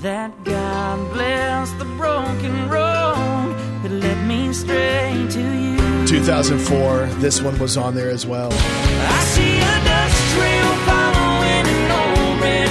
that 0.00 0.44
God 0.44 1.12
bless 1.12 1.70
the 1.72 1.84
broken 1.84 2.70
road 2.70 3.54
that 3.82 3.90
led 3.92 4.26
me 4.26 4.50
straight 4.52 5.28
to 5.30 5.40
you. 5.40 6.06
2004, 6.06 7.06
this 7.20 7.42
one 7.42 7.58
was 7.58 7.76
on 7.76 7.94
there 7.94 8.08
as 8.08 8.26
well. 8.26 8.50
I 8.50 9.20
see 9.34 9.58
a 9.58 9.76
dust 9.84 10.34
trail 10.34 10.70
following 10.88 11.66
an 11.76 11.90
old 12.00 12.40
red. 12.40 12.70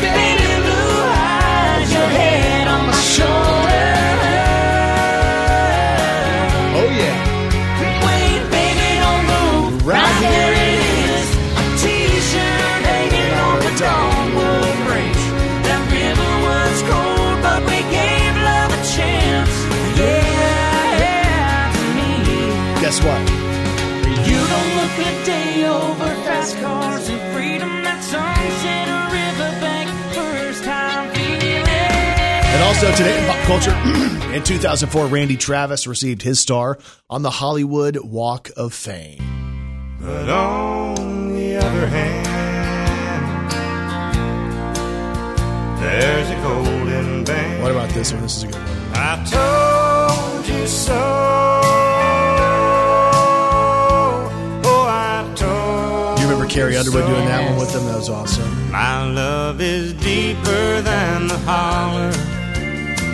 Baby 0.00 0.62
blue 0.62 1.00
eyes, 1.02 1.92
your 1.92 2.08
head 2.08 2.68
on 2.68 2.86
my 2.86 2.92
shoulder. 2.92 3.49
And 32.60 32.68
also 32.68 32.90
today 32.94 33.18
in 33.18 33.26
pop 33.26 33.38
culture, 33.46 33.70
in 34.34 34.42
2004, 34.42 35.06
Randy 35.06 35.36
Travis 35.36 35.86
received 35.86 36.22
his 36.22 36.40
star 36.40 36.78
on 37.08 37.22
the 37.22 37.30
Hollywood 37.30 37.96
Walk 37.96 38.50
of 38.56 38.74
Fame. 38.74 39.96
But 40.00 40.28
on 40.28 41.34
the 41.34 41.56
other 41.56 41.86
hand, 41.86 42.26
there's 45.80 46.28
a 46.30 46.36
golden 46.42 47.24
band. 47.24 47.62
What 47.62 47.70
about 47.70 47.88
this 47.90 48.12
one? 48.12 48.22
This 48.22 48.36
is 48.38 48.42
a 48.42 48.46
good 48.48 48.56
one. 48.56 48.66
I 48.94 49.24
told 49.24 50.46
you 50.46 50.66
so. 50.66 51.79
Carrie 56.50 56.76
Underwood 56.76 57.06
doing 57.06 57.26
that 57.26 57.48
one 57.48 57.60
with 57.60 57.72
them? 57.72 57.84
That 57.84 57.96
was 57.96 58.08
awesome. 58.08 58.72
My 58.72 59.04
love 59.04 59.60
is 59.60 59.92
deeper 59.92 60.82
than 60.82 61.28
the 61.28 61.38
holler, 61.46 62.12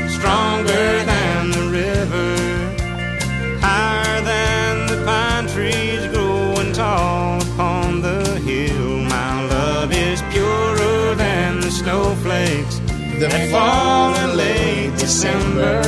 stronger 0.09 1.05
than 1.05 1.51
the 1.51 1.69
river, 1.71 3.59
higher 3.61 4.21
than 4.23 4.87
the 4.87 5.05
pine 5.05 5.47
trees 5.49 6.07
growing 6.09 6.73
tall 6.73 7.43
upon 7.53 8.01
the 8.01 8.41
hill. 8.41 9.01
My 9.05 9.47
love 9.49 9.93
is 9.93 10.23
purer 10.33 11.15
than 11.15 11.61
the 11.61 11.71
snowflakes 11.71 12.81
that 13.21 13.51
fall 13.51 14.15
in 14.25 14.35
late 14.35 14.97
December, 14.97 15.83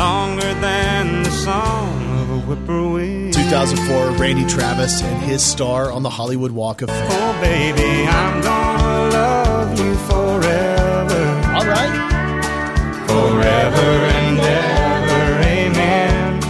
longer 0.00 0.54
than 0.62 1.22
the 1.24 1.30
song 1.30 1.92
of 2.20 2.30
a 2.30 2.40
whippoorwill. 2.46 3.32
2004, 3.32 4.12
Randy 4.12 4.46
Travis 4.46 5.02
and 5.02 5.22
his 5.22 5.42
star 5.44 5.92
on 5.92 6.02
the 6.02 6.08
Hollywood 6.08 6.52
Walk 6.52 6.80
of 6.80 6.88
Fame. 6.88 7.06
Oh, 7.10 7.38
baby, 7.42 8.06
I'm 8.08 8.40
gonna 8.40 9.10
love 9.18 9.78
you 9.78 9.94
forever. 10.10 11.22
All 11.54 11.66
right. 11.76 11.94
Forever 13.10 13.88
and 14.20 14.40
ever, 14.40 15.22
amen. 15.58 16.40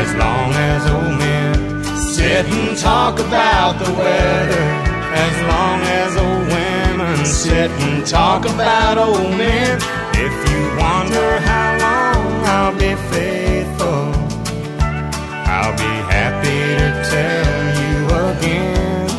As 0.00 0.08
long 0.22 0.50
as 0.70 0.82
old 0.96 1.14
men 1.26 1.84
sit 1.96 2.44
and 2.44 2.76
talk 2.76 3.20
about 3.20 3.78
the 3.78 3.92
weather. 3.92 4.64
As 5.26 5.36
long 5.52 5.78
as 6.00 6.10
old 6.26 6.44
women 6.56 7.24
sit 7.24 7.70
and 7.70 8.04
talk 8.04 8.44
about 8.46 8.98
old 8.98 9.30
men. 9.38 9.95
Wonder 11.06 11.38
how 11.38 11.78
long 11.78 12.44
I'll 12.46 12.72
be 12.72 12.96
faithful, 13.12 13.86
I'll 15.46 15.72
be 15.76 15.94
happy 16.10 16.58
to 16.80 16.88
tell 17.12 17.62
you 17.80 17.96
again. 18.34 19.10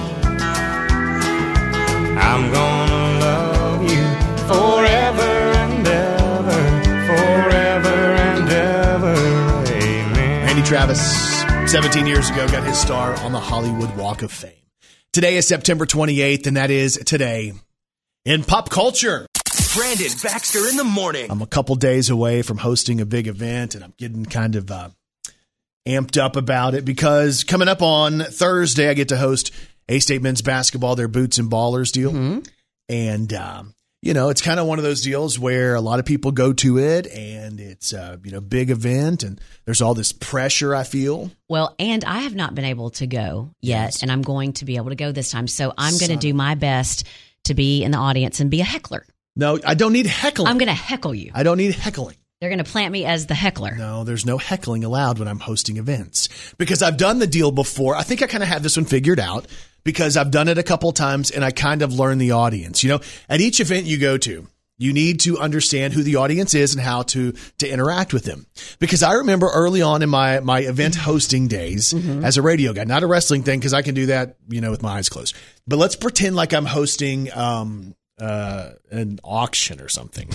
I'm 2.19 2.51
gonna 2.51 3.19
love 3.21 3.83
you 3.83 4.03
forever 4.49 5.31
and 5.63 5.87
ever, 5.87 6.61
forever 7.07 7.97
and 8.19 8.49
ever. 8.49 9.15
Amen. 9.71 10.45
Randy 10.45 10.63
Travis, 10.63 10.99
17 11.71 12.05
years 12.05 12.29
ago, 12.29 12.49
got 12.49 12.65
his 12.65 12.77
star 12.77 13.15
on 13.21 13.31
the 13.31 13.39
Hollywood 13.39 13.95
Walk 13.95 14.23
of 14.23 14.31
Fame. 14.33 14.51
Today 15.13 15.37
is 15.37 15.47
September 15.47 15.85
28th, 15.85 16.47
and 16.47 16.57
that 16.57 16.69
is 16.69 16.97
today 17.05 17.53
in 18.25 18.43
pop 18.43 18.69
culture. 18.69 19.25
Brandon 19.77 20.11
Baxter 20.23 20.67
in 20.67 20.75
the 20.75 20.83
morning. 20.83 21.29
I'm 21.29 21.43
a 21.43 21.47
couple 21.47 21.75
days 21.75 22.09
away 22.09 22.41
from 22.41 22.57
hosting 22.57 22.99
a 22.99 23.05
big 23.05 23.27
event, 23.27 23.75
and 23.75 23.83
I'm 23.83 23.93
getting 23.97 24.25
kind 24.25 24.55
of 24.55 24.71
uh, 24.71 24.89
amped 25.87 26.19
up 26.19 26.35
about 26.35 26.73
it 26.73 26.83
because 26.83 27.43
coming 27.43 27.67
up 27.67 27.83
on 27.83 28.21
Thursday, 28.21 28.89
I 28.89 28.95
get 28.95 29.09
to 29.09 29.17
host 29.17 29.51
A 29.87 29.99
State 29.99 30.23
Men's 30.23 30.41
Basketball, 30.41 30.95
their 30.95 31.07
Boots 31.07 31.37
and 31.37 31.51
Ballers 31.51 31.91
deal. 31.91 32.41
And, 32.89 33.33
um, 33.33 33.75
you 34.01 34.15
know, 34.15 34.29
it's 34.29 34.41
kind 34.41 34.59
of 34.59 34.65
one 34.65 34.79
of 34.79 34.83
those 34.83 35.03
deals 35.03 35.37
where 35.37 35.75
a 35.75 35.81
lot 35.81 35.99
of 35.99 36.05
people 36.05 36.31
go 36.31 36.53
to 36.53 36.79
it 36.79 37.05
and 37.05 37.59
it's 37.59 37.93
a 37.93 38.19
you 38.23 38.31
know 38.31 38.41
big 38.41 38.71
event 38.71 39.21
and 39.21 39.39
there's 39.65 39.83
all 39.83 39.93
this 39.93 40.11
pressure 40.11 40.73
I 40.73 40.85
feel. 40.85 41.29
Well, 41.49 41.75
and 41.77 42.03
I 42.03 42.21
have 42.21 42.33
not 42.33 42.55
been 42.55 42.65
able 42.65 42.89
to 42.91 43.05
go 43.05 43.51
yet, 43.61 44.01
and 44.01 44.11
I'm 44.11 44.23
going 44.23 44.53
to 44.53 44.65
be 44.65 44.77
able 44.77 44.89
to 44.89 44.95
go 44.95 45.11
this 45.11 45.29
time. 45.29 45.47
So 45.47 45.71
I'm 45.77 45.99
going 45.99 46.09
to 46.11 46.17
do 46.17 46.33
my 46.33 46.55
best 46.55 47.05
to 47.43 47.53
be 47.53 47.83
in 47.83 47.91
the 47.91 47.99
audience 47.99 48.39
and 48.39 48.49
be 48.49 48.61
a 48.61 48.65
heckler. 48.65 49.05
No, 49.37 49.59
I 49.65 49.75
don't 49.75 49.93
need 49.93 50.07
heckling. 50.07 50.47
I'm 50.47 50.57
going 50.57 50.67
to 50.67 50.73
heckle 50.73 51.13
you. 51.13 51.31
I 51.33 51.43
don't 51.43 51.57
need 51.57 51.75
heckling. 51.75 52.17
They're 52.41 52.49
going 52.49 52.63
to 52.63 52.69
plant 52.69 52.91
me 52.91 53.05
as 53.05 53.25
the 53.25 53.33
heckler. 53.33 53.75
No, 53.75 54.03
there's 54.03 54.25
no 54.25 54.37
heckling 54.37 54.83
allowed 54.83 55.17
when 55.17 55.27
I'm 55.27 55.39
hosting 55.39 55.77
events 55.77 56.29
because 56.57 56.83
I've 56.83 56.97
done 56.97 57.19
the 57.19 57.27
deal 57.27 57.51
before. 57.51 57.95
I 57.95 58.03
think 58.03 58.21
I 58.21 58.27
kind 58.27 58.43
of 58.43 58.49
have 58.49 58.61
this 58.61 58.77
one 58.77 58.85
figured 58.85 59.19
out 59.19 59.47
because 59.83 60.17
I've 60.17 60.29
done 60.29 60.47
it 60.47 60.57
a 60.57 60.63
couple 60.63 60.91
times 60.91 61.31
and 61.31 61.43
I 61.43 61.51
kind 61.51 61.81
of 61.81 61.93
learn 61.93 62.17
the 62.19 62.31
audience. 62.31 62.83
You 62.83 62.89
know, 62.91 62.99
at 63.27 63.41
each 63.41 63.59
event 63.59 63.85
you 63.85 63.97
go 63.97 64.17
to, 64.19 64.47
you 64.77 64.93
need 64.93 65.21
to 65.21 65.39
understand 65.39 65.93
who 65.93 66.03
the 66.03 66.17
audience 66.17 66.53
is 66.53 66.75
and 66.75 66.83
how 66.83 67.01
to 67.03 67.31
to 67.57 67.67
interact 67.67 68.13
with 68.13 68.23
them. 68.23 68.45
Because 68.77 69.01
I 69.01 69.13
remember 69.13 69.49
early 69.51 69.81
on 69.81 70.03
in 70.03 70.09
my 70.09 70.39
my 70.39 70.59
event 70.59 70.93
hosting 70.95 71.47
days 71.47 71.93
as 72.23 72.37
a 72.37 72.43
radio 72.43 72.73
guy, 72.73 72.83
not 72.83 73.01
a 73.01 73.07
wrestling 73.07 73.41
thing 73.41 73.59
because 73.59 73.73
I 73.73 73.81
can 73.81 73.95
do 73.95 74.07
that, 74.07 74.37
you 74.47 74.61
know, 74.61 74.69
with 74.69 74.83
my 74.83 74.97
eyes 74.97 75.09
closed. 75.09 75.35
But 75.67 75.77
let's 75.77 75.95
pretend 75.95 76.35
like 76.35 76.53
I'm 76.53 76.65
hosting 76.65 77.33
um 77.33 77.95
uh 78.19 78.71
an 78.91 79.19
auction 79.23 79.81
or 79.81 79.89
something. 79.89 80.29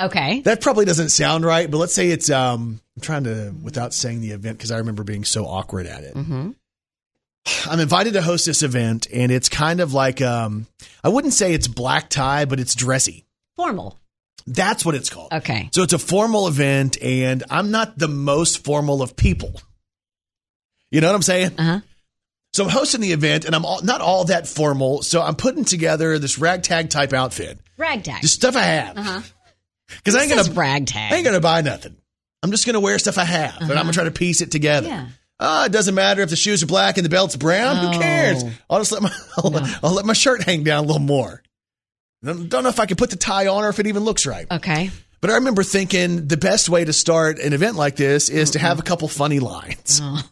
Okay. 0.00 0.40
That 0.40 0.60
probably 0.60 0.84
doesn't 0.84 1.10
sound 1.10 1.44
right, 1.44 1.70
but 1.70 1.78
let's 1.78 1.94
say 1.94 2.10
it's 2.10 2.30
um 2.30 2.80
I'm 2.96 3.02
trying 3.02 3.24
to 3.24 3.54
without 3.62 3.94
saying 3.94 4.20
the 4.20 4.32
event 4.32 4.58
because 4.58 4.70
I 4.70 4.78
remember 4.78 5.04
being 5.04 5.24
so 5.24 5.46
awkward 5.46 5.86
at 5.86 6.02
it. 6.02 6.14
Mm-hmm. 6.14 6.50
I'm 7.70 7.80
invited 7.80 8.14
to 8.14 8.22
host 8.22 8.46
this 8.46 8.62
event 8.62 9.06
and 9.12 9.30
it's 9.30 9.48
kind 9.48 9.80
of 9.80 9.92
like 9.92 10.20
um 10.20 10.66
I 11.02 11.08
wouldn't 11.10 11.34
say 11.34 11.54
it's 11.54 11.68
black 11.68 12.10
tie, 12.10 12.44
but 12.44 12.58
it's 12.58 12.74
dressy. 12.74 13.24
Formal. 13.56 13.98
That's 14.46 14.84
what 14.84 14.94
it's 14.94 15.08
called. 15.08 15.32
Okay. 15.32 15.70
So 15.72 15.82
it's 15.82 15.92
a 15.92 15.98
formal 15.98 16.48
event 16.48 17.00
and 17.00 17.44
I'm 17.50 17.70
not 17.70 17.96
the 17.96 18.08
most 18.08 18.64
formal 18.64 19.00
of 19.00 19.16
people. 19.16 19.54
You 20.90 21.00
know 21.00 21.06
what 21.08 21.16
I'm 21.16 21.22
saying? 21.22 21.52
Uh-huh. 21.58 21.80
So 22.54 22.62
I'm 22.62 22.70
hosting 22.70 23.00
the 23.00 23.10
event 23.10 23.46
and 23.46 23.54
I'm 23.54 23.64
all, 23.64 23.82
not 23.82 24.00
all 24.00 24.26
that 24.26 24.46
formal. 24.46 25.02
So 25.02 25.20
I'm 25.20 25.34
putting 25.34 25.64
together 25.64 26.20
this 26.20 26.38
ragtag 26.38 26.88
type 26.88 27.12
outfit. 27.12 27.58
Ragtag. 27.76 28.22
Just 28.22 28.34
stuff 28.34 28.54
I 28.54 28.62
have. 28.62 28.96
Uh-huh. 28.96 29.20
Because 29.88 30.14
I 30.14 30.22
ain't 30.22 30.30
gonna 30.30 30.54
ragtag. 30.54 31.12
I 31.12 31.16
ain't 31.16 31.24
gonna 31.24 31.40
buy 31.40 31.62
nothing. 31.62 31.96
I'm 32.44 32.52
just 32.52 32.64
gonna 32.64 32.78
wear 32.78 32.96
stuff 33.00 33.18
I 33.18 33.24
have, 33.24 33.60
and 33.60 33.72
I'm 33.72 33.78
gonna 33.78 33.92
try 33.92 34.04
to 34.04 34.12
piece 34.12 34.40
it 34.40 34.52
together. 34.52 34.88
Uh-huh. 34.88 35.02
Yeah. 35.02 35.08
Ah, 35.40 35.64
it 35.66 35.72
doesn't 35.72 35.96
matter 35.96 36.22
if 36.22 36.30
the 36.30 36.36
shoes 36.36 36.62
are 36.62 36.66
black 36.66 36.96
and 36.96 37.04
the 37.04 37.08
belt's 37.08 37.34
brown. 37.34 37.76
Oh. 37.76 37.90
Who 37.90 37.98
cares? 37.98 38.44
I'll 38.70 38.78
just 38.78 38.92
let 38.92 39.02
my 39.02 39.10
I'll, 39.36 39.52
I'll 39.82 39.92
let 39.92 40.06
my 40.06 40.12
shirt 40.12 40.44
hang 40.44 40.62
down 40.62 40.84
a 40.84 40.86
little 40.86 41.02
more. 41.02 41.42
Don't 42.22 42.48
don't 42.48 42.62
know 42.62 42.68
if 42.68 42.78
I 42.78 42.86
can 42.86 42.96
put 42.96 43.10
the 43.10 43.16
tie 43.16 43.48
on 43.48 43.64
or 43.64 43.68
if 43.68 43.80
it 43.80 43.88
even 43.88 44.04
looks 44.04 44.26
right. 44.26 44.46
Okay. 44.48 44.92
But 45.20 45.30
I 45.30 45.34
remember 45.34 45.64
thinking 45.64 46.28
the 46.28 46.36
best 46.36 46.68
way 46.68 46.84
to 46.84 46.92
start 46.92 47.40
an 47.40 47.52
event 47.52 47.74
like 47.74 47.96
this 47.96 48.28
is 48.28 48.52
to 48.52 48.60
have 48.60 48.78
a 48.78 48.82
couple 48.82 49.08
funny 49.08 49.40
lines. 49.40 49.98
Oh. 50.00 50.22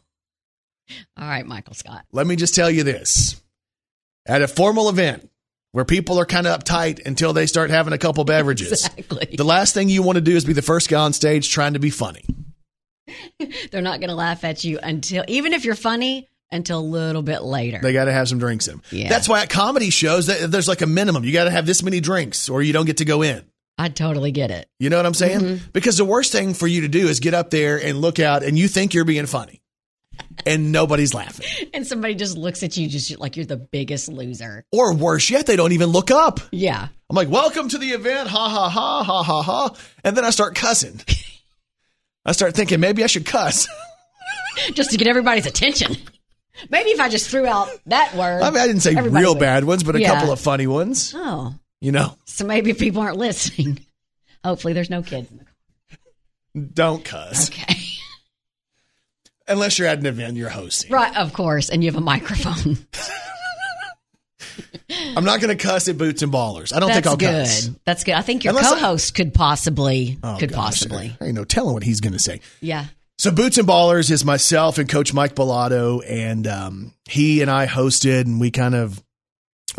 All 1.17 1.29
right, 1.29 1.47
Michael 1.47 1.75
Scott. 1.75 2.05
Let 2.13 2.27
me 2.27 2.37
just 2.37 2.55
tell 2.55 2.71
you 2.71 2.83
this: 2.85 3.41
at 4.27 4.43
a 4.43 4.49
formal 4.49 4.89
event 4.89 5.29
where 5.73 5.85
people 5.85 6.19
are 6.21 6.27
kind 6.27 6.47
of 6.47 6.59
uptight 6.63 7.05
until 7.07 7.33
they 7.33 7.47
start 7.47 7.71
having 7.71 7.93
a 7.93 7.99
couple 7.99 8.25
beverages, 8.25 8.73
Exactly. 8.87 9.35
the 9.37 9.45
last 9.45 9.73
thing 9.75 9.89
you 9.89 10.03
want 10.03 10.17
to 10.17 10.21
do 10.21 10.37
is 10.37 10.45
be 10.45 10.53
the 10.53 10.61
first 10.63 10.89
guy 10.89 11.01
on 11.01 11.13
stage 11.13 11.51
trying 11.51 11.73
to 11.73 11.79
be 11.79 11.91
funny. 11.91 12.25
They're 13.71 13.83
not 13.83 14.01
going 14.01 14.11
to 14.11 14.15
laugh 14.15 14.45
at 14.45 14.65
you 14.65 14.79
until, 14.83 15.25
even 15.29 15.53
if 15.53 15.65
you're 15.65 15.75
funny, 15.75 16.29
until 16.51 16.79
a 16.79 16.83
little 16.83 17.23
bit 17.23 17.43
later. 17.43 17.81
They 17.83 17.95
got 17.95 18.05
to 18.05 18.13
have 18.13 18.29
some 18.29 18.39
drinks 18.39 18.69
in. 18.69 18.83
Yeah. 18.91 19.09
That's 19.09 19.29
why 19.29 19.43
at 19.43 19.49
comedy 19.51 19.89
shows 19.91 20.27
there's 20.27 20.69
like 20.69 20.83
a 20.83 20.87
minimum. 20.87 21.25
You 21.25 21.33
got 21.33 21.45
to 21.45 21.51
have 21.51 21.65
this 21.67 21.83
many 21.83 22.01
drinks 22.01 22.49
or 22.51 22.63
you 22.63 22.75
don't 22.75 22.85
get 22.85 22.99
to 22.99 23.07
go 23.07 23.23
in. 23.23 23.43
I 23.79 23.89
totally 23.89 24.33
get 24.33 24.51
it. 24.51 24.69
You 24.79 24.91
know 24.91 24.99
what 24.99 25.07
I'm 25.07 25.15
saying? 25.15 25.41
Mm-hmm. 25.41 25.67
Because 25.73 25.97
the 25.97 26.05
worst 26.05 26.31
thing 26.31 26.53
for 26.53 26.67
you 26.67 26.83
to 26.83 26.89
do 26.89 27.09
is 27.09 27.21
get 27.21 27.33
up 27.33 27.49
there 27.51 27.83
and 27.83 28.03
look 28.03 28.21
out 28.21 28.43
and 28.43 28.59
you 28.59 28.69
think 28.69 28.93
you're 28.93 29.07
being 29.07 29.25
funny 29.25 29.62
and 30.47 30.73
nobody's 30.73 31.15
laughing. 31.15 31.69
And 31.75 31.87
somebody 31.87 32.15
just 32.15 32.37
looks 32.37 32.63
at 32.63 32.77
you 32.77 32.89
just 32.89 33.19
like 33.19 33.37
you're 33.37 33.47
the 33.47 33.57
biggest 33.57 34.09
loser. 34.09 34.65
Or 34.73 34.95
worse 34.95 35.31
yet, 35.31 35.47
they 35.47 35.57
don't 35.57 35.73
even 35.73 35.91
look 35.91 36.11
up. 36.11 36.41
Yeah. 36.51 36.89
I'm 37.11 37.17
like, 37.17 37.29
welcome 37.29 37.69
to 37.69 37.79
the 37.79 37.89
event. 37.91 38.29
Ha 38.29 38.49
ha 38.49 38.69
ha 38.69 39.03
ha 39.05 39.23
ha 39.23 39.43
ha. 39.43 39.75
And 40.05 40.17
then 40.17 40.25
I 40.25 40.31
start 40.31 40.55
cussing. 40.55 41.01
I 42.25 42.33
start 42.33 42.55
thinking 42.55 42.81
maybe 42.81 43.03
I 43.05 43.09
should 43.09 43.27
cuss. 43.27 43.67
Just 44.75 44.91
to 44.91 44.97
get 44.97 45.09
everybody's 45.09 45.47
attention. 45.47 45.97
Maybe 46.71 46.91
if 46.91 47.01
I 47.01 47.09
just 47.09 47.29
threw 47.31 47.47
out 47.47 47.69
that 47.87 48.15
word. 48.15 48.43
I 48.43 48.51
mean, 48.51 48.61
I 48.61 48.67
didn't 48.67 48.83
say 48.83 48.95
real 48.95 49.33
would- 49.35 49.41
bad 49.41 49.65
ones, 49.65 49.83
but 49.83 49.97
a 49.97 50.01
Yeah. 50.01 50.15
couple 50.15 50.33
of 50.33 50.39
funny 50.39 50.67
ones. 50.67 51.13
Oh. 51.17 51.55
You 51.81 51.91
know, 51.91 52.15
So 52.27 52.45
maybe 52.47 52.75
people 52.75 53.03
aren't 53.03 53.17
listening. 53.17 53.81
Hopefully 54.45 54.73
there's 54.73 54.91
no 54.91 55.03
kids 55.03 55.31
in 55.31 55.39
the 55.39 55.45
car. 55.45 55.53
don't 56.75 57.05
cuss. 57.05 57.51
Okay. 57.51 57.75
Unless 59.49 59.79
you're 59.79 59.89
at 59.89 59.99
an 59.99 60.07
event 60.07 60.37
you're 60.37 60.49
hosting. 60.49 60.91
Right, 60.93 61.17
of 61.17 61.33
course. 61.33 61.69
And 61.69 61.83
you 61.83 61.91
have 61.91 62.01
a 62.01 62.05
microphone. 62.05 62.79
I'm 65.17 65.25
not 65.25 65.41
going 65.41 65.57
to 65.57 65.63
cuss 65.63 65.89
at 65.89 65.99
Boots 65.99 66.23
and 66.23 66.33
Ballers. 66.33 66.75
I 66.75 66.81
don't 66.81 66.89
That's 66.89 66.99
think 66.99 67.07
I'll 67.07 67.17
good. 67.17 67.47
cuss. 67.47 67.71
That's 67.85 68.05
good. 68.05 68.15
I 68.15 68.23
think 68.23 68.45
your 68.45 68.53
Unless 68.53 68.73
co-host 68.75 69.15
could 69.15 69.35
possibly 69.35 70.19
Oh, 70.23 70.37
could 70.39 70.51
gosh, 70.51 70.59
possibly. 70.59 71.17
There 71.19 71.29
ain't 71.29 71.37
no 71.37 71.45
telling 71.45 71.75
what 71.75 71.83
he's 71.83 72.01
going 72.01 72.13
to 72.13 72.19
say. 72.19 72.41
Yeah. 72.61 72.87
So 73.19 73.31
Boots 73.31 73.59
and 73.59 73.69
Ballers 73.69 74.11
is 74.11 74.25
myself 74.25 74.79
and 74.79 74.89
Coach 74.89 75.15
Mike 75.15 75.35
Balado, 75.35 76.03
and 76.09 76.47
um, 76.47 76.95
he 77.09 77.41
and 77.41 77.51
I 77.51 77.67
hosted, 77.67 78.23
and 78.23 78.41
we 78.41 78.51
kind 78.51 78.75
of 78.75 79.03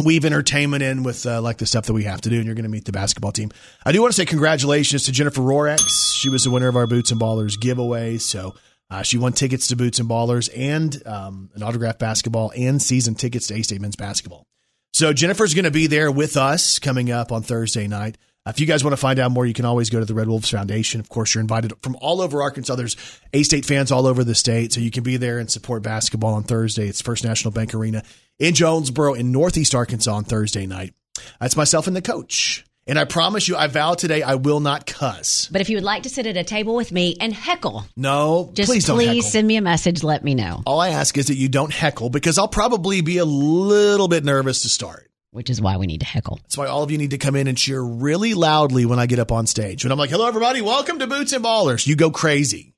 weave 0.04 0.24
entertainment 0.24 0.82
in 0.82 1.04
with 1.04 1.26
uh, 1.26 1.42
like 1.42 1.58
the 1.58 1.66
stuff 1.66 1.86
that 1.88 1.94
we 1.94 2.04
have 2.04 2.22
to 2.22 2.30
do. 2.30 2.38
And 2.38 2.46
you're 2.46 2.56
going 2.56 2.64
to 2.64 2.70
meet 2.70 2.86
the 2.86 2.92
basketball 2.92 3.32
team. 3.32 3.52
I 3.86 3.92
do 3.92 4.02
want 4.02 4.14
to 4.14 4.16
say 4.16 4.26
congratulations 4.26 5.04
to 5.06 5.12
Jennifer 5.12 5.42
Rorex. 5.42 6.16
She 6.16 6.30
was 6.30 6.46
the 6.46 6.52
winner 6.52 6.68
of 6.68 6.76
our 6.76 6.88
Boots 6.88 7.12
and 7.12 7.20
Ballers 7.20 7.60
giveaway. 7.60 8.18
So. 8.18 8.56
Uh, 8.94 9.02
she 9.02 9.18
won 9.18 9.34
tickets 9.34 9.70
to 9.70 9.76
Boots 9.76 9.98
and 9.98 10.08
Ballers 10.08 10.52
and 10.56 11.02
um, 11.08 11.50
an 11.56 11.64
autographed 11.64 11.98
basketball 11.98 12.52
and 12.56 12.80
season 12.80 13.16
tickets 13.16 13.48
to 13.48 13.56
A 13.56 13.64
State 13.64 13.82
men's 13.82 13.96
basketball. 13.96 14.46
So 14.94 15.14
Jennifer's 15.14 15.56
going 15.56 15.66
to 15.66 15.72
be 15.72 15.88
there 15.88 16.12
with 16.12 16.38
us 16.38 16.78
coming 16.78 17.10
up 17.10 17.32
on 17.32 17.42
Thursday 17.42 17.88
night. 17.88 18.20
Uh, 18.46 18.52
if 18.52 18.60
you 18.60 18.68
guys 18.68 18.84
want 18.84 18.92
to 18.92 18.98
find 18.98 19.18
out 19.18 19.32
more, 19.32 19.48
you 19.48 19.54
can 19.56 19.66
always 19.66 19.90
go 19.90 20.00
to 20.00 20.06
the 20.06 20.14
Red 20.14 20.28
Wolves 20.28 20.52
Foundation. 20.52 21.00
Of 21.00 21.10
course, 21.10 21.34
you're 21.34 21.42
invited 21.42 21.74
from 21.82 21.98
all 22.02 22.22
over 22.22 22.44
Arkansas. 22.44 22.76
There's 22.76 22.96
A 23.34 23.42
State 23.42 23.66
fans 23.66 23.92
all 23.92 24.06
over 24.06 24.24
the 24.24 24.36
state, 24.36 24.72
so 24.72 24.80
you 24.80 24.92
can 24.92 25.02
be 25.02 25.18
there 25.18 25.40
and 25.40 25.50
support 25.50 25.82
basketball 25.82 26.36
on 26.36 26.44
Thursday. 26.44 26.88
It's 26.88 27.02
First 27.02 27.24
National 27.24 27.52
Bank 27.52 27.74
Arena 27.74 28.04
in 28.38 28.54
Jonesboro 28.54 29.16
in 29.16 29.32
Northeast 29.32 29.74
Arkansas 29.74 30.14
on 30.14 30.24
Thursday 30.24 30.68
night. 30.68 30.94
That's 31.40 31.58
myself 31.58 31.88
and 31.88 31.96
the 31.96 32.02
coach. 32.04 32.64
And 32.86 33.00
I 33.00 33.06
promise 33.06 33.48
you, 33.48 33.56
I 33.56 33.68
vow 33.68 33.94
today 33.94 34.22
I 34.24 34.36
will 34.36 34.60
not 34.60 34.86
cuss. 34.86 35.48
But 35.50 35.62
if 35.62 35.70
you 35.70 35.78
would 35.78 35.86
like 35.86 36.04
to 36.04 36.10
sit 36.10 36.26
at 36.28 36.36
a 36.36 36.44
table 36.44 36.76
with 36.76 36.92
me 36.92 37.16
and 37.22 37.34
heckle, 37.34 37.86
No, 37.96 38.52
just 38.54 38.70
please 38.70 38.86
please, 38.86 38.88
don't 38.88 39.00
heckle. 39.16 39.22
send 39.22 39.48
me 39.48 39.56
a 39.56 39.62
message. 39.62 40.04
Let 40.04 40.24
me 40.24 40.36
know. 40.36 40.62
all 40.66 40.82
I 40.82 40.90
ask 40.90 41.18
is 41.18 41.28
that 41.28 41.36
you 41.36 41.48
don't 41.48 41.72
heckle 41.72 42.10
because 42.10 42.38
I'll 42.38 42.50
probably 42.50 43.00
be 43.02 43.20
a 43.20 43.26
little 43.26 44.10
bit 44.10 44.26
nervous 44.26 44.64
to 44.64 44.70
start. 44.70 45.10
Which 45.32 45.50
is 45.50 45.62
why 45.62 45.78
we 45.78 45.88
need 45.88 46.02
to 46.02 46.06
heckle. 46.06 46.40
That's 46.44 46.58
why 46.58 46.68
all 46.68 46.84
of 46.84 46.92
you 46.92 46.98
need 46.98 47.12
to 47.12 47.18
come 47.18 47.36
in 47.36 47.48
and 47.48 47.58
cheer 47.58 47.82
really 47.82 48.34
loudly 48.36 48.86
when 48.86 49.00
I 49.00 49.06
get 49.08 49.18
up 49.18 49.32
on 49.32 49.48
stage. 49.48 49.84
When 49.84 49.92
I'm 49.92 49.98
like, 49.98 50.12
hello, 50.12 50.28
everybody, 50.28 50.62
welcome 50.62 51.00
to 51.00 51.08
Boots 51.08 51.32
and 51.32 51.44
Ballers. 51.44 51.88
You 51.88 51.96
go 51.96 52.12
crazy 52.12 52.76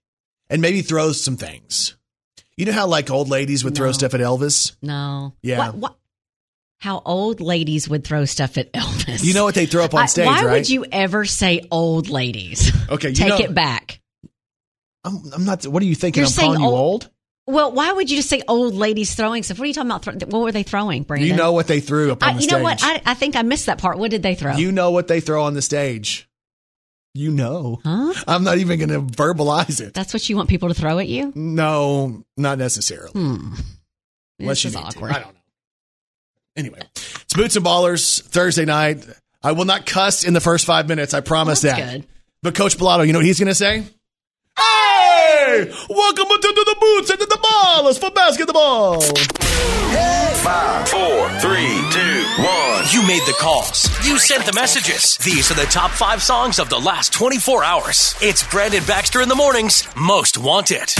and 0.49 0.61
maybe 0.61 0.81
throw 0.83 1.11
some 1.13 1.35
things. 1.35 1.97
You 2.55 2.65
know 2.67 2.71
how 2.71 2.87
like 2.87 3.09
old 3.11 3.27
ladies 3.27 3.63
would 3.65 3.75
throw 3.75 3.91
stuff 3.91 4.13
at 4.13 4.21
Elvis? 4.21 4.73
No. 4.81 5.33
Yeah. 5.41 5.71
What, 5.71 5.75
what, 5.75 5.95
how 6.85 7.01
old 7.03 7.41
ladies 7.41 7.89
would 7.89 8.03
throw 8.03 8.25
stuff 8.25 8.57
at 8.59 8.71
Elvis. 8.73 9.23
You 9.23 9.33
know 9.33 9.43
what 9.43 9.55
they 9.55 9.65
throw 9.65 9.83
up 9.83 9.93
on 9.95 10.03
I- 10.03 10.05
stage, 10.05 10.27
why 10.27 10.43
right? 10.45 10.51
would 10.53 10.69
you 10.69 10.85
ever 10.91 11.25
say 11.25 11.61
old 11.71 12.09
ladies? 12.09 12.71
Okay, 12.89 13.09
you 13.09 13.15
Take 13.15 13.29
know- 13.29 13.37
it 13.39 13.53
back. 13.55 13.99
I'm, 15.03 15.21
I'm 15.33 15.45
not, 15.45 15.65
what 15.65 15.81
are 15.81 15.85
you 15.85 15.95
thinking? 15.95 16.21
You're 16.21 16.27
I'm 16.27 16.31
saying 16.31 16.47
calling 16.53 16.61
you 16.61 16.67
old- 16.67 17.03
old? 17.03 17.09
Well, 17.47 17.71
why 17.73 17.91
would 17.91 18.09
you 18.09 18.17
just 18.17 18.29
say 18.29 18.41
old 18.47 18.73
ladies 18.73 19.13
throwing 19.15 19.43
stuff? 19.43 19.59
What 19.59 19.65
are 19.65 19.67
you 19.67 19.73
talking 19.73 19.91
about? 19.91 20.31
What 20.31 20.41
were 20.43 20.51
they 20.51 20.63
throwing, 20.63 21.03
Brandon? 21.03 21.27
You 21.27 21.35
know 21.35 21.51
what 21.51 21.67
they 21.67 21.79
threw 21.79 22.11
up 22.11 22.23
on 22.23 22.29
I, 22.29 22.33
the 22.33 22.37
you 22.37 22.43
stage. 22.43 22.57
know 22.57 22.63
what? 22.63 22.79
I, 22.83 23.01
I 23.05 23.13
think 23.13 23.35
I 23.35 23.41
missed 23.43 23.65
that 23.67 23.77
part. 23.79 23.97
What 23.99 24.09
did 24.11 24.23
they 24.23 24.33
throw? 24.33 24.55
You 24.55 24.71
know 24.71 24.89
what 24.91 25.07
they 25.07 25.19
throw 25.19 25.43
on 25.43 25.53
the 25.53 25.61
stage. 25.61 26.27
You 27.13 27.31
know. 27.31 27.81
huh? 27.83 28.13
I'm 28.27 28.43
not 28.43 28.57
even 28.57 28.79
going 28.79 28.89
to 28.89 29.01
verbalize 29.15 29.79
it. 29.79 29.93
That's 29.93 30.11
what 30.13 30.27
you 30.27 30.35
want 30.35 30.49
people 30.49 30.69
to 30.69 30.75
throw 30.75 30.97
at 30.99 31.07
you? 31.07 31.31
No, 31.35 32.23
not 32.35 32.57
necessarily. 32.57 33.11
Hmm. 33.11 33.53
Unless 34.39 34.63
This 34.63 34.63
you 34.63 34.67
is 34.69 34.75
need 34.75 34.81
to. 34.91 34.97
awkward. 34.97 35.11
I 35.11 35.19
don't 35.19 35.33
know. 35.33 35.39
Anyway, 36.55 36.79
it's 36.95 37.33
Boots 37.33 37.55
and 37.57 37.65
Ballers 37.65 38.21
Thursday 38.23 38.63
night. 38.65 39.05
I 39.43 39.51
will 39.51 39.65
not 39.65 39.85
cuss 39.85 40.23
in 40.23 40.33
the 40.33 40.39
first 40.39 40.65
five 40.65 40.87
minutes. 40.87 41.13
I 41.13 41.19
promise 41.19 41.61
That's 41.61 41.77
that. 41.77 41.91
good. 41.91 42.07
But 42.41 42.55
Coach 42.55 42.77
Balado, 42.77 43.05
you 43.05 43.11
know 43.13 43.19
what 43.19 43.25
he's 43.25 43.39
going 43.39 43.49
to 43.49 43.55
say? 43.55 43.83
Hey! 44.57 45.69
Welcome 45.89 46.25
to 46.27 46.37
the 46.39 46.75
Boots 46.79 47.09
and 47.09 47.19
to 47.19 47.25
the 47.25 47.35
Ballers 47.43 47.99
for 47.99 48.09
basketball. 48.11 49.01
Five, 49.01 50.87
four, 50.87 51.29
three, 51.39 51.67
two, 51.91 52.23
one. 52.41 52.83
You 52.91 53.05
made 53.05 53.23
the 53.25 53.35
calls. 53.39 53.89
You 54.07 54.17
sent 54.17 54.45
the 54.45 54.53
messages. 54.53 55.17
These 55.17 55.51
are 55.51 55.55
the 55.55 55.65
top 55.65 55.91
five 55.91 56.21
songs 56.23 56.59
of 56.59 56.69
the 56.69 56.79
last 56.79 57.11
24 57.13 57.63
hours. 57.65 58.15
It's 58.21 58.47
Brandon 58.47 58.83
Baxter 58.87 59.21
in 59.21 59.27
the 59.29 59.35
mornings. 59.35 59.87
Most 59.97 60.37
wanted. 60.37 60.93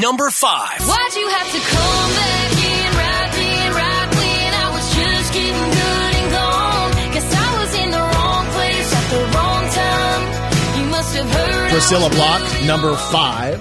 Number 0.00 0.30
five. 0.30 0.80
Why'd 0.80 1.14
you 1.14 1.28
have 1.28 1.52
to 1.52 1.58
come 1.60 2.10
back 2.14 2.52
in 2.52 2.96
right 2.96 3.27
Priscilla 11.78 12.10
Block, 12.10 12.42
number 12.66 12.96
five. 12.96 13.60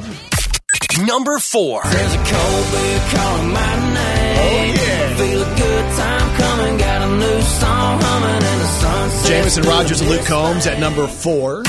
Number 1.06 1.38
four. 1.38 1.84
There's 1.84 2.14
a 2.16 2.18
cold 2.18 2.66
beer 2.72 3.00
calling 3.12 3.52
my 3.52 3.94
name. 3.94 4.40
Oh, 4.42 4.74
yeah. 4.76 5.18
Feel 5.18 5.42
a 5.44 5.56
good 5.56 5.86
time 5.96 6.36
coming. 6.36 6.78
Got 6.80 7.02
a 7.04 7.16
new 7.16 7.42
song 7.44 8.02
humming 8.02 8.36
in 8.36 8.58
the 8.58 8.68
sunset. 8.82 9.30
Jameson 9.30 9.64
Rogers 9.66 10.02
and 10.02 10.10
Luke 10.10 10.26
Combs 10.26 10.66
at 10.66 10.80
number 10.80 11.06
four. 11.08 11.62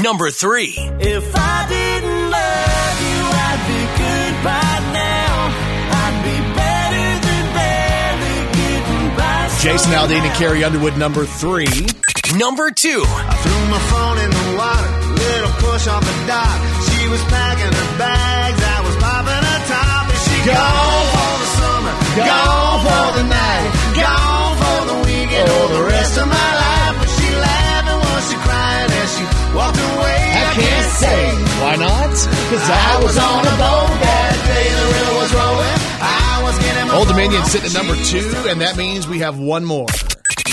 Number 0.00 0.30
three. 0.30 0.72
If 1.00 1.36
I 1.36 1.66
didn't 1.68 2.30
love 2.32 2.96
you, 3.04 3.20
I'd 3.44 3.62
be 3.68 3.84
good 4.00 4.34
by 4.40 4.80
now. 4.96 5.52
I'd 6.00 6.16
be 6.24 6.38
better 6.56 7.06
than 7.28 7.44
barely 7.52 8.40
getting 8.56 9.16
by. 9.18 9.52
Jason 9.60 9.92
Aldean 9.92 10.26
and 10.26 10.34
Carrie 10.36 10.64
Underwood, 10.64 10.96
number 10.96 11.26
three. 11.26 11.68
Number 12.32 12.72
two. 12.72 13.04
I 13.04 13.36
threw 13.44 13.62
my 13.68 13.82
phone 13.92 14.16
in 14.16 14.30
the 14.32 14.46
water, 14.56 14.90
little 15.12 15.54
push 15.60 15.84
off 15.86 16.00
the 16.00 16.16
dock. 16.24 16.56
She 16.88 17.04
was 17.12 17.20
packing 17.28 17.68
her 17.68 17.90
bags, 18.00 18.58
I 18.64 18.78
was 18.80 18.96
popping 18.96 19.44
her 19.44 19.60
top, 19.68 20.08
and 20.08 20.20
she 20.24 20.36
gone, 20.48 20.56
gone 20.56 21.04
for 21.12 21.34
the 21.36 21.48
summer, 21.60 21.94
gone, 22.16 22.26
gone 22.26 22.78
for 22.80 23.06
the 23.20 23.26
night, 23.28 23.68
gone 23.92 24.52
for 24.56 24.80
the 24.88 24.98
weekend 25.04 25.48
or 25.52 25.66
the 25.78 25.84
rest 25.84 26.16
of 26.16 26.26
my 26.26 26.50
life. 26.64 26.94
But 26.96 27.10
she 27.12 27.28
laughed 27.38 27.88
and 27.92 28.24
she 28.24 28.36
crying 28.40 28.90
as 29.04 29.10
she 29.14 29.24
walked 29.54 29.80
away. 29.94 30.20
I, 30.24 30.40
I 30.40 30.52
can't 30.58 30.90
say 30.96 31.20
why 31.60 31.74
not, 31.76 32.08
because 32.08 32.66
I, 32.66 32.78
I 32.88 32.94
was 33.04 33.16
on 33.20 33.42
a 33.46 33.54
boat 33.60 33.92
that 34.00 34.34
day, 34.48 34.66
the 34.72 34.86
river 34.96 35.14
was 35.22 35.30
rolling. 35.36 35.84
Old 36.94 37.08
Dominion 37.08 37.44
sitting 37.44 37.68
at 37.68 37.74
number 37.74 37.96
two, 38.04 38.22
and 38.48 38.60
that 38.60 38.76
means 38.76 39.06
we 39.06 39.18
have 39.18 39.38
one 39.38 39.64
more. 39.64 39.86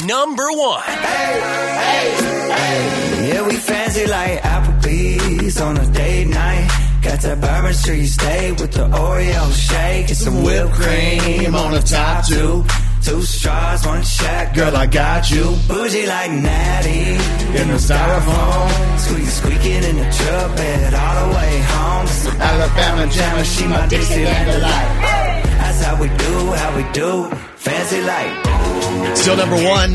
Number 0.06 0.48
one. 0.52 0.82
Hey, 0.82 1.40
hey, 1.86 2.52
hey. 2.54 3.28
Yeah, 3.30 3.48
we 3.48 3.56
fancy 3.56 4.08
like 4.08 4.42
Applebee's 4.42 5.62
on 5.62 5.78
a 5.78 5.86
date 5.92 6.28
night. 6.28 6.68
Got 7.04 7.20
that 7.22 7.40
Bourbon 7.40 7.74
Street 7.74 8.08
steak 8.08 8.60
with 8.60 8.72
the 8.72 8.88
Oreo 8.88 9.52
shake 9.54 10.08
and 10.08 10.18
some 10.18 10.44
whipped 10.44 10.72
cream 10.74 11.54
on 11.54 11.74
the 11.74 11.82
top 11.82 12.26
two. 12.28 12.66
Two 13.04 13.22
straws, 13.22 13.86
one 13.86 14.04
shot, 14.04 14.56
girl, 14.56 14.76
I 14.76 14.88
got 14.88 15.30
you. 15.30 15.44
Bougie 15.68 16.08
like 16.08 16.32
Natty 16.32 17.12
in 17.60 17.68
the 17.68 17.78
styrofoam. 17.78 18.98
Squeak 19.00 19.28
squeaking 19.28 19.84
in 19.84 19.96
the 19.98 20.10
truck 20.18 20.56
bed 20.56 20.94
all 20.94 21.28
the 21.28 21.36
way 21.36 21.62
home. 21.62 22.08
Alabama 22.42 23.12
jammer, 23.12 23.44
she 23.44 23.68
my 23.68 23.88
Dixieland 23.88 24.52
delight. 24.52 25.21
That's 25.72 25.86
how 25.86 26.02
we 26.02 26.10
do, 26.10 26.52
how 26.52 26.76
we 26.76 26.92
do. 26.92 27.34
Fancy 27.56 28.02
like. 28.02 29.16
Still 29.16 29.38
number 29.38 29.56
one. 29.56 29.94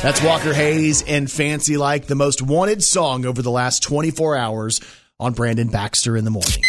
That's 0.00 0.22
Walker 0.22 0.54
Hayes 0.54 1.02
and 1.08 1.28
Fancy 1.28 1.76
Like, 1.76 2.06
the 2.06 2.14
most 2.14 2.40
wanted 2.40 2.84
song 2.84 3.26
over 3.26 3.42
the 3.42 3.50
last 3.50 3.82
24 3.82 4.36
hours 4.36 4.80
on 5.18 5.32
Brandon 5.32 5.66
Baxter 5.66 6.16
in 6.16 6.24
the 6.24 6.30
morning. 6.30 6.62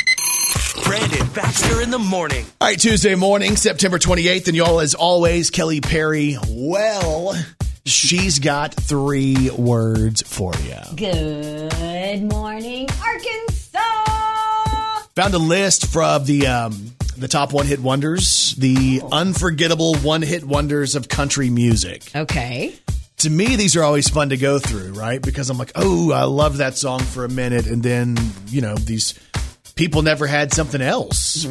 Brandon 0.84 1.28
Baxter 1.28 1.80
in 1.84 1.92
the 1.92 2.00
morning. 2.00 2.44
All 2.60 2.70
right, 2.70 2.80
Tuesday 2.80 3.14
morning, 3.14 3.56
September 3.56 4.00
28th, 4.00 4.48
and 4.48 4.58
y'all, 4.58 4.80
as 4.80 4.96
always, 4.96 5.52
Kelly 5.52 5.80
Perry. 5.80 6.36
Well, 6.50 7.36
she's 7.86 8.40
got 8.40 8.74
three 8.74 9.52
words 9.52 10.24
for 10.24 10.54
you. 10.64 10.96
Good 10.96 12.24
morning, 12.24 12.90
Arkansas. 13.00 13.80
Found 15.18 15.36
a 15.36 15.38
list 15.38 15.86
from 15.86 16.26
the 16.26 16.48
um, 16.48 16.96
the 17.20 17.28
top 17.28 17.54
one 17.54 17.66
hit 17.66 17.80
wonders, 17.80 18.56
the 18.58 19.02
unforgettable 19.12 19.96
one 19.98 20.22
hit 20.22 20.44
wonders 20.44 20.96
of 20.96 21.10
country 21.10 21.50
music. 21.50 22.10
Okay. 22.16 22.74
To 23.18 23.30
me, 23.30 23.58
these 23.58 23.76
are 23.76 23.84
always 23.84 24.08
fun 24.10 24.30
to 24.30 24.38
go 24.38 24.60
through, 24.60 24.94
right? 24.94 25.22
Because 25.22 25.50
I'm 25.50 25.58
like, 25.58 25.74
oh, 25.76 26.14
I 26.14 26.24
love 26.24 26.58
that 26.58 26.78
song 26.78 27.02
for 27.02 27.26
a 27.26 27.30
minute, 27.30 27.68
and 27.68 27.84
then 27.84 28.16
you 28.48 28.62
know 28.62 28.76
these 28.76 29.20
people 29.76 30.02
never 30.02 30.26
had 30.26 30.54
something 30.54 30.82
else. 30.82 31.46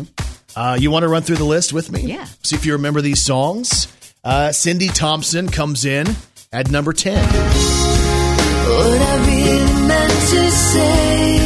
Uh, 0.57 0.79
you 0.81 0.91
want 0.91 1.03
to 1.03 1.09
run 1.09 1.23
through 1.23 1.37
the 1.37 1.45
list 1.45 1.75
with 1.75 1.93
me? 1.93 2.01
Yeah. 2.03 2.27
See 2.43 2.57
if 2.57 2.65
you 2.65 2.73
remember 2.73 3.03
these 3.03 3.23
songs. 3.23 3.87
Uh, 4.25 4.49
Cyndi 4.49 4.93
Thomson 4.93 5.49
comes 5.51 5.85
in 5.85 6.07
at 6.53 6.71
number 6.71 6.95
ten. 6.95 7.23
What 7.23 9.01
I 9.01 9.17
really 9.27 9.87
meant 9.87 10.13
to 10.31 10.51
say 10.51 11.37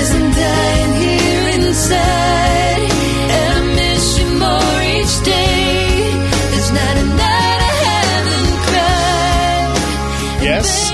isn't 0.00 0.30
dying 0.32 1.02
here 1.02 1.68
inside. 1.68 2.23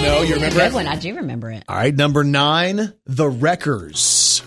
No. 0.03 0.23
You 0.23 0.35
remember 0.35 0.57
Good 0.59 0.67
it? 0.67 0.75
one. 0.75 0.87
I 0.87 0.97
do 0.97 1.15
remember 1.17 1.51
it. 1.51 1.65
All 1.69 1.77
right. 1.77 1.95
Number 1.95 2.25
nine, 2.25 2.93
The 3.07 3.29
Wreckers. 3.29 4.43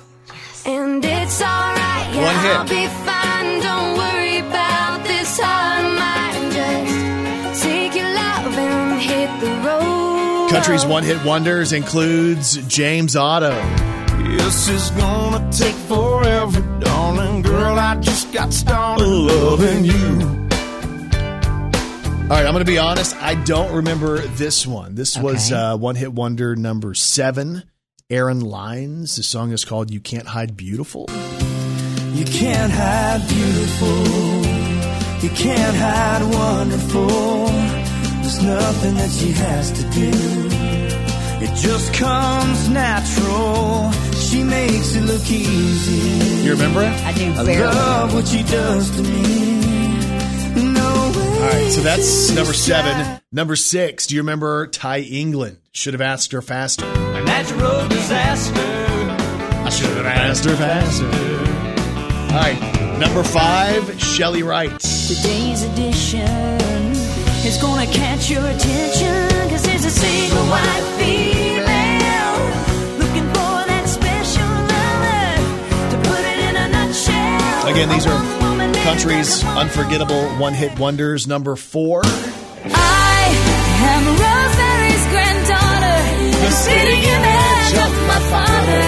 And 0.66 1.04
it's 1.04 1.41
alright, 1.41 2.14
yeah, 2.14 2.24
One 2.24 2.36
hit. 2.45 2.56
I'll 2.58 2.68
be 2.68 2.88
fine. 3.06 3.62
Don't 3.62 3.97
worry 3.97 4.38
about 4.39 5.04
this 5.06 5.39
heart 5.41 5.86
of 5.86 5.93
mine. 5.99 6.51
Just 7.51 7.64
take 7.64 7.95
your 7.95 8.14
love 8.14 8.58
and 8.58 9.01
hit 9.01 9.39
the 9.41 9.51
road. 9.68 10.49
Country's 10.51 10.86
one 10.86 11.04
hit 11.04 11.24
wonders 11.26 11.74
includes 11.74 12.56
James 12.68 13.16
Otto. 13.16 13.51
This 14.38 14.70
is 14.70 14.89
gonna 14.91 15.51
take 15.51 15.76
forever, 15.76 16.62
darling 16.80 17.41
girl. 17.41 17.78
I 17.78 17.95
just 17.97 18.32
got 18.32 18.54
started 18.54 19.06
loving 19.06 19.84
you. 19.86 20.43
All 22.24 22.30
right, 22.30 22.45
I'm 22.45 22.53
going 22.53 22.65
to 22.65 22.71
be 22.71 22.78
honest. 22.80 23.15
I 23.17 23.36
don't 23.36 23.76
remember 23.76 24.19
this 24.19 24.65
one. 24.65 24.95
This 24.95 25.17
was 25.17 25.51
uh, 25.51 25.78
one 25.78 25.95
hit 25.95 26.13
wonder 26.13 26.55
number 26.55 26.93
seven. 26.93 27.63
Aaron 28.09 28.39
Lines. 28.41 29.17
The 29.17 29.24
song 29.24 29.51
is 29.51 29.65
called 29.65 29.91
"You 29.91 29.99
Can't 29.99 30.26
Hide 30.28 30.55
Beautiful." 30.57 31.07
You 32.13 32.26
can't 32.26 32.71
hide 32.71 33.28
beautiful. 33.28 34.05
You 35.21 35.30
can't 35.36 35.76
hide 35.76 36.21
wonderful. 36.34 37.47
There's 38.21 38.41
nothing 38.43 38.95
that 38.95 39.09
she 39.11 39.32
has 39.32 39.71
to 39.71 39.84
do. 39.89 40.11
It 41.45 41.55
just 41.57 41.93
comes 41.93 42.69
natural. 42.69 43.91
She 44.13 44.43
makes 44.43 44.95
it 44.95 45.01
look 45.01 45.30
easy. 45.30 46.45
You 46.45 46.51
remember 46.51 46.84
it? 46.84 46.93
I 47.03 47.13
do 47.13 47.34
I 47.34 47.41
love 47.41 48.13
what 48.13 48.28
she 48.28 48.43
does 48.43 48.95
to 48.95 49.03
me. 49.03 49.62
No 51.44 51.50
way. 51.50 51.56
All 51.56 51.62
right, 51.62 51.72
so 51.72 51.82
that's 51.82 52.32
number 52.32 52.54
seven. 52.54 53.20
Number 53.32 53.56
six. 53.56 54.08
Do 54.08 54.16
you 54.16 54.22
remember 54.22 54.68
Ty 54.68 55.00
England? 55.00 55.58
Should 55.72 55.94
have 55.94 56.02
asked 56.02 56.32
her 56.32 56.41
faster. 56.41 56.86
A 56.86 57.24
natural 57.24 57.88
disaster. 57.88 58.54
I 58.56 59.70
should 59.70 59.98
have 59.98 60.06
asked 60.06 60.46
her 60.46 60.56
faster. 60.56 61.06
All 62.34 62.39
right, 62.39 62.98
number 63.00 63.24
five. 63.24 63.84
Chely 63.98 64.44
Wright. 64.44 64.80
Today's 64.80 65.64
edition 65.64 66.94
is 67.46 67.58
gonna 67.62 67.86
catch 67.88 68.30
your 68.30 68.46
attention 68.46 69.50
Cause 69.50 69.64
there's 69.64 69.86
a 69.86 69.91
single 69.91 70.46
white 70.46 70.86
female 70.98 72.38
Looking 73.00 73.28
for 73.34 73.68
that 73.68 73.86
special 73.86 74.48
lover 74.72 75.91
To 75.91 76.10
put 76.10 76.22
it 76.22 76.39
in 76.39 76.56
a 76.56 76.70
nutshell 76.70 77.68
Again, 77.68 77.89
these 77.89 78.08
are 78.08 78.18
woman 78.18 78.30
named 78.30 78.43
country's 78.84 79.43
unforgettable 79.45 80.27
one 80.36 80.53
hit 80.53 80.77
wonders. 80.77 81.25
Number 81.25 81.55
four. 81.55 82.01
I 82.03 83.23
am 83.89 84.03
Rosemary's 84.23 85.05
granddaughter 85.11 85.99
The 86.43 86.51
image 87.15 87.71
of 87.79 87.91
my 88.07 88.19
father 88.29 88.84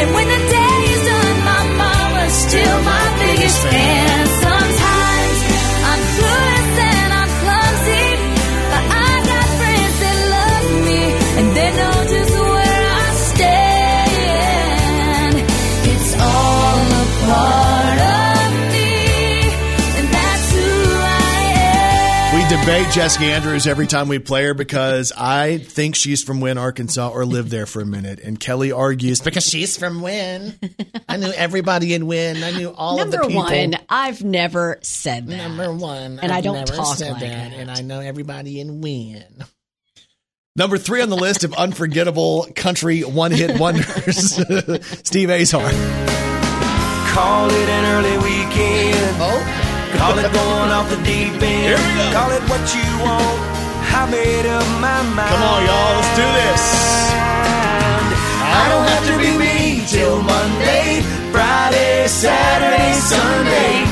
And 0.00 0.14
when 0.14 0.28
the 0.28 0.42
day 0.48 0.76
is 0.92 1.02
done 1.04 1.38
My 1.44 1.62
mama's 1.76 2.32
still 2.32 2.82
my 2.82 3.04
biggest 3.20 3.62
fan 3.62 4.23
debate 22.60 22.86
Jessica 22.92 23.24
Andrews 23.24 23.66
every 23.66 23.86
time 23.86 24.06
we 24.08 24.18
play 24.18 24.44
her 24.44 24.54
because 24.54 25.12
I 25.16 25.58
think 25.58 25.96
she's 25.96 26.22
from 26.22 26.40
Wynne, 26.40 26.56
Arkansas, 26.56 27.08
or 27.10 27.24
lived 27.26 27.50
there 27.50 27.66
for 27.66 27.80
a 27.82 27.86
minute. 27.86 28.20
And 28.20 28.38
Kelly 28.38 28.70
argues 28.72 29.20
because 29.20 29.44
she's 29.44 29.76
from 29.76 30.00
Wynne. 30.02 30.54
I 31.08 31.16
knew 31.16 31.30
everybody 31.32 31.94
in 31.94 32.06
Wynne. 32.06 32.42
I 32.44 32.52
knew 32.52 32.70
all 32.70 32.96
Number 32.98 33.16
of 33.16 33.22
the 33.22 33.28
people. 33.28 33.42
Number 33.44 33.76
one, 33.78 33.86
I've 33.88 34.22
never 34.22 34.78
said 34.82 35.26
that. 35.26 35.36
Number 35.36 35.72
one, 35.74 36.20
And 36.22 36.30
I 36.30 36.38
I've 36.38 36.44
don't 36.44 36.54
never 36.54 36.74
talk 36.74 36.96
said 36.96 37.12
like 37.12 37.20
that, 37.22 37.50
that. 37.50 37.58
and 37.58 37.70
I 37.70 37.80
know 37.82 38.00
everybody 38.00 38.60
in 38.60 38.80
Wynne. 38.80 39.44
Number 40.56 40.78
three 40.78 41.02
on 41.02 41.10
the 41.10 41.16
list 41.16 41.42
of 41.42 41.52
unforgettable 41.54 42.46
country 42.54 43.00
one-hit 43.02 43.58
wonders, 43.60 44.34
Steve 45.04 45.28
Azar. 45.30 45.68
Call 47.12 47.50
it 47.50 47.68
an 47.68 47.84
early 47.86 48.16
weekend. 48.18 49.16
Oh, 49.20 49.53
Call 49.98 50.18
it 50.18 50.30
going 50.32 50.70
off 50.70 50.90
the 50.90 51.00
deep 51.02 51.34
end. 51.40 51.66
Here 51.70 51.78
we 51.78 51.90
go. 51.94 52.12
Call 52.12 52.30
it 52.30 52.42
what 52.50 52.64
you 52.74 52.86
want. 53.02 53.54
I 53.94 54.10
made 54.10 54.46
up 54.46 54.66
my 54.82 55.00
mind. 55.14 55.30
come 55.30 55.42
on, 55.42 55.60
y'all, 55.64 55.94
let's 55.96 56.12
do 56.18 56.26
this. 56.42 56.64
I 58.42 58.64
don't 58.68 58.86
have 58.90 59.06
to 59.06 59.16
be 59.22 59.32
me 59.38 59.86
till 59.86 60.20
Monday, 60.22 61.00
Friday, 61.30 62.06
Saturday, 62.08 62.92
Sunday. 63.00 63.86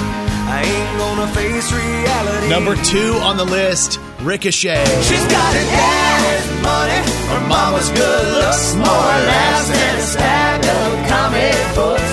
I 0.53 0.63
ain't 0.67 0.99
gonna 0.99 1.29
face 1.33 1.73
reality. 1.73 2.49
Number 2.49 2.75
two 2.83 3.15
on 3.23 3.37
the 3.37 3.45
list, 3.45 4.01
Ricochet. 4.21 4.85
She's 5.03 5.27
got 5.33 5.55
her 5.55 5.67
daddy's 5.71 6.47
money, 6.61 7.01
her 7.33 7.49
mama's 7.49 7.89
good 7.91 8.27
looks, 8.37 8.75
more 8.75 8.85
or 8.87 9.23
less 9.33 9.69
than 9.71 9.97
a 9.97 10.03
stack 10.03 10.61
of 10.61 11.09
comic 11.09 11.57
books. 11.75 12.12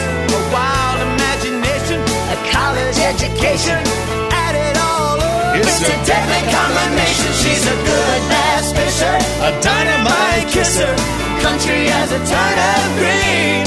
Education, 3.10 3.82
add 4.30 4.54
it 4.54 4.76
all 4.78 5.18
up. 5.18 5.58
It's 5.58 5.82
It's, 5.82 5.90
a 5.90 5.98
a 5.98 6.06
deadly 6.06 6.42
combination. 6.54 7.30
She's 7.42 7.66
a 7.66 7.78
good 7.82 8.22
bass 8.30 8.66
fisher, 8.78 9.18
a 9.50 9.52
dynamite 9.66 10.46
kisser, 10.54 10.94
country 11.42 11.90
as 11.90 12.10
a 12.14 12.22
turnip 12.30 12.86
green. 13.02 13.66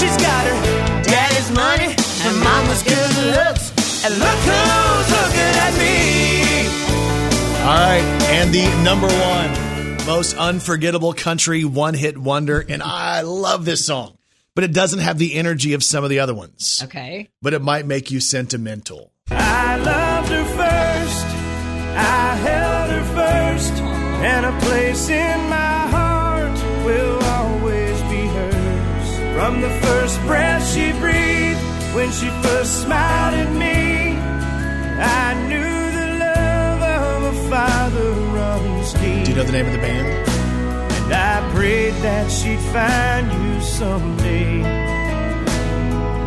She's 0.00 0.16
got 0.18 0.42
her 0.50 0.58
daddy's 1.06 1.50
money, 1.54 1.94
her 2.26 2.34
mama's 2.42 2.82
good 2.82 3.12
looks, 3.38 3.70
and 4.02 4.12
look 4.18 4.40
who's 4.42 5.08
looking 5.18 5.54
at 5.66 5.72
me. 5.78 5.96
All 7.62 7.78
right, 7.78 8.06
and 8.34 8.52
the 8.52 8.66
number 8.82 9.06
one 9.06 9.50
most 10.06 10.36
unforgettable 10.36 11.14
country 11.14 11.64
one 11.64 11.94
hit 11.94 12.18
wonder, 12.18 12.62
and 12.68 12.82
I 12.82 13.22
love 13.22 13.64
this 13.64 13.86
song 13.86 14.18
but 14.54 14.64
it 14.64 14.72
doesn't 14.72 15.00
have 15.00 15.18
the 15.18 15.34
energy 15.34 15.72
of 15.74 15.82
some 15.82 16.04
of 16.04 16.10
the 16.10 16.20
other 16.20 16.34
ones. 16.34 16.80
Okay. 16.84 17.28
But 17.42 17.54
it 17.54 17.62
might 17.62 17.86
make 17.86 18.10
you 18.10 18.20
sentimental. 18.20 19.12
I 19.30 19.76
loved 19.76 20.28
her 20.28 20.44
first. 20.44 21.26
I 21.96 22.36
held 22.36 22.90
her 22.90 23.04
first. 23.14 23.72
And 23.72 24.46
a 24.46 24.60
place 24.60 25.08
in 25.08 25.48
my 25.48 25.86
heart 25.88 26.58
will 26.86 27.22
always 27.22 28.00
be 28.02 28.26
hers. 28.26 29.36
From 29.36 29.60
the 29.60 29.70
first 29.70 30.20
breath 30.22 30.66
she 30.72 30.92
breathed, 30.92 31.60
when 31.94 32.10
she 32.12 32.28
first 32.42 32.82
smiled 32.82 33.34
at 33.34 33.52
me, 33.52 34.16
I 34.16 35.48
knew 35.48 35.60
the 35.98 36.18
love 36.24 36.82
of 36.82 37.34
a 37.34 37.50
father 37.50 38.10
runs 38.10 38.92
deep. 38.94 39.24
Do 39.24 39.30
you 39.30 39.36
know 39.36 39.44
the 39.44 39.52
name 39.52 39.66
of 39.66 39.72
the 39.72 39.78
band? 39.78 40.33
And 41.04 41.12
I 41.12 41.50
prayed 41.54 41.94
that 42.02 42.30
she'd 42.30 42.58
find 42.72 43.30
you 43.32 43.60
someday. 43.62 44.62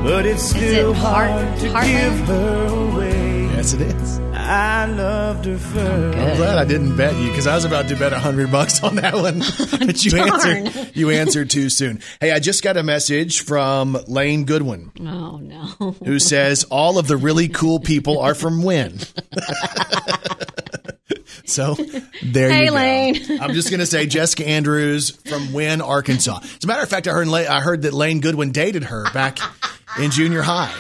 But 0.04 0.26
it's 0.26 0.52
it 0.52 0.58
still 0.58 0.94
Heart- 0.94 1.30
hard 1.32 1.60
to 1.60 1.68
Heartland? 1.70 1.88
give 1.88 2.28
her 2.28 2.66
away. 2.68 3.44
Yes, 3.58 3.74
it 3.74 3.82
is. 3.82 4.20
I 4.34 4.86
loved 4.86 5.46
her 5.46 5.58
first. 5.58 6.18
I'm 6.18 6.38
glad 6.38 6.58
I 6.58 6.64
didn't 6.64 6.96
bet 6.96 7.16
you 7.18 7.28
because 7.30 7.48
I 7.48 7.56
was 7.56 7.66
about 7.66 7.90
to 7.90 7.96
bet 7.98 8.14
a 8.14 8.20
hundred 8.20 8.50
bucks 8.52 8.82
on 8.82 8.96
that 8.96 9.14
one, 9.16 9.42
oh, 9.44 9.78
but 9.86 10.06
you 10.06 10.18
answered 10.18 10.96
you 10.96 11.10
answered 11.10 11.50
too 11.50 11.70
soon. 11.70 12.00
Hey, 12.22 12.32
I 12.32 12.40
just 12.40 12.64
got 12.64 12.78
a 12.78 12.84
message 12.84 13.42
from 13.42 13.98
Lane 14.08 14.46
Goodwin 14.46 14.92
Oh 15.02 15.38
no. 15.38 15.92
who 16.06 16.20
says 16.20 16.64
all 16.66 16.98
of 16.98 17.08
the 17.08 17.18
really 17.18 17.50
cool 17.50 17.80
people 17.82 18.20
are 18.20 18.36
from 18.36 18.64
Wynne. 18.64 19.00
so 21.48 21.74
there 22.24 22.52
Hey, 22.52 22.66
you 22.66 22.70
go. 22.70 22.76
Lane. 22.76 23.42
I'm 23.42 23.54
just 23.54 23.72
gonna 23.72 23.86
say 23.86 24.06
Jessica 24.06 24.48
Andrews 24.48 25.12
from 25.28 25.54
Wynne, 25.54 25.82
Arkansas. 25.82 26.40
As 26.44 26.64
a 26.64 26.68
matter 26.68 26.84
of 26.84 26.90
fact, 26.90 27.08
I 27.08 27.12
heard 27.12 27.28
I 27.30 27.62
heard 27.62 27.82
that 27.84 27.94
Lane 27.94 28.20
Goodwin 28.20 28.52
dated 28.52 28.84
her 28.86 29.06
back 29.14 29.40
in 30.00 30.12
junior 30.12 30.42
high. 30.44 30.74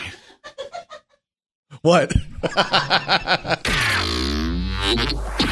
What? 1.81 2.13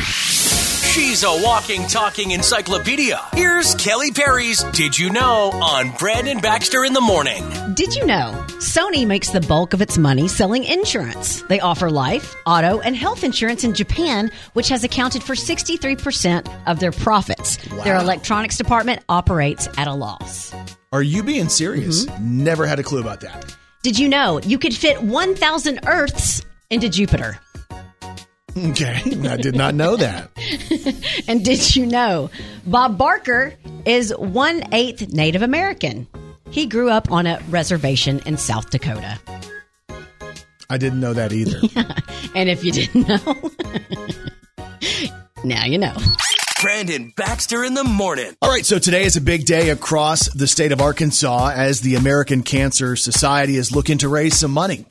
She's 0.95 1.25
a 1.25 1.41
walking, 1.43 1.85
talking 1.87 2.31
encyclopedia. 2.31 3.19
Here's 3.33 3.75
Kelly 3.75 4.13
Perry's 4.13 4.63
Did 4.63 4.97
You 4.97 5.09
Know 5.09 5.51
on 5.51 5.91
Brandon 5.99 6.39
Baxter 6.39 6.85
in 6.85 6.93
the 6.93 7.01
Morning. 7.01 7.43
Did 7.73 7.93
you 7.93 8.05
know 8.05 8.31
Sony 8.59 9.05
makes 9.05 9.29
the 9.31 9.41
bulk 9.41 9.73
of 9.73 9.81
its 9.81 9.97
money 9.97 10.29
selling 10.29 10.63
insurance? 10.63 11.41
They 11.49 11.59
offer 11.59 11.89
life, 11.89 12.33
auto, 12.45 12.79
and 12.79 12.95
health 12.95 13.25
insurance 13.25 13.65
in 13.65 13.73
Japan, 13.73 14.31
which 14.53 14.69
has 14.69 14.85
accounted 14.85 15.21
for 15.21 15.35
63% 15.35 16.49
of 16.65 16.79
their 16.79 16.93
profits. 16.93 17.57
Their 17.83 17.97
electronics 17.97 18.57
department 18.57 19.03
operates 19.09 19.67
at 19.77 19.89
a 19.89 19.93
loss. 19.93 20.55
Are 20.93 21.03
you 21.03 21.23
being 21.23 21.49
serious? 21.49 22.05
Mm-hmm. 22.05 22.43
Never 22.45 22.65
had 22.65 22.79
a 22.79 22.83
clue 22.83 23.01
about 23.01 23.19
that. 23.19 23.53
Did 23.83 23.99
you 23.99 24.07
know 24.07 24.39
you 24.39 24.57
could 24.57 24.73
fit 24.73 25.03
1,000 25.03 25.81
Earths 25.85 26.41
into 26.69 26.87
Jupiter? 26.87 27.37
Okay, 28.57 29.01
I 29.29 29.37
did 29.37 29.55
not 29.55 29.75
know 29.75 29.95
that. 29.97 30.31
And 31.27 31.43
did 31.43 31.75
you 31.75 31.87
know 31.87 32.29
Bob 32.67 32.97
Barker 32.97 33.55
is 33.85 34.13
one 34.15 34.63
eighth 34.73 35.11
Native 35.11 35.41
American? 35.41 36.07
He 36.51 36.67
grew 36.67 36.89
up 36.89 37.11
on 37.11 37.25
a 37.25 37.41
reservation 37.49 38.21
in 38.27 38.37
South 38.37 38.69
Dakota. 38.69 39.19
I 40.69 40.77
didn't 40.77 40.99
know 40.99 41.13
that 41.13 41.33
either. 41.33 41.59
And 42.35 42.49
if 42.49 42.65
you 42.65 42.73
didn't 42.73 43.07
know, 43.07 43.51
now 45.45 45.63
you 45.65 45.77
know. 45.77 45.95
Brandon 46.61 47.13
Baxter 47.15 47.63
in 47.63 47.73
the 47.75 47.83
Morning. 47.85 48.35
All 48.41 48.49
right, 48.49 48.65
so 48.65 48.77
today 48.77 49.05
is 49.05 49.15
a 49.15 49.21
big 49.21 49.45
day 49.45 49.69
across 49.69 50.27
the 50.33 50.47
state 50.47 50.73
of 50.73 50.81
Arkansas 50.81 51.51
as 51.55 51.79
the 51.79 51.95
American 51.95 52.43
Cancer 52.43 52.97
Society 52.97 53.55
is 53.55 53.73
looking 53.73 53.99
to 53.99 54.09
raise 54.09 54.37
some 54.37 54.51
money. 54.51 54.85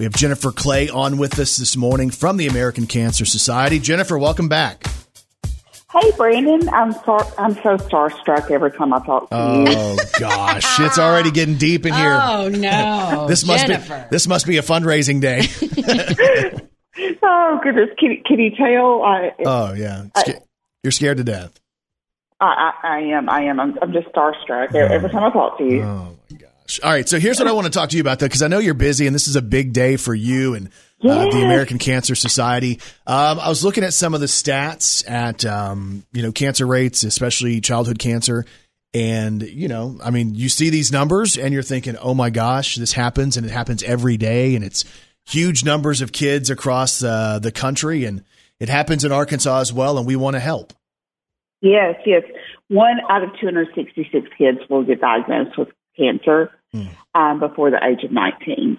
We 0.00 0.04
have 0.04 0.14
Jennifer 0.14 0.50
Clay 0.50 0.88
on 0.88 1.18
with 1.18 1.38
us 1.38 1.58
this 1.58 1.76
morning 1.76 2.08
from 2.08 2.38
the 2.38 2.46
American 2.46 2.86
Cancer 2.86 3.26
Society. 3.26 3.78
Jennifer, 3.78 4.16
welcome 4.16 4.48
back. 4.48 4.86
Hey, 5.92 6.10
Brandon. 6.16 6.70
I'm 6.70 6.92
so, 6.92 7.18
I'm 7.36 7.52
so 7.56 7.76
starstruck 7.76 8.50
every 8.50 8.70
time 8.70 8.94
I 8.94 9.04
talk 9.04 9.28
to 9.28 9.36
you. 9.36 9.64
Oh 9.68 9.98
gosh, 10.18 10.80
it's 10.80 10.98
already 10.98 11.30
getting 11.30 11.56
deep 11.56 11.84
in 11.84 11.92
here. 11.92 12.18
Oh 12.18 12.48
no, 12.48 13.26
this 13.28 13.46
must 13.46 13.66
Jennifer. 13.66 13.98
be 13.98 14.04
this 14.10 14.26
must 14.26 14.46
be 14.46 14.56
a 14.56 14.62
fundraising 14.62 15.20
day. 15.20 15.42
Oh 17.22 17.60
goodness, 17.62 17.88
can, 17.98 18.22
can 18.26 18.38
you 18.38 18.50
tell? 18.50 19.02
I, 19.02 19.32
oh 19.46 19.72
yeah, 19.74 20.06
Sca- 20.18 20.42
you're 20.82 20.90
scared 20.90 21.16
to 21.18 21.24
death. 21.24 21.58
I, 22.40 22.72
I, 22.82 22.88
I 22.88 22.98
am. 23.16 23.28
I 23.28 23.42
am. 23.42 23.60
I'm, 23.60 23.78
I'm 23.80 23.92
just 23.92 24.08
starstruck 24.08 24.74
every 24.74 25.08
oh. 25.08 25.12
time 25.12 25.24
I 25.24 25.30
talk 25.30 25.56
to 25.58 25.64
you. 25.64 25.82
Oh 25.82 25.86
my 25.86 26.10
gosh! 26.10 26.19
All 26.78 26.90
right, 26.90 27.08
so 27.08 27.18
here's 27.18 27.38
what 27.38 27.48
I 27.48 27.52
want 27.52 27.66
to 27.66 27.72
talk 27.72 27.90
to 27.90 27.96
you 27.96 28.02
about, 28.02 28.18
though, 28.20 28.26
because 28.26 28.42
I 28.42 28.48
know 28.48 28.58
you're 28.58 28.74
busy, 28.74 29.06
and 29.06 29.14
this 29.14 29.26
is 29.26 29.34
a 29.34 29.42
big 29.42 29.72
day 29.72 29.96
for 29.96 30.14
you 30.14 30.54
and 30.54 30.68
uh, 31.02 31.24
the 31.30 31.42
American 31.42 31.78
Cancer 31.78 32.14
Society. 32.14 32.78
Um, 33.06 33.40
I 33.40 33.48
was 33.48 33.64
looking 33.64 33.82
at 33.82 33.94
some 33.94 34.14
of 34.14 34.20
the 34.20 34.26
stats 34.26 35.08
at 35.10 35.44
um, 35.44 36.04
you 36.12 36.22
know 36.22 36.32
cancer 36.32 36.66
rates, 36.66 37.02
especially 37.02 37.60
childhood 37.60 37.98
cancer, 37.98 38.44
and 38.94 39.42
you 39.42 39.68
know, 39.68 39.98
I 40.02 40.10
mean, 40.10 40.34
you 40.34 40.48
see 40.48 40.70
these 40.70 40.92
numbers, 40.92 41.36
and 41.36 41.52
you're 41.52 41.62
thinking, 41.62 41.96
oh 41.96 42.14
my 42.14 42.30
gosh, 42.30 42.76
this 42.76 42.92
happens, 42.92 43.36
and 43.36 43.46
it 43.46 43.50
happens 43.50 43.82
every 43.82 44.16
day, 44.16 44.54
and 44.54 44.64
it's 44.64 44.84
huge 45.26 45.64
numbers 45.64 46.02
of 46.02 46.12
kids 46.12 46.50
across 46.50 47.02
uh, 47.02 47.38
the 47.38 47.52
country, 47.52 48.04
and 48.04 48.22
it 48.58 48.68
happens 48.68 49.04
in 49.04 49.12
Arkansas 49.12 49.60
as 49.60 49.72
well, 49.72 49.98
and 49.98 50.06
we 50.06 50.16
want 50.16 50.34
to 50.34 50.40
help. 50.40 50.72
Yes, 51.62 51.96
yes. 52.06 52.22
One 52.68 52.98
out 53.10 53.22
of 53.22 53.30
266 53.40 54.28
kids 54.38 54.58
will 54.68 54.84
get 54.84 55.00
diagnosed 55.00 55.58
with 55.58 55.68
cancer 55.96 56.50
um, 57.14 57.40
before 57.40 57.70
the 57.70 57.80
age 57.84 58.04
of 58.04 58.12
19. 58.12 58.78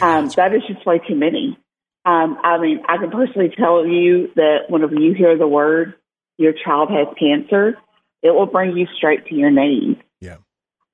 Um, 0.00 0.28
that 0.36 0.54
is 0.54 0.62
just 0.66 0.86
way 0.86 1.00
too 1.06 1.14
many. 1.14 1.58
Um, 2.04 2.38
I 2.42 2.58
mean, 2.58 2.80
I 2.88 2.96
can 2.96 3.10
personally 3.10 3.52
tell 3.56 3.86
you 3.86 4.28
that 4.34 4.64
whenever 4.68 4.94
you 4.94 5.14
hear 5.14 5.36
the 5.38 5.46
word 5.46 5.94
your 6.38 6.52
child 6.52 6.90
has 6.90 7.06
cancer, 7.18 7.78
it 8.22 8.30
will 8.30 8.46
bring 8.46 8.76
you 8.76 8.86
straight 8.96 9.26
to 9.26 9.34
your 9.34 9.50
knees. 9.50 9.96
Yeah. 10.20 10.36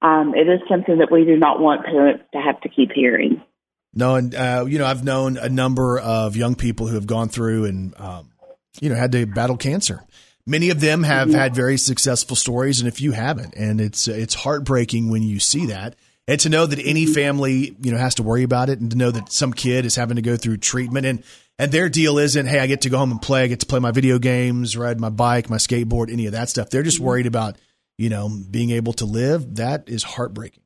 Um, 0.02 0.34
it 0.34 0.48
is 0.48 0.60
something 0.68 0.98
that 0.98 1.10
we 1.10 1.24
do 1.24 1.36
not 1.36 1.60
want 1.60 1.84
parents 1.84 2.24
to 2.32 2.40
have 2.40 2.60
to 2.62 2.68
keep 2.68 2.90
hearing. 2.92 3.42
No, 3.94 4.16
and 4.16 4.34
uh, 4.34 4.66
you 4.68 4.78
know, 4.78 4.86
I've 4.86 5.02
known 5.02 5.38
a 5.38 5.48
number 5.48 5.98
of 5.98 6.36
young 6.36 6.54
people 6.54 6.86
who 6.86 6.94
have 6.94 7.06
gone 7.06 7.28
through 7.28 7.64
and 7.64 7.98
um, 7.98 8.30
you 8.80 8.90
know 8.90 8.94
had 8.94 9.12
to 9.12 9.26
battle 9.26 9.56
cancer. 9.56 10.04
Many 10.46 10.70
of 10.70 10.80
them 10.80 11.02
have 11.02 11.30
had 11.30 11.54
very 11.54 11.76
successful 11.76 12.36
stories, 12.36 12.80
and 12.80 12.88
if 12.88 13.00
you 13.00 13.12
haven't, 13.12 13.54
and 13.56 13.80
it's 13.80 14.06
it's 14.06 14.34
heartbreaking 14.34 15.10
when 15.10 15.22
you 15.22 15.40
see 15.40 15.66
that, 15.66 15.96
and 16.28 16.38
to 16.40 16.50
know 16.50 16.66
that 16.66 16.78
any 16.78 17.06
family 17.06 17.74
you 17.80 17.90
know 17.90 17.98
has 17.98 18.14
to 18.16 18.22
worry 18.22 18.44
about 18.44 18.68
it, 18.68 18.78
and 18.78 18.90
to 18.92 18.96
know 18.96 19.10
that 19.10 19.32
some 19.32 19.52
kid 19.52 19.84
is 19.86 19.96
having 19.96 20.16
to 20.16 20.22
go 20.22 20.36
through 20.36 20.58
treatment, 20.58 21.06
and 21.06 21.24
and 21.58 21.72
their 21.72 21.88
deal 21.88 22.18
isn't, 22.18 22.46
hey, 22.46 22.60
I 22.60 22.68
get 22.68 22.82
to 22.82 22.90
go 22.90 22.98
home 22.98 23.10
and 23.10 23.20
play, 23.20 23.42
I 23.42 23.46
get 23.48 23.60
to 23.60 23.66
play 23.66 23.80
my 23.80 23.90
video 23.90 24.20
games, 24.20 24.76
ride 24.76 25.00
my 25.00 25.08
bike, 25.08 25.50
my 25.50 25.56
skateboard, 25.56 26.12
any 26.12 26.26
of 26.26 26.32
that 26.32 26.48
stuff. 26.48 26.70
They're 26.70 26.84
just 26.84 27.00
worried 27.00 27.26
about 27.26 27.56
you 27.96 28.10
know 28.10 28.30
being 28.50 28.70
able 28.70 28.92
to 28.94 29.06
live. 29.06 29.56
That 29.56 29.88
is 29.88 30.04
heartbreaking. 30.04 30.62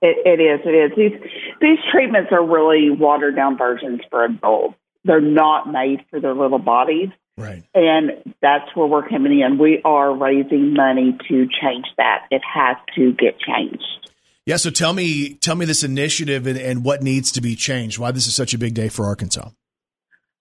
It, 0.00 0.16
it 0.24 0.40
is. 0.40 0.60
It 0.64 0.70
is. 0.70 0.92
These 0.96 1.30
these 1.60 1.78
treatments 1.90 2.30
are 2.32 2.44
really 2.44 2.88
watered 2.90 3.34
down 3.34 3.58
versions 3.58 4.00
for 4.08 4.24
adults. 4.24 4.76
They're 5.04 5.20
not 5.20 5.70
made 5.70 6.04
for 6.08 6.20
their 6.20 6.34
little 6.34 6.58
bodies. 6.58 7.08
Right. 7.36 7.62
And 7.72 8.34
that's 8.42 8.74
where 8.74 8.86
we're 8.86 9.08
coming 9.08 9.40
in. 9.40 9.58
We 9.58 9.80
are 9.84 10.12
raising 10.12 10.74
money 10.74 11.16
to 11.28 11.46
change 11.46 11.86
that. 11.96 12.26
It 12.32 12.42
has 12.42 12.76
to 12.96 13.12
get 13.12 13.38
changed. 13.38 14.07
Yeah, 14.48 14.56
so 14.56 14.70
tell 14.70 14.94
me 14.94 15.34
tell 15.34 15.56
me 15.56 15.66
this 15.66 15.84
initiative 15.84 16.46
and, 16.46 16.56
and 16.58 16.82
what 16.82 17.02
needs 17.02 17.32
to 17.32 17.42
be 17.42 17.54
changed. 17.54 17.98
Why 17.98 18.12
this 18.12 18.26
is 18.26 18.34
such 18.34 18.54
a 18.54 18.58
big 18.58 18.72
day 18.72 18.88
for 18.88 19.04
Arkansas. 19.04 19.50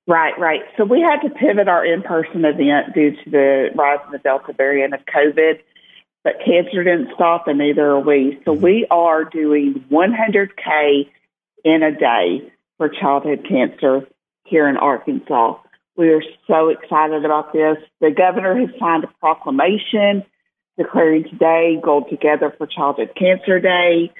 Right, 0.07 0.31
right. 0.39 0.61
So 0.77 0.85
we 0.85 1.01
had 1.01 1.27
to 1.27 1.29
pivot 1.29 1.67
our 1.67 1.85
in 1.85 2.03
person 2.03 2.45
event 2.45 2.93
due 2.95 3.11
to 3.11 3.29
the 3.29 3.67
rise 3.75 3.99
in 4.05 4.13
the 4.13 4.19
Delta 4.19 4.53
variant 4.53 4.93
of 4.93 5.01
COVID, 5.13 5.59
but 6.23 6.35
cancer 6.45 6.85
didn't 6.85 7.09
stop, 7.15 7.49
and 7.49 7.57
neither 7.57 7.85
are 7.85 7.99
we. 7.99 8.39
So 8.45 8.53
mm-hmm. 8.53 8.63
we 8.63 8.87
are 8.89 9.25
doing 9.25 9.83
100K 9.91 11.09
in 11.65 11.83
a 11.83 11.91
day 11.91 12.49
for 12.77 12.87
childhood 12.87 13.45
cancer 13.45 14.07
here 14.45 14.69
in 14.69 14.77
Arkansas. 14.77 15.55
We 15.97 16.11
are 16.13 16.23
so 16.47 16.69
excited 16.69 17.25
about 17.25 17.51
this. 17.51 17.75
The 17.99 18.11
governor 18.11 18.57
has 18.57 18.69
signed 18.79 19.03
a 19.03 19.07
proclamation 19.19 20.23
declaring 20.77 21.23
today 21.23 21.77
Gold 21.83 22.05
Together 22.09 22.53
for 22.57 22.67
Childhood 22.67 23.11
Cancer 23.17 23.59
Day. 23.59 24.11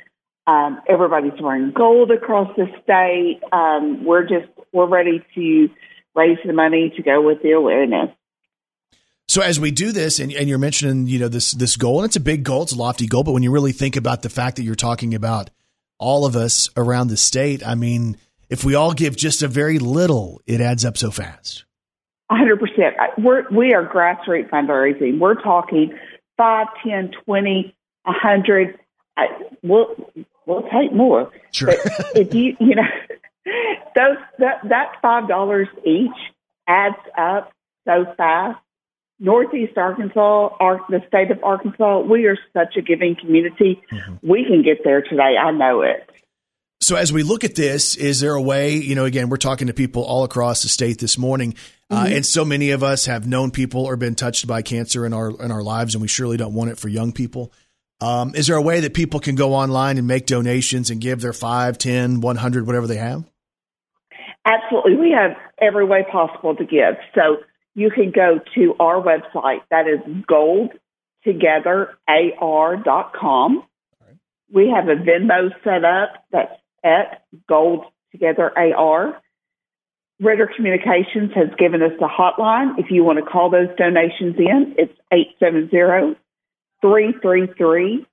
Um, 0.48 0.82
everybody's 0.88 1.40
wearing 1.42 1.72
gold 1.72 2.12
across 2.12 2.50
the 2.56 2.68
state. 2.84 3.42
Um, 3.52 4.06
we're 4.06 4.24
just 4.24 4.48
we're 4.72 4.88
ready 4.88 5.24
to 5.36 5.70
raise 6.16 6.38
the 6.46 6.54
money 6.54 6.94
to 6.96 7.04
go 7.04 7.22
with 7.22 7.42
the 7.44 7.52
awareness. 7.52 8.10
So 9.30 9.42
as 9.42 9.60
we 9.60 9.72
do 9.72 9.92
this, 9.92 10.20
and, 10.20 10.32
and 10.32 10.48
you're 10.48 10.58
mentioning, 10.58 11.06
you 11.08 11.20
know, 11.20 11.28
this 11.28 11.52
this 11.52 11.76
goal, 11.76 12.00
and 12.00 12.06
it's 12.06 12.16
a 12.16 12.22
big 12.22 12.44
goal, 12.44 12.64
it's 12.64 12.72
a 12.72 12.78
lofty 12.78 13.08
goal, 13.08 13.24
but 13.24 13.34
when 13.34 13.44
you 13.44 13.52
really 13.52 13.74
think 13.74 13.98
about 13.98 14.22
the 14.22 14.30
fact 14.30 14.56
that 14.56 14.64
you're 14.64 14.76
talking 14.76 15.14
about 15.14 15.50
all 16.00 16.26
of 16.26 16.36
us 16.36 16.70
around 16.78 17.10
the 17.10 17.18
state, 17.18 17.66
I 17.66 17.76
mean, 17.76 18.18
if 18.50 18.64
we 18.64 18.76
all 18.76 18.94
give 18.94 19.18
just 19.18 19.44
a 19.44 19.48
very 19.48 19.80
little, 19.80 20.42
it 20.48 20.62
adds 20.62 20.86
up 20.86 20.98
so 20.98 21.12
fast. 21.12 21.66
hundred 22.32 22.58
percent. 22.60 22.96
We're 23.18 23.44
we 23.50 23.74
are 23.74 23.86
grassroots 23.86 24.50
fundraising. 24.50 25.20
We're 25.20 25.42
talking 25.42 25.94
five, 26.38 26.68
ten, 26.84 27.12
twenty, 27.26 27.76
a 28.06 28.12
hundred. 28.12 28.80
I, 29.18 29.28
we'll 29.64 29.96
we'll 30.46 30.68
take 30.70 30.94
more. 30.94 31.32
Sure. 31.52 31.68
But 31.68 32.16
if 32.16 32.34
you 32.34 32.56
you 32.60 32.76
know 32.76 32.84
those 33.96 34.18
that 34.40 34.62
that 34.70 34.94
five 35.02 35.28
dollars 35.28 35.68
each 35.86 36.18
adds 36.68 36.96
up 37.18 37.52
so 37.86 38.06
fast. 38.18 38.60
Northeast 39.20 39.76
Arkansas, 39.78 40.56
Ar- 40.60 40.86
the 40.90 41.02
state 41.08 41.32
of 41.32 41.44
Arkansas, 41.44 42.02
we 42.02 42.26
are 42.28 42.38
such 42.54 42.78
a 42.78 42.84
giving 42.84 43.16
community. 43.16 43.82
Mm-hmm. 43.92 44.28
We 44.28 44.46
can 44.46 44.62
get 44.62 44.84
there 44.84 45.02
today. 45.02 45.38
I 45.42 45.50
know 45.50 45.82
it. 45.82 46.08
So 46.88 46.96
as 46.96 47.12
we 47.12 47.22
look 47.22 47.44
at 47.44 47.54
this, 47.54 47.98
is 47.98 48.22
there 48.22 48.34
a 48.34 48.42
way, 48.42 48.76
you 48.76 48.96
know, 48.96 49.04
again, 49.04 49.28
we're 49.28 49.36
talking 49.36 49.68
to 49.68 49.74
people 49.74 50.04
all 50.04 50.24
across 50.24 50.64
the 50.64 50.70
state 50.70 51.00
this 51.00 51.18
morning, 51.18 51.56
uh, 51.92 52.06
Mhm. 52.06 52.16
and 52.16 52.26
so 52.26 52.46
many 52.46 52.72
of 52.72 52.82
us 52.82 53.08
have 53.08 53.28
known 53.28 53.52
people 53.52 53.84
or 53.84 53.98
been 53.98 54.16
touched 54.16 54.48
by 54.48 54.62
cancer 54.62 55.06
in 55.06 55.12
our 55.12 55.32
in 55.32 55.52
our 55.52 55.62
lives, 55.62 55.96
and 55.96 56.02
we 56.02 56.08
surely 56.08 56.38
don't 56.38 56.54
want 56.54 56.70
it 56.70 56.78
for 56.78 56.88
young 56.88 57.12
people. 57.12 57.52
Um, 58.00 58.32
is 58.36 58.48
there 58.48 58.56
a 58.56 58.62
way 58.62 58.80
that 58.80 58.94
people 58.94 59.20
can 59.20 59.36
go 59.36 59.54
online 59.54 59.98
and 59.98 60.08
make 60.08 60.28
donations 60.28 60.90
and 60.90 61.02
give 61.02 61.20
their 61.20 61.34
five, 61.34 61.78
ten, 61.78 62.22
one 62.22 62.38
hundred, 62.38 62.66
whatever 62.66 62.88
they 62.88 62.96
have? 62.96 63.26
Absolutely. 64.46 64.96
We 64.96 65.12
have 65.12 65.36
every 65.60 65.84
way 65.84 66.06
possible 66.10 66.56
to 66.56 66.64
give. 66.64 66.96
So 67.14 67.40
you 67.76 67.92
can 67.92 68.12
go 68.12 68.40
to 68.56 68.76
our 68.80 69.04
website. 69.04 69.60
That 69.72 69.90
is 69.90 70.00
goldtogether.ar.com. 71.26 73.64
We 74.54 74.70
have 74.70 74.88
a 74.88 74.96
Venmo 74.96 75.50
set 75.66 75.84
up 75.84 76.24
that's 76.32 76.54
at 76.88 77.24
Gold 77.48 77.86
Together 78.12 78.52
AR. 78.58 79.22
Ritter 80.20 80.50
Communications 80.56 81.32
has 81.36 81.50
given 81.60 81.84
us 81.84 81.92
a 82.00 82.08
hotline. 82.08 82.80
If 82.80 82.90
you 82.90 83.04
want 83.04 83.20
to 83.20 83.26
call 83.26 83.52
those 83.52 83.68
donations 83.78 84.36
in, 84.38 84.76
it's 84.78 84.94
870 85.12 86.18
333 86.82 88.06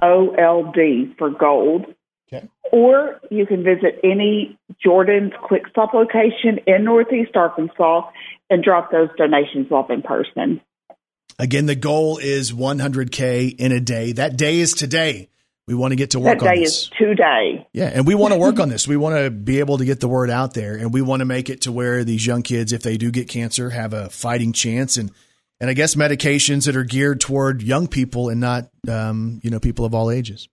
GOLD 0.00 1.16
for 1.18 1.30
gold. 1.30 1.86
Okay. 2.32 2.48
Or 2.72 3.20
you 3.30 3.46
can 3.46 3.62
visit 3.62 4.00
any 4.02 4.58
Jordan's 4.82 5.32
Quick 5.42 5.62
Stop 5.70 5.92
location 5.92 6.60
in 6.66 6.84
Northeast 6.84 7.36
Arkansas 7.36 8.10
and 8.50 8.64
drop 8.64 8.90
those 8.90 9.08
donations 9.16 9.70
off 9.70 9.90
in 9.90 10.02
person. 10.02 10.60
Again, 11.38 11.66
the 11.66 11.76
goal 11.76 12.16
is 12.16 12.52
100k 12.52 13.54
in 13.56 13.72
a 13.72 13.80
day. 13.80 14.12
That 14.12 14.36
day 14.38 14.58
is 14.58 14.72
today. 14.72 15.28
We 15.66 15.74
want 15.74 15.90
to 15.92 15.96
get 15.96 16.10
to 16.10 16.20
work 16.20 16.42
on 16.42 16.44
this. 16.44 16.44
that 16.44 16.48
on 16.48 16.54
day 16.54 16.60
this. 16.60 16.72
is 16.72 16.90
today. 16.96 17.68
Yeah, 17.72 17.90
and 17.92 18.06
we 18.06 18.14
want 18.14 18.32
to 18.32 18.38
work 18.38 18.60
on 18.60 18.68
this. 18.68 18.86
We 18.86 18.96
want 18.96 19.16
to 19.16 19.30
be 19.30 19.58
able 19.58 19.78
to 19.78 19.84
get 19.84 19.98
the 19.98 20.06
word 20.06 20.30
out 20.30 20.54
there, 20.54 20.76
and 20.76 20.92
we 20.92 21.02
want 21.02 21.20
to 21.20 21.24
make 21.24 21.50
it 21.50 21.62
to 21.62 21.72
where 21.72 22.04
these 22.04 22.24
young 22.24 22.42
kids, 22.42 22.72
if 22.72 22.82
they 22.82 22.96
do 22.96 23.10
get 23.10 23.28
cancer, 23.28 23.70
have 23.70 23.92
a 23.92 24.08
fighting 24.08 24.52
chance. 24.52 24.96
And 24.96 25.10
and 25.60 25.68
I 25.68 25.72
guess 25.72 25.94
medications 25.94 26.66
that 26.66 26.76
are 26.76 26.84
geared 26.84 27.20
toward 27.20 27.62
young 27.62 27.88
people 27.88 28.28
and 28.28 28.40
not, 28.40 28.68
um, 28.88 29.40
you 29.42 29.50
know, 29.50 29.58
people 29.58 29.84
of 29.84 29.94
all 29.94 30.10
ages. 30.10 30.48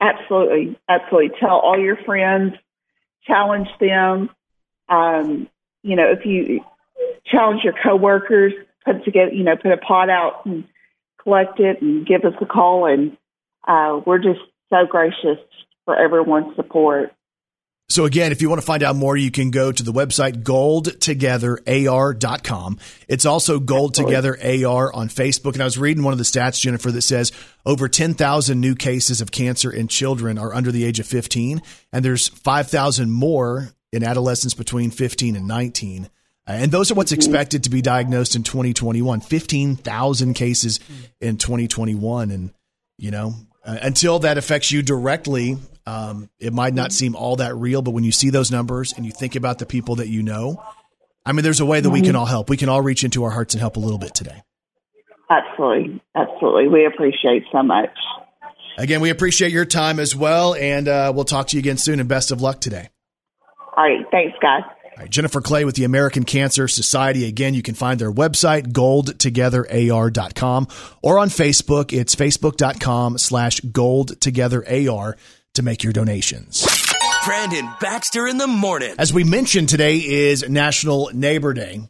Absolutely, 0.00 0.78
absolutely. 0.88 1.38
Tell 1.40 1.58
all 1.58 1.78
your 1.78 1.96
friends, 2.04 2.52
challenge 3.26 3.68
them. 3.80 4.30
Um, 4.88 5.48
you 5.82 5.96
know, 5.96 6.10
if 6.10 6.24
you 6.24 6.60
challenge 7.26 7.62
your 7.64 7.74
coworkers, 7.82 8.52
put 8.84 9.04
together, 9.04 9.32
you 9.32 9.42
know, 9.42 9.56
put 9.56 9.72
a 9.72 9.76
pot 9.76 10.08
out 10.08 10.46
and 10.46 10.64
collect 11.22 11.58
it, 11.58 11.82
and 11.82 12.06
give 12.06 12.24
us 12.24 12.34
a 12.40 12.46
call. 12.46 12.86
And 12.86 13.16
uh, 13.66 14.00
we're 14.04 14.18
just 14.18 14.40
so 14.70 14.86
gracious 14.88 15.38
for 15.84 15.96
everyone's 15.96 16.54
support. 16.56 17.12
So 17.88 18.04
again, 18.04 18.30
if 18.30 18.40
you 18.40 18.48
want 18.48 18.60
to 18.60 18.66
find 18.66 18.84
out 18.84 18.94
more, 18.94 19.16
you 19.16 19.32
can 19.32 19.50
go 19.50 19.72
to 19.72 19.82
the 19.82 19.92
website 19.92 20.44
goldtogetherar.com. 20.44 22.78
It's 23.08 23.26
also 23.26 23.58
Gold 23.58 23.94
Together 23.94 24.38
AR 24.40 24.92
on 24.92 25.08
Facebook. 25.08 25.54
And 25.54 25.62
I 25.62 25.64
was 25.64 25.76
reading 25.76 26.04
one 26.04 26.12
of 26.12 26.18
the 26.18 26.24
stats, 26.24 26.60
Jennifer, 26.60 26.92
that 26.92 27.02
says 27.02 27.32
over 27.66 27.88
10,000 27.88 28.60
new 28.60 28.76
cases 28.76 29.20
of 29.20 29.32
cancer 29.32 29.72
in 29.72 29.88
children 29.88 30.38
are 30.38 30.54
under 30.54 30.70
the 30.70 30.84
age 30.84 31.00
of 31.00 31.06
15. 31.06 31.60
And 31.92 32.04
there's 32.04 32.28
5,000 32.28 33.10
more 33.10 33.70
in 33.92 34.04
adolescents 34.04 34.54
between 34.54 34.92
15 34.92 35.34
and 35.34 35.48
19. 35.48 36.04
Uh, 36.46 36.52
And 36.52 36.70
those 36.70 36.92
are 36.92 36.94
what's 36.94 37.10
expected 37.10 37.64
to 37.64 37.70
be 37.70 37.82
diagnosed 37.82 38.36
in 38.36 38.44
2021. 38.44 39.20
15,000 39.20 40.34
cases 40.34 40.78
in 41.20 41.38
2021. 41.38 42.30
And, 42.30 42.52
you 42.98 43.10
know, 43.10 43.34
uh, 43.64 43.78
until 43.82 44.20
that 44.20 44.38
affects 44.38 44.72
you 44.72 44.82
directly, 44.82 45.56
um, 45.86 46.30
it 46.38 46.52
might 46.52 46.74
not 46.74 46.92
seem 46.92 47.14
all 47.14 47.36
that 47.36 47.54
real. 47.54 47.82
But 47.82 47.92
when 47.92 48.04
you 48.04 48.12
see 48.12 48.30
those 48.30 48.50
numbers 48.50 48.92
and 48.92 49.04
you 49.04 49.12
think 49.12 49.36
about 49.36 49.58
the 49.58 49.66
people 49.66 49.96
that 49.96 50.08
you 50.08 50.22
know, 50.22 50.62
I 51.24 51.32
mean, 51.32 51.44
there's 51.44 51.60
a 51.60 51.66
way 51.66 51.80
that 51.80 51.90
we 51.90 52.00
can 52.00 52.16
all 52.16 52.26
help. 52.26 52.48
We 52.48 52.56
can 52.56 52.68
all 52.68 52.80
reach 52.80 53.04
into 53.04 53.24
our 53.24 53.30
hearts 53.30 53.54
and 53.54 53.60
help 53.60 53.76
a 53.76 53.80
little 53.80 53.98
bit 53.98 54.14
today. 54.14 54.42
Absolutely, 55.30 56.02
absolutely. 56.16 56.68
We 56.68 56.86
appreciate 56.86 57.44
so 57.52 57.62
much. 57.62 57.90
Again, 58.78 59.00
we 59.00 59.10
appreciate 59.10 59.52
your 59.52 59.66
time 59.66 60.00
as 60.00 60.16
well. 60.16 60.54
And 60.54 60.88
uh, 60.88 61.12
we'll 61.14 61.24
talk 61.24 61.48
to 61.48 61.56
you 61.56 61.60
again 61.60 61.76
soon. 61.76 62.00
And 62.00 62.08
best 62.08 62.30
of 62.30 62.40
luck 62.40 62.60
today. 62.60 62.88
All 63.76 63.84
right, 63.84 64.04
thanks, 64.10 64.36
guys. 64.40 64.62
All 65.00 65.04
right, 65.04 65.10
Jennifer 65.10 65.40
Clay 65.40 65.64
with 65.64 65.76
the 65.76 65.84
American 65.84 66.24
Cancer 66.24 66.68
Society. 66.68 67.24
Again, 67.24 67.54
you 67.54 67.62
can 67.62 67.74
find 67.74 67.98
their 67.98 68.12
website, 68.12 68.70
goldtogetherar.com, 68.70 70.68
or 71.00 71.18
on 71.18 71.28
Facebook. 71.30 71.98
It's 71.98 72.14
facebook.com 72.14 73.16
slash 73.16 73.62
goldtogetherar 73.62 75.14
to 75.54 75.62
make 75.62 75.82
your 75.82 75.94
donations. 75.94 76.66
Brandon 77.24 77.66
Baxter 77.80 78.28
in 78.28 78.36
the 78.36 78.46
morning. 78.46 78.94
As 78.98 79.10
we 79.10 79.24
mentioned, 79.24 79.70
today 79.70 79.96
is 79.96 80.46
National 80.46 81.08
Neighbor 81.14 81.54
Day. 81.54 81.80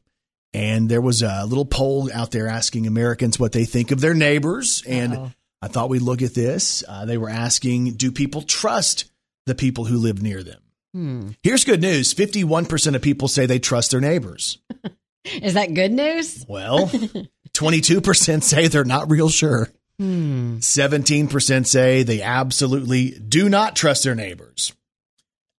And 0.54 0.88
there 0.88 1.00
was 1.00 1.22
a 1.22 1.44
little 1.46 1.66
poll 1.66 2.10
out 2.14 2.30
there 2.30 2.46
asking 2.46 2.86
Americans 2.86 3.40
what 3.40 3.50
they 3.50 3.64
think 3.64 3.90
of 3.90 4.00
their 4.00 4.14
neighbors. 4.14 4.84
And 4.86 5.34
I 5.60 5.66
thought 5.66 5.88
we'd 5.88 6.02
look 6.02 6.22
at 6.22 6.34
this. 6.34 6.84
Uh, 6.86 7.06
they 7.06 7.18
were 7.18 7.28
asking, 7.28 7.94
do 7.94 8.12
people 8.12 8.42
trust 8.42 9.10
the 9.46 9.56
people 9.56 9.84
who 9.86 9.98
live 9.98 10.22
near 10.22 10.44
them? 10.44 10.60
Hmm. 10.92 11.30
Here's 11.42 11.64
good 11.64 11.80
news 11.80 12.12
51% 12.14 12.94
of 12.94 13.02
people 13.02 13.28
say 13.28 13.46
they 13.46 13.58
trust 13.58 13.92
their 13.92 14.00
neighbors. 14.00 14.58
Is 15.24 15.54
that 15.54 15.74
good 15.74 15.92
news? 15.92 16.44
Well, 16.48 16.86
22% 17.52 18.42
say 18.42 18.68
they're 18.68 18.84
not 18.84 19.10
real 19.10 19.28
sure. 19.28 19.68
Hmm. 19.98 20.56
17% 20.58 21.66
say 21.66 22.02
they 22.02 22.22
absolutely 22.22 23.10
do 23.10 23.48
not 23.48 23.76
trust 23.76 24.04
their 24.04 24.14
neighbors. 24.14 24.72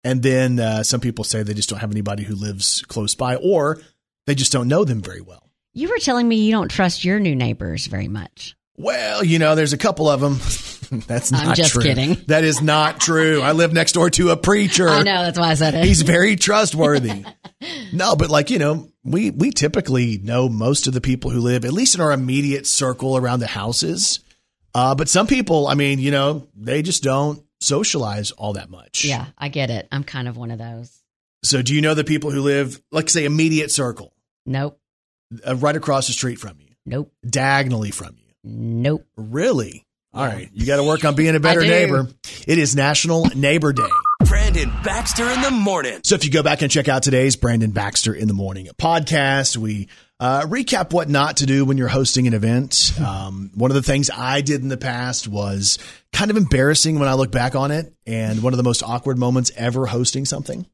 And 0.03 0.23
then 0.23 0.59
uh, 0.59 0.83
some 0.83 0.99
people 0.99 1.23
say 1.23 1.43
they 1.43 1.53
just 1.53 1.69
don't 1.69 1.79
have 1.79 1.91
anybody 1.91 2.23
who 2.23 2.35
lives 2.35 2.81
close 2.87 3.13
by 3.13 3.35
or 3.35 3.79
they 4.25 4.33
just 4.33 4.51
don't 4.51 4.67
know 4.67 4.83
them 4.83 5.01
very 5.01 5.21
well. 5.21 5.49
You 5.73 5.89
were 5.89 5.99
telling 5.99 6.27
me 6.27 6.37
you 6.37 6.51
don't 6.51 6.69
trust 6.69 7.05
your 7.05 7.19
new 7.19 7.35
neighbors 7.35 7.85
very 7.85 8.07
much. 8.07 8.55
Well, 8.77 9.23
you 9.23 9.37
know, 9.39 9.55
there's 9.55 9.73
a 9.73 9.77
couple 9.77 10.09
of 10.09 10.21
them. 10.21 10.39
That's 11.07 11.31
not 11.31 11.45
I'm 11.47 11.55
just 11.55 11.71
true. 11.71 11.83
kidding. 11.83 12.17
That 12.27 12.43
is 12.43 12.61
not 12.61 12.99
true. 12.99 13.41
I 13.41 13.53
live 13.53 13.71
next 13.73 13.93
door 13.93 14.09
to 14.11 14.29
a 14.29 14.37
preacher. 14.37 14.89
I 14.89 15.03
know 15.03 15.23
that's 15.23 15.39
why 15.39 15.49
I 15.49 15.53
said 15.53 15.73
it. 15.73 15.85
He's 15.85 16.01
very 16.01 16.35
trustworthy. 16.35 17.23
no, 17.93 18.15
but 18.15 18.29
like, 18.29 18.49
you 18.49 18.59
know, 18.59 18.89
we 19.03 19.31
we 19.31 19.51
typically 19.51 20.17
know 20.17 20.49
most 20.49 20.87
of 20.87 20.93
the 20.93 21.01
people 21.01 21.31
who 21.31 21.39
live 21.39 21.63
at 21.65 21.73
least 21.73 21.95
in 21.95 22.01
our 22.01 22.11
immediate 22.11 22.67
circle 22.67 23.15
around 23.17 23.39
the 23.39 23.47
houses. 23.47 24.19
Uh, 24.75 24.95
but 24.95 25.09
some 25.09 25.27
people, 25.27 25.67
I 25.67 25.73
mean, 25.75 25.99
you 25.99 26.11
know, 26.11 26.47
they 26.55 26.81
just 26.81 27.03
don't 27.03 27.43
socialize 27.59 28.31
all 28.31 28.53
that 28.53 28.69
much. 28.69 29.03
yeah, 29.05 29.27
I 29.37 29.47
get 29.49 29.69
it. 29.69 29.87
I'm 29.91 30.03
kind 30.03 30.27
of 30.27 30.37
one 30.37 30.51
of 30.51 30.59
those. 30.59 30.91
So 31.43 31.61
do 31.61 31.73
you 31.73 31.81
know 31.81 31.93
the 31.93 32.03
people 32.03 32.31
who 32.31 32.41
live, 32.41 32.81
like 32.91 33.09
say, 33.09 33.25
immediate 33.25 33.71
circle, 33.71 34.13
Nope. 34.45 34.79
uh, 35.47 35.55
right 35.55 35.75
across 35.75 36.07
the 36.07 36.13
street 36.13 36.39
from 36.39 36.57
you, 36.59 36.75
Nope. 36.85 37.11
diagonally 37.27 37.91
from 37.91 38.15
you? 38.17 38.33
Nope. 38.43 39.05
Really? 39.17 39.85
All 40.13 40.25
right. 40.25 40.49
You 40.53 40.65
got 40.65 40.75
to 40.75 40.83
work 40.83 41.05
on 41.05 41.15
being 41.15 41.35
a 41.35 41.39
better 41.39 41.61
neighbor. 41.61 42.07
It 42.45 42.57
is 42.57 42.75
National 42.75 43.25
Neighbor 43.33 43.71
Day. 43.71 43.87
Brandon 44.25 44.69
Baxter 44.83 45.29
in 45.29 45.41
the 45.41 45.51
morning. 45.51 46.01
So 46.03 46.15
if 46.15 46.25
you 46.25 46.31
go 46.31 46.43
back 46.43 46.61
and 46.61 46.69
check 46.69 46.89
out 46.89 47.03
today's 47.03 47.37
Brandon 47.37 47.71
Baxter 47.71 48.13
in 48.13 48.27
the 48.27 48.33
Morning 48.33 48.67
podcast, 48.77 49.55
we 49.55 49.87
uh, 50.19 50.41
recap 50.41 50.91
what 50.91 51.07
not 51.07 51.37
to 51.37 51.45
do 51.45 51.63
when 51.63 51.77
you're 51.77 51.87
hosting 51.87 52.27
an 52.27 52.33
event. 52.33 52.91
Um, 52.99 53.51
one 53.55 53.71
of 53.71 53.75
the 53.75 53.81
things 53.81 54.09
I 54.09 54.41
did 54.41 54.61
in 54.61 54.67
the 54.67 54.77
past 54.77 55.29
was 55.29 55.79
kind 56.11 56.29
of 56.29 56.35
embarrassing 56.35 56.99
when 56.99 57.07
I 57.07 57.13
look 57.13 57.31
back 57.31 57.55
on 57.55 57.71
it, 57.71 57.93
and 58.05 58.43
one 58.43 58.51
of 58.51 58.57
the 58.57 58.63
most 58.63 58.83
awkward 58.83 59.17
moments 59.17 59.51
ever 59.55 59.85
hosting 59.85 60.25
something. 60.25 60.65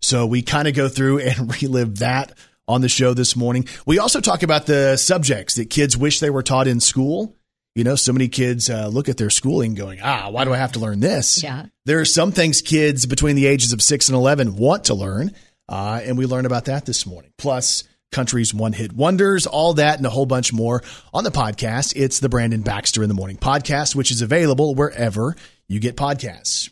So 0.00 0.26
we 0.26 0.42
kind 0.42 0.68
of 0.68 0.74
go 0.74 0.88
through 0.88 1.20
and 1.20 1.52
relive 1.62 1.98
that 1.98 2.38
on 2.68 2.80
the 2.82 2.88
show 2.88 3.14
this 3.14 3.34
morning. 3.34 3.66
We 3.84 3.98
also 3.98 4.20
talk 4.20 4.44
about 4.44 4.66
the 4.66 4.96
subjects 4.96 5.56
that 5.56 5.70
kids 5.70 5.96
wish 5.96 6.20
they 6.20 6.30
were 6.30 6.42
taught 6.42 6.68
in 6.68 6.78
school. 6.80 7.36
You 7.76 7.84
know, 7.84 7.94
so 7.94 8.10
many 8.14 8.28
kids 8.28 8.70
uh, 8.70 8.88
look 8.88 9.10
at 9.10 9.18
their 9.18 9.28
schooling 9.28 9.74
going, 9.74 10.00
ah, 10.02 10.30
why 10.30 10.46
do 10.46 10.54
I 10.54 10.56
have 10.56 10.72
to 10.72 10.78
learn 10.78 10.98
this? 11.00 11.42
Yeah. 11.42 11.66
There 11.84 12.00
are 12.00 12.06
some 12.06 12.32
things 12.32 12.62
kids 12.62 13.04
between 13.04 13.36
the 13.36 13.44
ages 13.44 13.74
of 13.74 13.82
six 13.82 14.08
and 14.08 14.16
11 14.16 14.56
want 14.56 14.84
to 14.84 14.94
learn. 14.94 15.32
Uh, 15.68 16.00
and 16.02 16.16
we 16.16 16.24
learned 16.24 16.46
about 16.46 16.64
that 16.64 16.86
this 16.86 17.04
morning. 17.04 17.32
Plus, 17.36 17.84
country's 18.10 18.54
one 18.54 18.72
hit 18.72 18.94
wonders, 18.94 19.46
all 19.46 19.74
that 19.74 19.98
and 19.98 20.06
a 20.06 20.10
whole 20.10 20.24
bunch 20.24 20.54
more 20.54 20.82
on 21.12 21.22
the 21.22 21.30
podcast. 21.30 21.92
It's 21.94 22.18
the 22.18 22.30
Brandon 22.30 22.62
Baxter 22.62 23.02
in 23.02 23.10
the 23.10 23.14
Morning 23.14 23.36
podcast, 23.36 23.94
which 23.94 24.10
is 24.10 24.22
available 24.22 24.74
wherever 24.74 25.36
you 25.68 25.78
get 25.78 25.96
podcasts. 25.96 26.70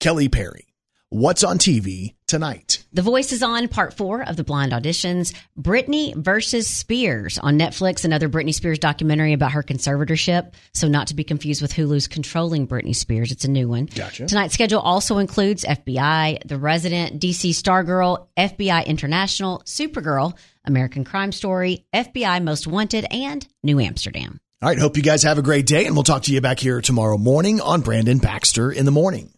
Kelly 0.00 0.30
Perry, 0.30 0.66
what's 1.10 1.44
on 1.44 1.58
TV 1.58 2.14
tonight. 2.28 2.84
The 2.92 3.02
Voice 3.02 3.32
is 3.32 3.42
on 3.42 3.66
part 3.68 3.94
four 3.94 4.22
of 4.22 4.36
the 4.36 4.44
blind 4.44 4.72
auditions. 4.72 5.34
Britney 5.58 6.14
versus 6.14 6.68
Spears 6.68 7.38
on 7.38 7.58
Netflix, 7.58 8.04
another 8.04 8.28
Britney 8.28 8.54
Spears 8.54 8.78
documentary 8.78 9.32
about 9.32 9.52
her 9.52 9.62
conservatorship. 9.62 10.52
So, 10.74 10.86
not 10.86 11.08
to 11.08 11.14
be 11.14 11.24
confused 11.24 11.60
with 11.60 11.72
Hulu's 11.72 12.06
Controlling 12.06 12.68
Britney 12.68 12.94
Spears. 12.94 13.32
It's 13.32 13.44
a 13.44 13.50
new 13.50 13.68
one. 13.68 13.86
Gotcha. 13.86 14.26
Tonight's 14.26 14.54
schedule 14.54 14.80
also 14.80 15.18
includes 15.18 15.64
FBI, 15.64 16.46
The 16.46 16.58
Resident, 16.58 17.20
DC 17.20 17.50
Stargirl, 17.50 18.28
FBI 18.36 18.86
International, 18.86 19.62
Supergirl, 19.64 20.36
American 20.64 21.04
Crime 21.04 21.32
Story, 21.32 21.86
FBI 21.94 22.44
Most 22.44 22.66
Wanted, 22.66 23.06
and 23.10 23.46
New 23.62 23.80
Amsterdam. 23.80 24.38
All 24.60 24.68
right. 24.68 24.78
Hope 24.78 24.96
you 24.96 25.02
guys 25.02 25.22
have 25.22 25.38
a 25.38 25.42
great 25.42 25.66
day, 25.66 25.86
and 25.86 25.94
we'll 25.94 26.02
talk 26.02 26.24
to 26.24 26.32
you 26.32 26.40
back 26.40 26.58
here 26.58 26.80
tomorrow 26.80 27.16
morning 27.16 27.60
on 27.60 27.80
Brandon 27.80 28.18
Baxter 28.18 28.70
in 28.70 28.84
the 28.84 28.90
morning. 28.90 29.32